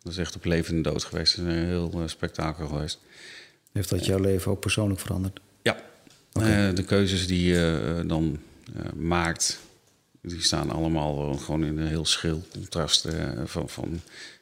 dat 0.02 0.12
is 0.12 0.18
echt 0.18 0.36
op 0.36 0.44
leven 0.44 0.74
en 0.74 0.82
dood 0.82 1.04
geweest. 1.04 1.32
Is 1.32 1.38
een 1.38 1.66
heel 1.66 1.90
eh, 1.94 2.08
spektakel 2.08 2.66
geweest. 2.66 2.98
Heeft 3.72 3.88
dat 3.88 4.06
jouw 4.06 4.18
leven 4.18 4.50
ook 4.50 4.60
persoonlijk 4.60 5.00
veranderd? 5.00 5.40
Ja, 5.62 6.72
de 6.72 6.84
keuzes 6.84 7.26
die 7.26 7.46
je 7.46 8.02
dan 8.06 8.38
maakt, 8.96 9.58
die 10.20 10.42
staan 10.42 10.70
allemaal 10.70 11.34
gewoon 11.34 11.64
in 11.64 11.78
een 11.78 11.86
heel 11.86 12.04
schil 12.04 12.42
contrast 12.52 13.08
van, 13.44 13.68
van 13.68 14.00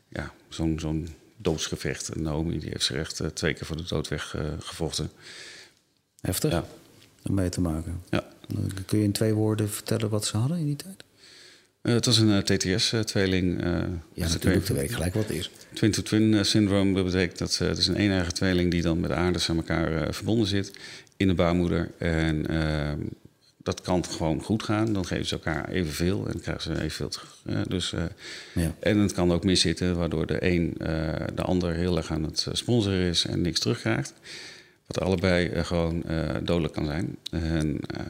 ja, 0.09 0.33
zo'n 0.49 0.79
zo'n 0.81 1.09
doodsgevecht. 1.37 2.09
En 2.09 2.23
Naomi 2.23 2.59
die 2.59 2.69
heeft 2.69 2.85
zich 2.85 2.97
echt 2.97 3.23
twee 3.35 3.55
keer 3.55 3.67
voor 3.67 3.77
de 3.77 3.85
dood 3.89 4.09
weggevochten. 4.09 5.11
Heftig 6.21 6.51
Ja. 6.51 6.65
om 7.23 7.35
mee 7.35 7.49
te 7.49 7.61
maken. 7.61 8.03
ja. 8.11 8.25
Kun 8.87 8.99
je 8.99 9.05
in 9.05 9.13
twee 9.13 9.35
woorden 9.35 9.71
vertellen 9.71 10.09
wat 10.09 10.25
ze 10.27 10.37
hadden 10.37 10.59
in 10.59 10.67
die 10.67 10.77
tijd? 10.77 11.05
Eh, 11.83 11.95
het 11.95 12.07
was 12.07 12.19
een 12.19 12.43
TTS-tweeling. 12.43 13.61
Ja, 14.15 14.29
natuurlijk, 14.29 14.67
dan 14.67 14.77
weet 14.77 14.85
ik 14.89 14.93
gelijk 14.95 15.15
wat 15.15 15.29
het 15.29 15.37
is. 15.37 15.51
Twin-to-twin 15.73 16.45
syndroom 16.45 16.95
dat 16.95 17.05
betekent 17.05 17.39
dat 17.39 17.59
het 17.59 17.79
is 17.79 17.87
een 17.87 17.97
eeneigen 17.97 18.35
tweeling 18.35 18.71
die 18.71 18.83
dan 18.83 19.01
met 19.01 19.11
de 19.11 19.17
aardes 19.17 19.51
aan 19.51 19.57
elkaar 19.57 20.03
eh, 20.03 20.13
verbonden 20.13 20.47
zit 20.47 20.73
in 21.17 21.29
de 21.29 21.35
baarmoeder. 21.35 21.91
En 21.99 22.47
ehm, 22.47 22.99
dat 23.63 23.81
kan 23.81 24.05
gewoon 24.05 24.43
goed 24.43 24.63
gaan. 24.63 24.93
Dan 24.93 25.07
geven 25.07 25.27
ze 25.27 25.35
elkaar 25.35 25.69
evenveel 25.69 26.27
en 26.27 26.33
dan 26.33 26.41
krijgen 26.41 26.63
ze 26.63 26.77
evenveel 26.77 27.09
terug. 27.09 27.37
Eh, 27.47 27.61
dus, 27.69 27.93
eh, 27.93 28.03
Ja. 28.55 28.75
En 28.81 28.99
het 28.99 29.13
kan 29.13 29.33
ook 29.33 29.45
miszitten, 29.45 29.97
waardoor 29.97 30.27
de 30.27 30.47
een 30.51 30.75
eh, 30.79 31.27
de 31.35 31.43
ander 31.43 31.75
heel 31.75 31.97
erg 31.97 32.11
aan 32.11 32.23
het 32.23 32.47
eh, 32.49 32.55
sponsoren 32.55 32.99
is 33.09 33.25
en 33.27 33.41
niks 33.41 33.61
terugkrijgt. 33.61 34.13
Wat 34.87 35.01
allebei 35.01 35.47
eh, 35.49 35.65
gewoon 35.65 36.05
eh, 36.05 36.37
dodelijk 36.43 36.73
kan 36.75 36.85
zijn. 36.87 37.17
En 37.31 37.79
eh, 37.81 38.01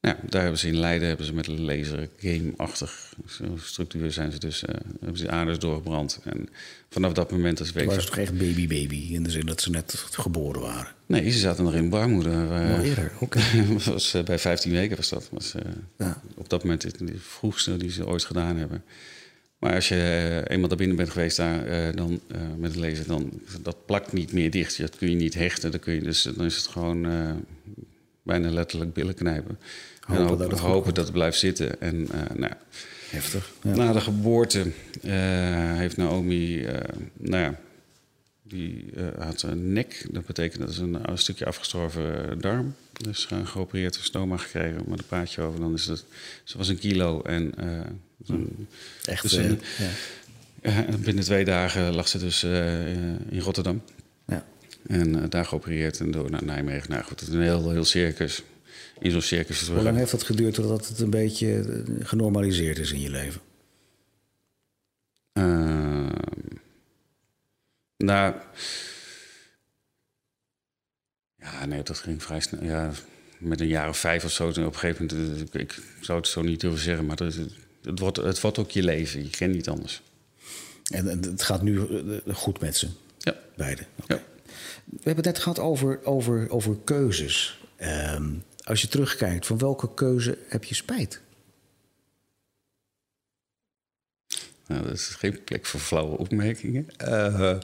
ja, 0.00 0.16
daar 0.28 0.42
hebben 0.42 0.58
ze 0.58 0.68
in 0.68 0.76
Leiden 0.76 1.08
hebben 1.08 1.26
ze 1.26 1.34
met 1.34 1.46
een 1.46 1.60
laser 1.60 2.08
game-achtig 2.16 3.14
structuur 3.56 4.12
zijn 4.12 4.32
ze 4.32 4.38
dus 4.38 4.64
eh, 4.64 4.74
hebben 5.00 5.18
ze 5.18 5.30
aarders 5.30 5.58
doorgebrand. 5.58 6.20
En 6.24 6.48
vanaf 6.90 7.12
dat 7.12 7.30
moment 7.30 7.60
is 7.60 7.72
week. 7.72 7.92
ze 7.92 8.04
toch 8.04 8.16
echt 8.16 8.38
baby-baby 8.38 9.14
in 9.14 9.22
de 9.22 9.30
zin 9.30 9.46
dat 9.46 9.60
ze 9.60 9.70
net 9.70 9.94
geboren 10.10 10.60
waren? 10.60 10.92
Nee, 11.06 11.30
ze 11.30 11.38
zaten 11.38 11.64
nog 11.64 11.74
in 11.74 11.88
baarmoeder. 11.88 12.32
Nog 12.32 12.82
eerder, 12.82 13.12
oké. 13.20 13.40
was, 13.84 14.14
eh, 14.14 14.22
bij 14.22 14.38
15 14.38 14.72
weken 14.72 14.96
was 14.96 15.08
dat. 15.08 15.28
Was, 15.32 15.54
Ja. 15.98 16.20
Op 16.34 16.48
dat 16.48 16.62
moment 16.62 16.80
de 16.80 17.04
de 17.04 17.18
vroegste 17.18 17.76
die 17.76 17.90
ze 17.90 18.06
ooit 18.06 18.24
gedaan 18.24 18.56
hebben. 18.56 18.84
Maar 19.58 19.74
als 19.74 19.88
je 19.88 20.42
eenmaal 20.46 20.68
daar 20.68 20.78
binnen 20.78 20.96
bent 20.96 21.10
geweest 21.10 21.36
daar, 21.36 21.94
dan, 21.94 22.20
met 22.56 22.74
een 22.74 22.80
laser, 22.80 23.06
dan 23.06 23.30
dat 23.62 23.86
plakt 23.86 24.12
niet 24.12 24.32
meer 24.32 24.50
dicht. 24.50 24.78
Dat 24.78 24.96
kun 24.96 25.10
je 25.10 25.16
niet 25.16 25.34
hechten. 25.34 25.70
Dan, 25.70 25.80
kun 25.80 25.94
je 25.94 26.00
dus, 26.00 26.22
dan 26.22 26.44
is 26.44 26.56
het 26.56 26.66
gewoon 26.66 27.06
bijna 28.30 28.50
letterlijk 28.50 28.92
billen 28.92 29.14
knijpen. 29.14 29.58
Hopen 30.00 30.16
en 30.16 30.28
hopen, 30.28 30.38
dat 30.38 30.50
het 30.50 30.60
hopen 30.60 30.94
dat 30.94 31.04
het 31.04 31.12
blijft 31.12 31.38
zitten. 31.38 31.80
En 31.80 32.08
eh, 32.12 32.36
nou, 32.36 32.52
Heftig. 33.10 33.50
Ja. 33.62 33.74
na 33.74 33.92
de 33.92 34.00
geboorte 34.00 34.60
eh, 35.02 35.12
heeft 35.76 35.96
Naomi, 35.96 36.64
eh, 36.64 36.80
nou 37.16 37.42
ja, 37.42 37.60
die 38.42 38.84
had 39.18 39.42
een 39.42 39.72
nek. 39.72 40.06
Dat 40.10 40.26
betekent 40.26 40.60
dat 40.60 40.70
is 40.70 40.78
een, 40.78 41.10
een 41.10 41.18
stukje 41.18 41.46
afgestorven 41.46 42.40
darm. 42.40 42.74
Dus 42.92 43.28
uh, 43.32 43.46
geopereerd, 43.46 43.96
een 43.96 44.02
stoma 44.02 44.36
gekregen. 44.36 44.82
Maar 44.86 44.98
een 44.98 45.04
praatje 45.06 45.42
over, 45.42 45.60
dan 45.60 45.74
is 45.74 45.86
het, 45.86 46.04
ze 46.44 46.58
was 46.58 46.68
een 46.68 46.78
kilo. 46.78 47.22
En 47.22 47.54
Echt, 49.04 49.22
dus, 49.22 49.36
eh, 49.36 49.50
ja. 49.50 49.90
ja, 50.62 50.96
binnen 51.04 51.24
twee 51.24 51.44
dagen 51.44 51.94
lag 51.94 52.08
ze 52.08 52.18
dus 52.18 52.42
in 53.28 53.40
Rotterdam. 53.40 53.82
En 54.86 55.22
eh, 55.22 55.30
daar 55.30 55.44
geopereerd 55.44 56.00
en 56.00 56.10
door 56.10 56.30
naar 56.30 56.44
Nijmegen. 56.44 56.90
Nou 56.90 57.02
goed, 57.02 57.20
het 57.20 57.28
is 57.28 57.34
een 57.34 57.42
heel, 57.42 57.70
heel 57.70 57.84
circus. 57.84 58.42
In 58.98 59.10
zo'n 59.10 59.20
circus 59.22 59.68
Hoe 59.68 59.82
lang 59.82 59.96
heeft 59.96 60.10
dat 60.10 60.22
geduurd 60.22 60.54
totdat 60.54 60.88
het 60.88 61.00
een 61.00 61.10
beetje 61.10 61.60
eh, 61.60 62.06
genormaliseerd 62.06 62.78
is 62.78 62.92
in 62.92 63.00
je 63.00 63.10
leven? 63.10 63.40
Ehm, 65.32 66.10
nou. 67.96 68.34
Ja, 71.36 71.66
nee, 71.66 71.82
dat 71.82 71.98
ging 71.98 72.22
vrij 72.22 72.40
snel. 72.40 72.64
Ja, 72.64 72.90
met 73.38 73.60
een 73.60 73.66
jaar 73.66 73.88
of 73.88 73.98
vijf 73.98 74.24
of 74.24 74.30
zo. 74.32 74.50
toen 74.50 74.66
Op 74.66 74.72
een 74.72 74.78
gegeven 74.78 75.06
moment, 75.06 75.36
eh, 75.36 75.60
ik, 75.60 75.72
ik 75.76 75.82
zou 76.00 76.18
het 76.18 76.28
zo 76.28 76.42
niet 76.42 76.60
durven 76.60 76.80
zeggen, 76.80 77.06
maar 77.06 77.16
dat, 77.16 77.34
het, 77.82 77.98
wordt, 77.98 78.16
het 78.16 78.40
wordt 78.40 78.58
ook 78.58 78.70
je 78.70 78.82
leven. 78.82 79.22
Je 79.22 79.30
kent 79.30 79.54
niet 79.54 79.68
anders. 79.68 80.02
En, 80.90 81.08
en 81.08 81.22
het 81.22 81.42
gaat 81.42 81.62
nu 81.62 81.80
goed 82.32 82.60
met 82.60 82.76
ze, 82.76 82.88
Ja. 83.18 83.36
beide. 83.56 83.82
Ja. 84.06 84.22
We 84.84 84.96
hebben 85.02 85.24
het 85.24 85.34
net 85.34 85.38
gehad 85.38 85.58
over, 85.58 86.04
over, 86.04 86.50
over 86.50 86.76
keuzes. 86.84 87.60
Ehm, 87.76 88.28
als 88.62 88.80
je 88.80 88.88
terugkijkt, 88.88 89.46
van 89.46 89.58
welke 89.58 89.94
keuze 89.94 90.38
heb 90.48 90.64
je 90.64 90.74
spijt? 90.74 91.20
Nou, 94.66 94.82
dat 94.82 94.92
is 94.92 95.06
geen 95.06 95.44
plek 95.44 95.66
voor 95.66 95.80
flauwe 95.80 96.16
opmerkingen. 96.18 96.88
Eh, 96.96 97.58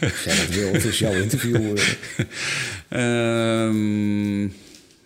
Als 0.00 0.24
jij 0.24 0.36
dat 0.36 0.48
wil, 0.48 0.72
het 0.72 0.84
is 0.84 0.98
jouw 0.98 1.12
interview. 1.12 1.78
eh. 1.78 3.64
Ehm, 3.68 4.40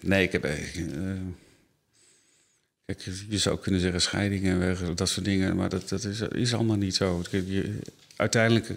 nee, 0.00 0.22
ik 0.22 0.32
heb, 0.32 0.44
eh, 0.44 0.54
Kijk, 2.84 3.08
je 3.28 3.38
zou 3.38 3.58
kunnen 3.58 3.80
zeggen 3.80 4.00
scheidingen 4.00 4.58
weg, 4.58 4.94
dat 4.94 5.08
soort 5.08 5.24
dingen, 5.24 5.56
maar 5.56 5.68
dat, 5.68 5.88
dat 5.88 6.04
is, 6.04 6.20
is 6.20 6.54
allemaal 6.54 6.76
niet 6.76 6.94
zo. 6.94 7.22
Uiteindelijk, 8.16 8.70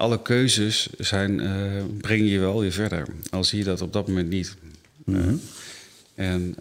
alle 0.00 0.22
keuzes 0.22 0.88
zijn, 0.98 1.40
uh, 1.40 1.82
brengen 2.00 2.26
je 2.26 2.38
wel 2.38 2.60
weer 2.60 2.72
verder. 2.72 3.06
Al 3.30 3.44
zie 3.44 3.58
je 3.58 3.64
dat 3.64 3.80
op 3.80 3.92
dat 3.92 4.08
moment 4.08 4.28
niet. 4.28 4.56
Mhm. 5.04 5.34
en 6.14 6.54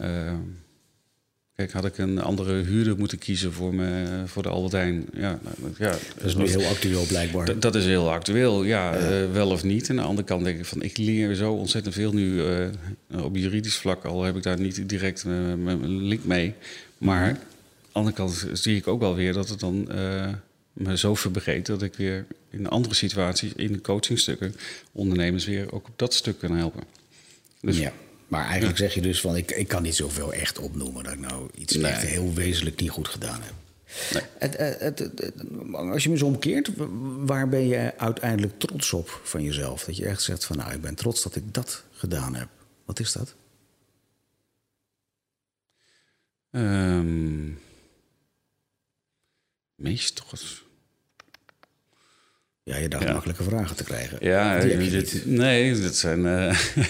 Kijk, 1.56 1.72
had 1.72 1.86
ik 1.86 1.98
een 1.98 2.22
andere 2.22 2.54
huurder 2.54 2.98
moeten 2.98 3.18
kiezen 3.18 3.54
voor, 3.54 3.74
me, 3.74 4.06
voor 4.26 4.44
de 4.44 4.50
Albertijn? 4.50 5.06
Ja, 5.14 5.40
nou, 5.44 5.74
ja, 5.78 5.96
dat 6.16 6.26
is 6.26 6.36
nu 6.36 6.48
heel 6.48 6.66
actueel 6.66 7.06
blijkbaar. 7.06 7.60
Dat 7.60 7.76
is 7.76 7.86
heel 7.86 8.12
actueel, 8.12 8.64
ja, 8.64 8.98
wel 9.32 9.50
of 9.50 9.64
niet. 9.64 9.90
En 9.90 9.96
aan 9.96 10.04
de 10.04 10.10
andere 10.10 10.28
kant 10.28 10.44
denk 10.44 10.60
ik 10.60 10.66
van, 10.66 10.82
ik 10.82 10.98
leer 10.98 11.36
zo 11.36 11.54
ontzettend 11.54 11.96
veel 11.96 12.14
nu 12.14 12.42
op 13.24 13.36
juridisch 13.36 13.78
vlak. 13.78 14.06
Al 14.06 14.24
heb 14.24 14.36
ik 14.36 14.44
daar 14.44 14.60
niet 14.60 14.90
direct 14.90 15.26
mijn 15.58 15.88
link 15.88 16.24
mee. 16.24 16.54
Maar 16.98 17.28
aan 17.28 17.34
de 17.34 17.90
andere 17.92 18.16
kant 18.16 18.48
zie 18.54 18.76
ik 18.76 18.88
ook 18.88 19.00
wel 19.00 19.16
weer 19.16 19.34
dat 19.34 19.50
het 19.50 19.60
dan 19.60 19.88
me 20.80 20.98
zo 20.98 21.16
verbreedt... 21.16 21.68
dat 21.68 21.82
ik 21.82 21.94
weer 21.94 22.26
in 22.50 22.68
andere 22.68 22.96
situaties, 22.96 23.54
in 23.54 23.72
de 23.72 23.82
coachingstukken... 23.82 24.56
ondernemers 24.92 25.46
weer 25.46 25.72
ook 25.72 25.88
op 25.88 25.94
dat 26.00 26.14
stuk 26.14 26.40
kan 26.40 26.52
helpen. 26.52 26.84
Dus, 27.62 27.78
ja. 27.78 27.94
Maar 28.28 28.46
eigenlijk 28.46 28.78
zeg 28.78 28.94
je 28.94 29.02
dus 29.02 29.22
van, 29.22 29.36
ik, 29.36 29.52
ik 29.52 29.68
kan 29.68 29.84
niet 29.84 29.96
zoveel 29.96 30.34
echt 30.34 30.60
opnoemen... 30.60 31.04
dat 31.04 31.14
ik 31.14 31.20
nou 31.20 31.50
iets 31.56 31.76
nee. 31.76 31.92
echt 31.92 32.02
heel 32.02 32.34
wezenlijk 32.34 32.80
niet 32.80 32.90
goed 32.90 33.08
gedaan 33.08 33.42
heb. 33.42 33.54
Nee. 34.14 34.24
Het, 34.38 34.58
het, 34.80 35.00
het, 35.00 35.34
als 35.74 36.04
je 36.04 36.10
me 36.10 36.18
zo 36.18 36.26
omkeert, 36.26 36.70
waar 37.26 37.50
ben 37.50 37.68
je 37.68 37.98
uiteindelijk 37.98 38.60
trots 38.60 38.94
op 38.94 39.22
van 39.24 39.44
jezelf? 39.44 39.84
Dat 39.84 39.98
je 39.98 40.06
echt 40.06 40.22
zegt 40.22 40.46
van, 40.46 40.58
nou, 40.58 40.74
ik 40.74 40.82
ben 40.82 40.96
trots 40.96 41.24
dat 41.24 41.36
ik 41.36 41.54
dat 41.54 41.84
gedaan 41.92 42.36
heb. 42.36 42.48
Wat 42.86 43.00
is 43.00 43.12
dat? 43.12 43.36
Um, 46.52 47.60
meest 49.76 50.16
trots. 50.16 50.64
Ja, 52.70 52.78
je 52.78 52.90
dacht 52.90 53.04
ja. 53.04 53.12
makkelijke 53.12 53.44
vragen 53.44 53.76
te 53.76 53.84
krijgen. 53.84 54.18
Ja, 54.22 54.60
dit, 54.60 55.26
nee, 55.26 55.82
dat 55.82 55.96
zijn. 55.96 56.20
Uh, 56.20 56.60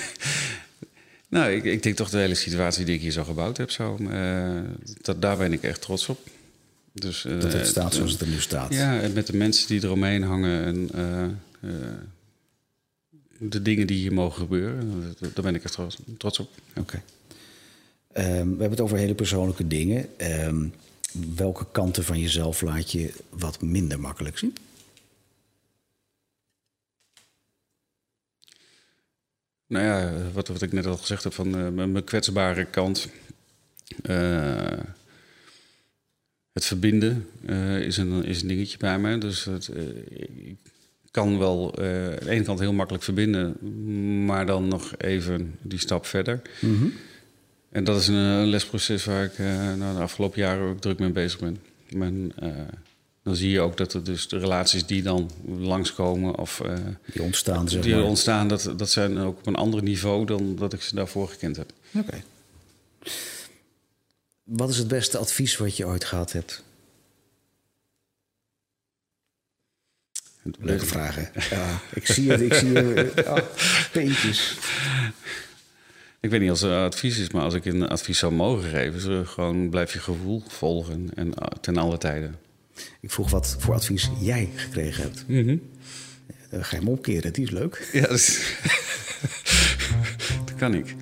nou, 1.35 1.51
ik, 1.51 1.63
ik, 1.63 1.83
denk 1.83 1.95
toch 1.95 2.09
de 2.09 2.17
hele 2.17 2.35
situatie 2.35 2.85
die 2.85 2.95
ik 2.95 3.01
hier 3.01 3.11
zo 3.11 3.23
gebouwd 3.23 3.57
heb, 3.57 3.71
zo, 3.71 3.97
uh, 3.99 4.59
dat, 5.01 5.21
daar 5.21 5.37
ben 5.37 5.53
ik 5.53 5.63
echt 5.63 5.81
trots 5.81 6.09
op. 6.09 6.19
Dus, 6.93 7.25
uh, 7.25 7.41
dat 7.41 7.53
het 7.53 7.67
staat 7.67 7.93
zoals 7.93 8.11
het 8.11 8.21
er 8.21 8.27
nu 8.27 8.39
staat. 8.39 8.73
Ja, 8.73 9.01
en 9.01 9.13
met 9.13 9.27
de 9.27 9.37
mensen 9.37 9.67
die 9.67 9.83
eromheen 9.83 10.23
hangen 10.23 10.63
en 10.65 11.39
de 13.37 13.61
dingen 13.61 13.87
die 13.87 13.97
hier 13.97 14.13
mogen 14.13 14.41
gebeuren, 14.41 15.15
daar 15.19 15.43
ben 15.43 15.55
ik 15.55 15.63
echt 15.63 15.73
trots, 15.73 15.97
trots 16.17 16.39
op. 16.39 16.49
Oké. 16.75 16.79
Okay. 16.79 17.01
Um, 18.39 18.43
we 18.43 18.49
hebben 18.49 18.69
het 18.69 18.81
over 18.81 18.97
hele 18.97 19.15
persoonlijke 19.15 19.67
dingen. 19.67 20.05
Um, 20.45 20.73
welke 21.35 21.65
kanten 21.71 22.03
van 22.03 22.19
jezelf 22.19 22.61
laat 22.61 22.91
je 22.91 23.13
wat 23.29 23.61
minder 23.61 23.99
makkelijk 23.99 24.37
zien? 24.37 24.55
Nou 29.69 29.85
ja, 29.85 30.11
wat, 30.33 30.47
wat 30.47 30.61
ik 30.61 30.71
net 30.71 30.85
al 30.85 30.97
gezegd 30.97 31.23
heb 31.23 31.33
van 31.33 31.59
uh, 31.59 31.85
mijn 31.85 32.03
kwetsbare 32.03 32.65
kant. 32.65 33.09
Uh, 34.09 34.79
het 36.51 36.65
verbinden 36.65 37.27
uh, 37.45 37.79
is, 37.79 37.97
een, 37.97 38.23
is 38.25 38.41
een 38.41 38.47
dingetje 38.47 38.77
bij 38.77 38.99
mij. 38.99 39.19
Dus 39.19 39.43
het, 39.43 39.69
ik 40.43 40.57
kan 41.11 41.37
wel 41.37 41.77
aan 41.77 41.83
de 41.83 42.29
ene 42.29 42.43
kant 42.43 42.59
heel 42.59 42.73
makkelijk 42.73 43.03
verbinden, 43.03 43.57
maar 44.25 44.45
dan 44.45 44.67
nog 44.67 44.97
even 44.97 45.55
die 45.61 45.79
stap 45.79 46.05
verder. 46.05 46.41
Mm 46.59 46.77
-hmm. 46.77 46.93
En 47.69 47.83
dat 47.83 48.01
is 48.01 48.07
een, 48.07 48.15
een 48.15 48.47
lesproces 48.47 49.05
waar 49.05 49.23
ik 49.23 49.37
nou, 49.77 49.95
de 49.95 50.01
afgelopen 50.01 50.41
jaren 50.41 50.69
ook 50.69 50.81
druk 50.81 50.99
mee 50.99 51.11
bezig 51.11 51.39
ben. 51.39 51.57
Uh, 52.43 52.49
dan 53.23 53.35
zie 53.35 53.49
je 53.49 53.59
ook 53.59 53.77
dat 53.77 53.93
er 53.93 54.03
dus 54.03 54.27
de 54.27 54.37
relaties 54.37 54.85
die 54.85 55.01
dan 55.01 55.31
langskomen 55.45 56.37
of 56.37 56.61
uh, 56.65 56.73
die 57.13 57.23
ontstaan, 57.23 57.69
zeg 57.69 57.81
die 57.81 57.95
maar. 57.95 58.03
ontstaan, 58.03 58.47
dat, 58.47 58.73
dat 58.77 58.89
zijn 58.89 59.17
ook 59.17 59.37
op 59.37 59.47
een 59.47 59.55
ander 59.55 59.83
niveau 59.83 60.25
dan 60.25 60.55
dat 60.55 60.73
ik 60.73 60.81
ze 60.81 60.95
daarvoor 60.95 61.27
gekend 61.27 61.55
heb. 61.55 61.71
Oké. 61.93 62.07
Okay. 62.07 62.23
Wat 64.43 64.69
is 64.69 64.77
het 64.77 64.87
beste 64.87 65.17
advies 65.17 65.57
wat 65.57 65.77
je 65.77 65.85
ooit 65.85 66.05
gehad 66.05 66.31
hebt? 66.31 66.63
Leuke 70.59 70.85
vragen. 70.85 71.29
Ja, 71.49 71.79
ik 71.93 72.07
zie 72.07 72.31
het, 72.31 72.41
ik 72.41 72.53
zie 72.53 72.77
het. 72.77 73.25
Oh, 73.27 73.37
peentjes. 73.91 74.57
Ik 76.19 76.29
weet 76.29 76.39
niet 76.41 76.49
als 76.49 76.61
het 76.61 76.71
advies 76.71 77.17
is, 77.17 77.29
maar 77.29 77.43
als 77.43 77.53
ik 77.53 77.65
een 77.65 77.87
advies 77.87 78.19
zou 78.19 78.33
mogen 78.33 78.69
geven, 78.69 79.21
is 79.21 79.27
gewoon 79.29 79.69
blijf 79.69 79.93
je 79.93 79.99
gevoel 79.99 80.43
volgen 80.47 81.09
en 81.15 81.33
ten 81.61 81.77
alle 81.77 81.97
tijden. 81.97 82.35
Ik 83.01 83.11
vroeg 83.11 83.29
wat 83.29 83.55
voor 83.59 83.73
advies 83.73 84.09
jij 84.19 84.49
gekregen 84.55 85.03
hebt. 85.03 85.23
Mm 85.27 85.47
-hmm. 85.47 85.61
Dan 86.49 86.65
ga 86.65 86.75
je 86.75 86.83
hem 86.83 86.91
opkeren, 86.91 87.33
die 87.33 87.43
is 87.43 87.49
leuk. 87.49 87.89
Ja, 87.93 88.01
dat, 88.01 88.11
is... 88.11 88.55
dat 90.45 90.55
kan 90.57 90.73
ik. 90.73 90.95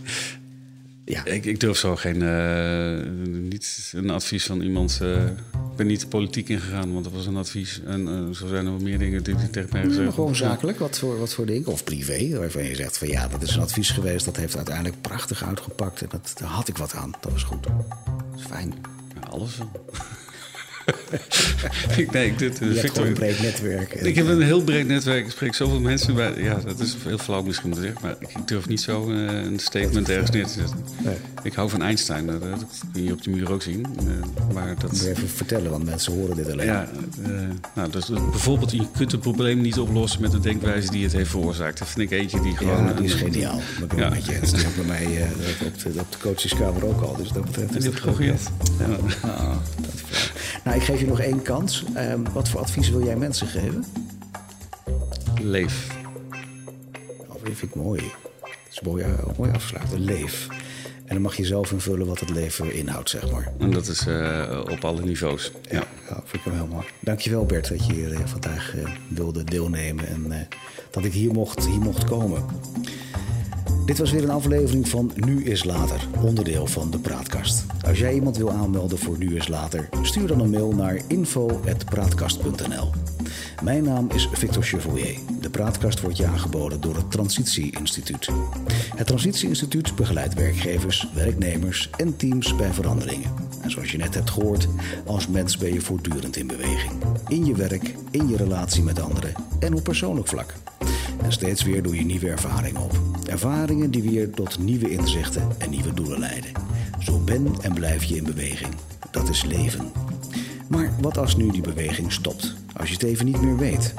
Ja. 1.08 1.26
Ik, 1.26 1.46
ik 1.46 1.60
durf 1.60 1.78
zo 1.78 1.96
geen. 1.96 2.22
Uh, 2.22 3.40
niet 3.50 3.92
een 3.96 4.10
advies 4.10 4.46
van 4.46 4.62
iemand. 4.62 5.00
Uh, 5.02 5.26
ik 5.26 5.76
ben 5.76 5.88
niet 5.88 6.02
de 6.02 6.08
politiek 6.08 6.50
ingegaan, 6.50 6.94
want 6.94 7.04
dat 7.04 7.14
was 7.14 7.26
een 7.26 7.38
advies. 7.38 7.82
En 7.86 8.02
uh, 8.02 8.36
zo 8.36 8.48
zijn 8.48 8.66
er 8.66 8.72
wel 8.72 8.82
meer 8.82 9.00
dingen 9.00 9.24
die 9.24 9.36
ik 9.36 9.52
tegen 9.52 9.70
mij 9.72 9.84
gezegd. 9.84 10.14
Gewoon 10.14 10.36
zakelijk, 10.36 10.80
wat 10.80 11.00
voor, 11.00 11.20
wat 11.20 11.34
voor 11.34 11.46
dingen? 11.46 11.68
Of 11.68 11.84
privé, 11.84 12.38
waarvan 12.38 12.64
je 12.64 12.76
zegt 12.76 12.98
van 12.98 13.08
ja, 13.08 13.28
dat 13.28 13.42
is 13.42 13.56
een 13.56 13.62
advies 13.62 13.90
geweest. 13.90 14.26
Dat 14.26 14.36
heeft 14.36 14.56
uiteindelijk 14.56 15.02
prachtig 15.02 15.44
uitgepakt. 15.44 16.02
En 16.02 16.08
dat, 16.10 16.34
daar 16.40 16.50
had 16.50 16.68
ik 16.68 16.78
wat 16.78 16.94
aan. 16.94 17.12
Dat 17.22 17.32
was 17.32 17.44
goed. 17.44 17.64
Dat 17.64 17.74
is 18.40 18.46
fijn. 18.46 18.74
Ja, 19.16 19.28
alles 19.30 19.58
wel. 19.58 19.72
ik, 21.98 22.12
nee, 22.12 22.28
ik, 22.28 22.38
dit, 22.38 22.58
je 22.58 22.66
hebt 22.66 22.92
gewoon 22.92 23.08
een 23.08 23.14
breed 23.14 23.42
netwerk. 23.42 23.94
Ik 23.94 24.16
heb 24.16 24.28
een 24.28 24.42
heel 24.42 24.62
breed 24.62 24.88
netwerk. 24.88 25.26
Ik 25.26 25.32
spreek 25.32 25.54
zoveel 25.54 25.80
mensen 25.80 26.16
bij. 26.16 26.34
Ja, 26.38 26.60
dat 26.66 26.80
is 26.80 26.96
heel 27.04 27.18
flauw 27.18 27.42
misschien 27.42 27.72
te 27.72 27.82
zeggen. 27.82 28.00
Maar 28.02 28.16
ik 28.20 28.48
durf 28.48 28.68
niet 28.68 28.82
zo 28.82 29.12
uh, 29.12 29.32
een 29.32 29.60
statement 29.60 30.10
ergens 30.10 30.30
neer 30.30 30.46
te 30.46 30.54
zetten. 30.54 30.78
Nee. 31.04 31.16
Ik 31.44 31.54
hou 31.54 31.70
van 31.70 31.82
Einstein. 31.82 32.26
Dat, 32.26 32.42
dat 32.42 32.66
kun 32.94 33.04
je 33.04 33.12
op 33.12 33.24
de 33.24 33.30
muur 33.30 33.52
ook 33.52 33.62
zien. 33.62 33.86
Uh, 34.04 34.54
maar 34.54 34.76
dat... 34.80 34.92
Moet 34.92 35.02
je 35.02 35.10
even 35.10 35.30
vertellen, 35.30 35.72
want 35.72 35.86
mensen 35.86 36.14
horen 36.14 36.36
dit 36.36 36.52
alleen. 36.52 36.66
Ja, 36.66 36.88
uh, 37.28 37.40
nou, 37.76 37.92
dus 37.92 38.08
bijvoorbeeld, 38.08 38.72
je 38.72 38.88
kunt 38.98 39.12
het 39.12 39.22
probleem 39.22 39.62
niet 39.62 39.80
oplossen 39.80 40.22
met 40.22 40.32
de 40.32 40.40
denkwijze 40.40 40.92
die 40.92 41.04
het 41.04 41.14
heeft 41.14 41.30
veroorzaakt. 41.30 41.80
Dat 41.80 41.88
vind 41.88 42.12
ik 42.12 42.20
eentje 42.20 42.42
die 42.42 42.58
gewoon... 42.58 42.86
Ja, 42.86 42.94
die 42.94 43.06
is 43.06 43.14
geniaal. 43.14 43.62
Dat 43.80 43.88
ben 43.88 43.98
ja. 43.98 44.10
met 44.10 44.26
je 44.26 44.40
is 44.42 44.52
bij 44.52 44.86
mij 44.88 45.06
op, 45.66 45.84
de, 45.84 46.00
op 46.00 46.12
de 46.12 46.18
coachingskamer 46.22 46.86
ook 46.86 47.02
al. 47.02 47.16
Dus 47.16 47.30
dat 47.30 47.46
betreft 47.46 47.76
is 47.76 47.84
dat 47.84 47.96
geprobeerd. 47.96 48.42
Ja. 48.80 48.86
Ah, 49.30 49.56
dat 49.82 49.94
nou, 50.68 50.80
ik 50.80 50.86
geef 50.86 51.00
je 51.00 51.08
nog 51.08 51.20
één 51.20 51.42
kans. 51.42 51.84
Um, 51.98 52.24
wat 52.34 52.50
voor 52.50 52.60
advies 52.60 52.90
wil 52.90 53.04
jij 53.04 53.16
mensen 53.16 53.48
geven? 53.48 53.86
Leef. 55.42 55.88
Oh, 57.28 57.28
dat 57.28 57.40
vind 57.44 57.62
ik 57.62 57.76
mooi. 57.76 58.02
Dat 58.42 58.52
is 58.72 58.82
mooi, 58.82 59.06
uh, 59.06 59.38
mooi 59.38 59.52
afgesluiten. 59.52 60.00
Leef. 60.00 60.48
En 61.06 61.14
dan 61.14 61.22
mag 61.22 61.36
je 61.36 61.46
zelf 61.46 61.72
invullen 61.72 62.08
wat 62.08 62.20
het 62.20 62.30
leven 62.30 62.74
inhoudt, 62.74 63.10
zeg 63.10 63.32
maar. 63.32 63.52
En 63.60 63.72
dat 63.72 63.88
is 63.88 64.08
uh, 64.08 64.62
op 64.72 64.86
alle 64.86 65.02
niveaus. 65.02 65.52
Ja, 65.62 65.84
ja. 66.10 66.22
vind 66.26 66.34
ik 66.34 66.44
hem 66.44 66.54
heel 66.54 66.68
mooi. 66.68 66.86
Dankjewel 67.00 67.46
Bert 67.46 67.70
dat 67.70 67.86
je 67.86 67.94
hier 67.94 68.12
uh, 68.12 68.20
vandaag 68.26 68.74
wilde 69.08 69.44
deelnemen 69.44 70.08
en 70.08 70.48
dat 70.92 71.06
ik 71.06 71.14
hier 71.14 71.32
mocht, 71.32 71.66
hier 71.66 71.82
mocht 71.82 72.04
komen. 72.04 72.46
Dit 73.88 73.98
was 73.98 74.12
weer 74.12 74.24
een 74.24 74.30
aflevering 74.30 74.90
van 74.90 75.12
Nu 75.16 75.44
is 75.44 75.64
Later, 75.64 76.08
onderdeel 76.22 76.68
van 76.68 76.92
de 76.92 77.00
Praatkast. 77.00 77.66
Als 77.86 78.00
jij 78.00 78.14
iemand 78.14 78.38
wil 78.38 78.52
aanmelden 78.52 78.98
voor 78.98 79.18
Nu 79.18 79.36
is 79.36 79.48
Later, 79.48 79.90
stuur 80.02 80.28
dan 80.28 80.40
een 80.40 80.50
mail 80.50 80.72
naar 80.72 81.02
info.praatkast.nl. 81.08 82.92
Mijn 83.64 83.84
naam 83.84 84.10
is 84.14 84.30
Victor 84.32 84.64
Chevalier. 84.64 85.18
De 85.42 85.50
Praatkast 85.50 86.02
wordt 86.02 86.18
je 86.18 86.26
aangeboden 86.26 86.82
door 86.82 86.96
het 86.96 87.12
Transitie 87.12 87.78
Instituut. 87.80 88.30
Het 88.96 89.08
Transitie 89.08 89.48
Instituut 89.48 89.96
begeleidt 89.96 90.34
werkgevers, 90.34 91.08
werknemers 91.14 91.90
en 91.98 92.18
teams 92.18 92.56
bij 92.56 92.74
veranderingen. 92.74 93.32
En 93.62 93.72
zoals 93.72 93.92
je 93.92 93.98
net 93.98 94.14
hebt 94.14 94.30
gehoord, 94.30 94.68
als 95.06 95.28
mens 95.28 95.58
ben 95.58 95.74
je 95.74 95.82
voortdurend 95.82 96.36
in 96.36 96.48
beweging. 96.48 96.92
In 97.28 97.46
je 97.46 97.56
werk, 97.56 97.94
in 98.12 98.28
je 98.28 98.38
relatie 98.38 98.84
met 98.84 99.00
anderen 99.00 99.34
en 99.60 99.74
op 99.74 99.84
persoonlijk 99.84 100.28
vlak. 100.28 100.54
En 101.22 101.32
steeds 101.32 101.64
weer 101.64 101.84
doe 101.84 101.96
je 101.96 102.06
nieuwe 102.06 102.30
ervaringen 102.30 102.82
op. 102.82 103.00
Ervaringen 103.26 103.92
die 103.92 104.04
weer 104.04 104.30
tot 104.30 104.60
nieuwe 104.60 104.90
inzichten 104.90 105.48
en 105.58 105.70
nieuwe 105.70 105.94
doelen 105.94 106.20
leiden. 106.20 106.52
Zo 107.00 107.20
ben 107.20 107.56
en 107.62 107.74
blijf 107.74 108.04
je 108.04 108.16
in 108.16 108.24
beweging. 108.24 108.74
Dat 109.12 109.30
is 109.30 109.44
leven. 109.44 109.92
Maar 110.68 110.92
wat 111.02 111.18
als 111.18 111.36
nu 111.36 111.52
die 111.52 111.62
beweging 111.62 112.12
stopt? 112.12 112.56
Als 112.76 112.88
je 112.88 112.94
het 112.94 113.04
even 113.04 113.26
niet 113.26 113.42
meer 113.42 113.58
weet? 113.58 113.94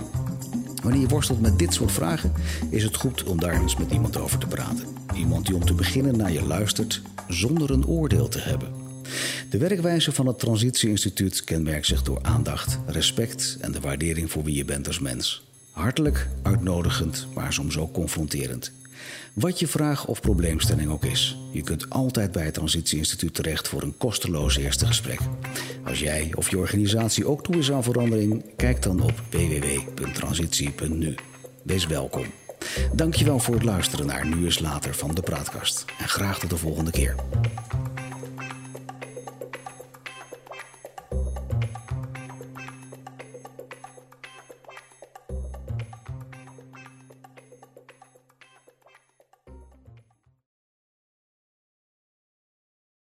Wanneer 0.82 1.00
je 1.00 1.08
worstelt 1.08 1.40
met 1.40 1.58
dit 1.58 1.74
soort 1.74 1.92
vragen, 1.92 2.32
is 2.70 2.84
het 2.84 2.96
goed 2.96 3.24
om 3.24 3.40
daar 3.40 3.60
eens 3.60 3.76
met 3.76 3.90
iemand 3.90 4.16
over 4.16 4.38
te 4.38 4.46
praten. 4.46 4.86
Iemand 5.14 5.46
die 5.46 5.54
om 5.54 5.64
te 5.64 5.74
beginnen 5.74 6.16
naar 6.16 6.32
je 6.32 6.42
luistert 6.42 7.02
zonder 7.28 7.70
een 7.70 7.86
oordeel 7.86 8.28
te 8.28 8.40
hebben. 8.40 8.68
De 9.50 9.58
werkwijze 9.58 10.12
van 10.12 10.26
het 10.26 10.38
Transitie 10.38 10.88
Instituut 10.88 11.44
kenmerkt 11.44 11.86
zich 11.86 12.02
door 12.02 12.18
aandacht, 12.22 12.78
respect 12.86 13.56
en 13.60 13.72
de 13.72 13.80
waardering 13.80 14.30
voor 14.30 14.44
wie 14.44 14.56
je 14.56 14.64
bent 14.64 14.86
als 14.86 14.98
mens. 14.98 15.47
Hartelijk, 15.79 16.29
uitnodigend, 16.43 17.26
maar 17.35 17.53
soms 17.53 17.79
ook 17.79 17.93
confronterend. 17.93 18.72
Wat 19.33 19.59
je 19.59 19.66
vraag 19.66 20.07
of 20.07 20.20
probleemstelling 20.20 20.91
ook 20.91 21.05
is, 21.05 21.39
je 21.53 21.62
kunt 21.62 21.91
altijd 21.91 22.33
bij 22.33 22.45
het 22.45 22.55
Transitie 22.55 22.99
Instituut 22.99 23.35
terecht 23.35 23.68
voor 23.68 23.83
een 23.83 23.97
kosteloos 23.99 24.57
eerste 24.57 24.87
gesprek. 24.87 25.18
Als 25.85 26.01
jij 26.01 26.31
of 26.35 26.51
je 26.51 26.59
organisatie 26.59 27.26
ook 27.26 27.43
toe 27.43 27.57
is 27.57 27.72
aan 27.72 27.83
verandering, 27.83 28.45
kijk 28.57 28.83
dan 28.83 29.01
op 29.03 29.22
www.transitie.nu. 29.31 31.14
Wees 31.62 31.87
welkom. 31.87 32.24
Dankjewel 32.95 33.39
voor 33.39 33.55
het 33.55 33.64
luisteren 33.64 34.07
naar 34.07 34.26
Nu 34.26 34.47
is 34.47 34.59
Later 34.59 34.95
van 34.95 35.14
de 35.14 35.22
Praatkast. 35.22 35.85
En 35.99 36.09
graag 36.09 36.39
tot 36.39 36.51
de 36.51 36.57
volgende 36.57 36.91
keer. 36.91 37.14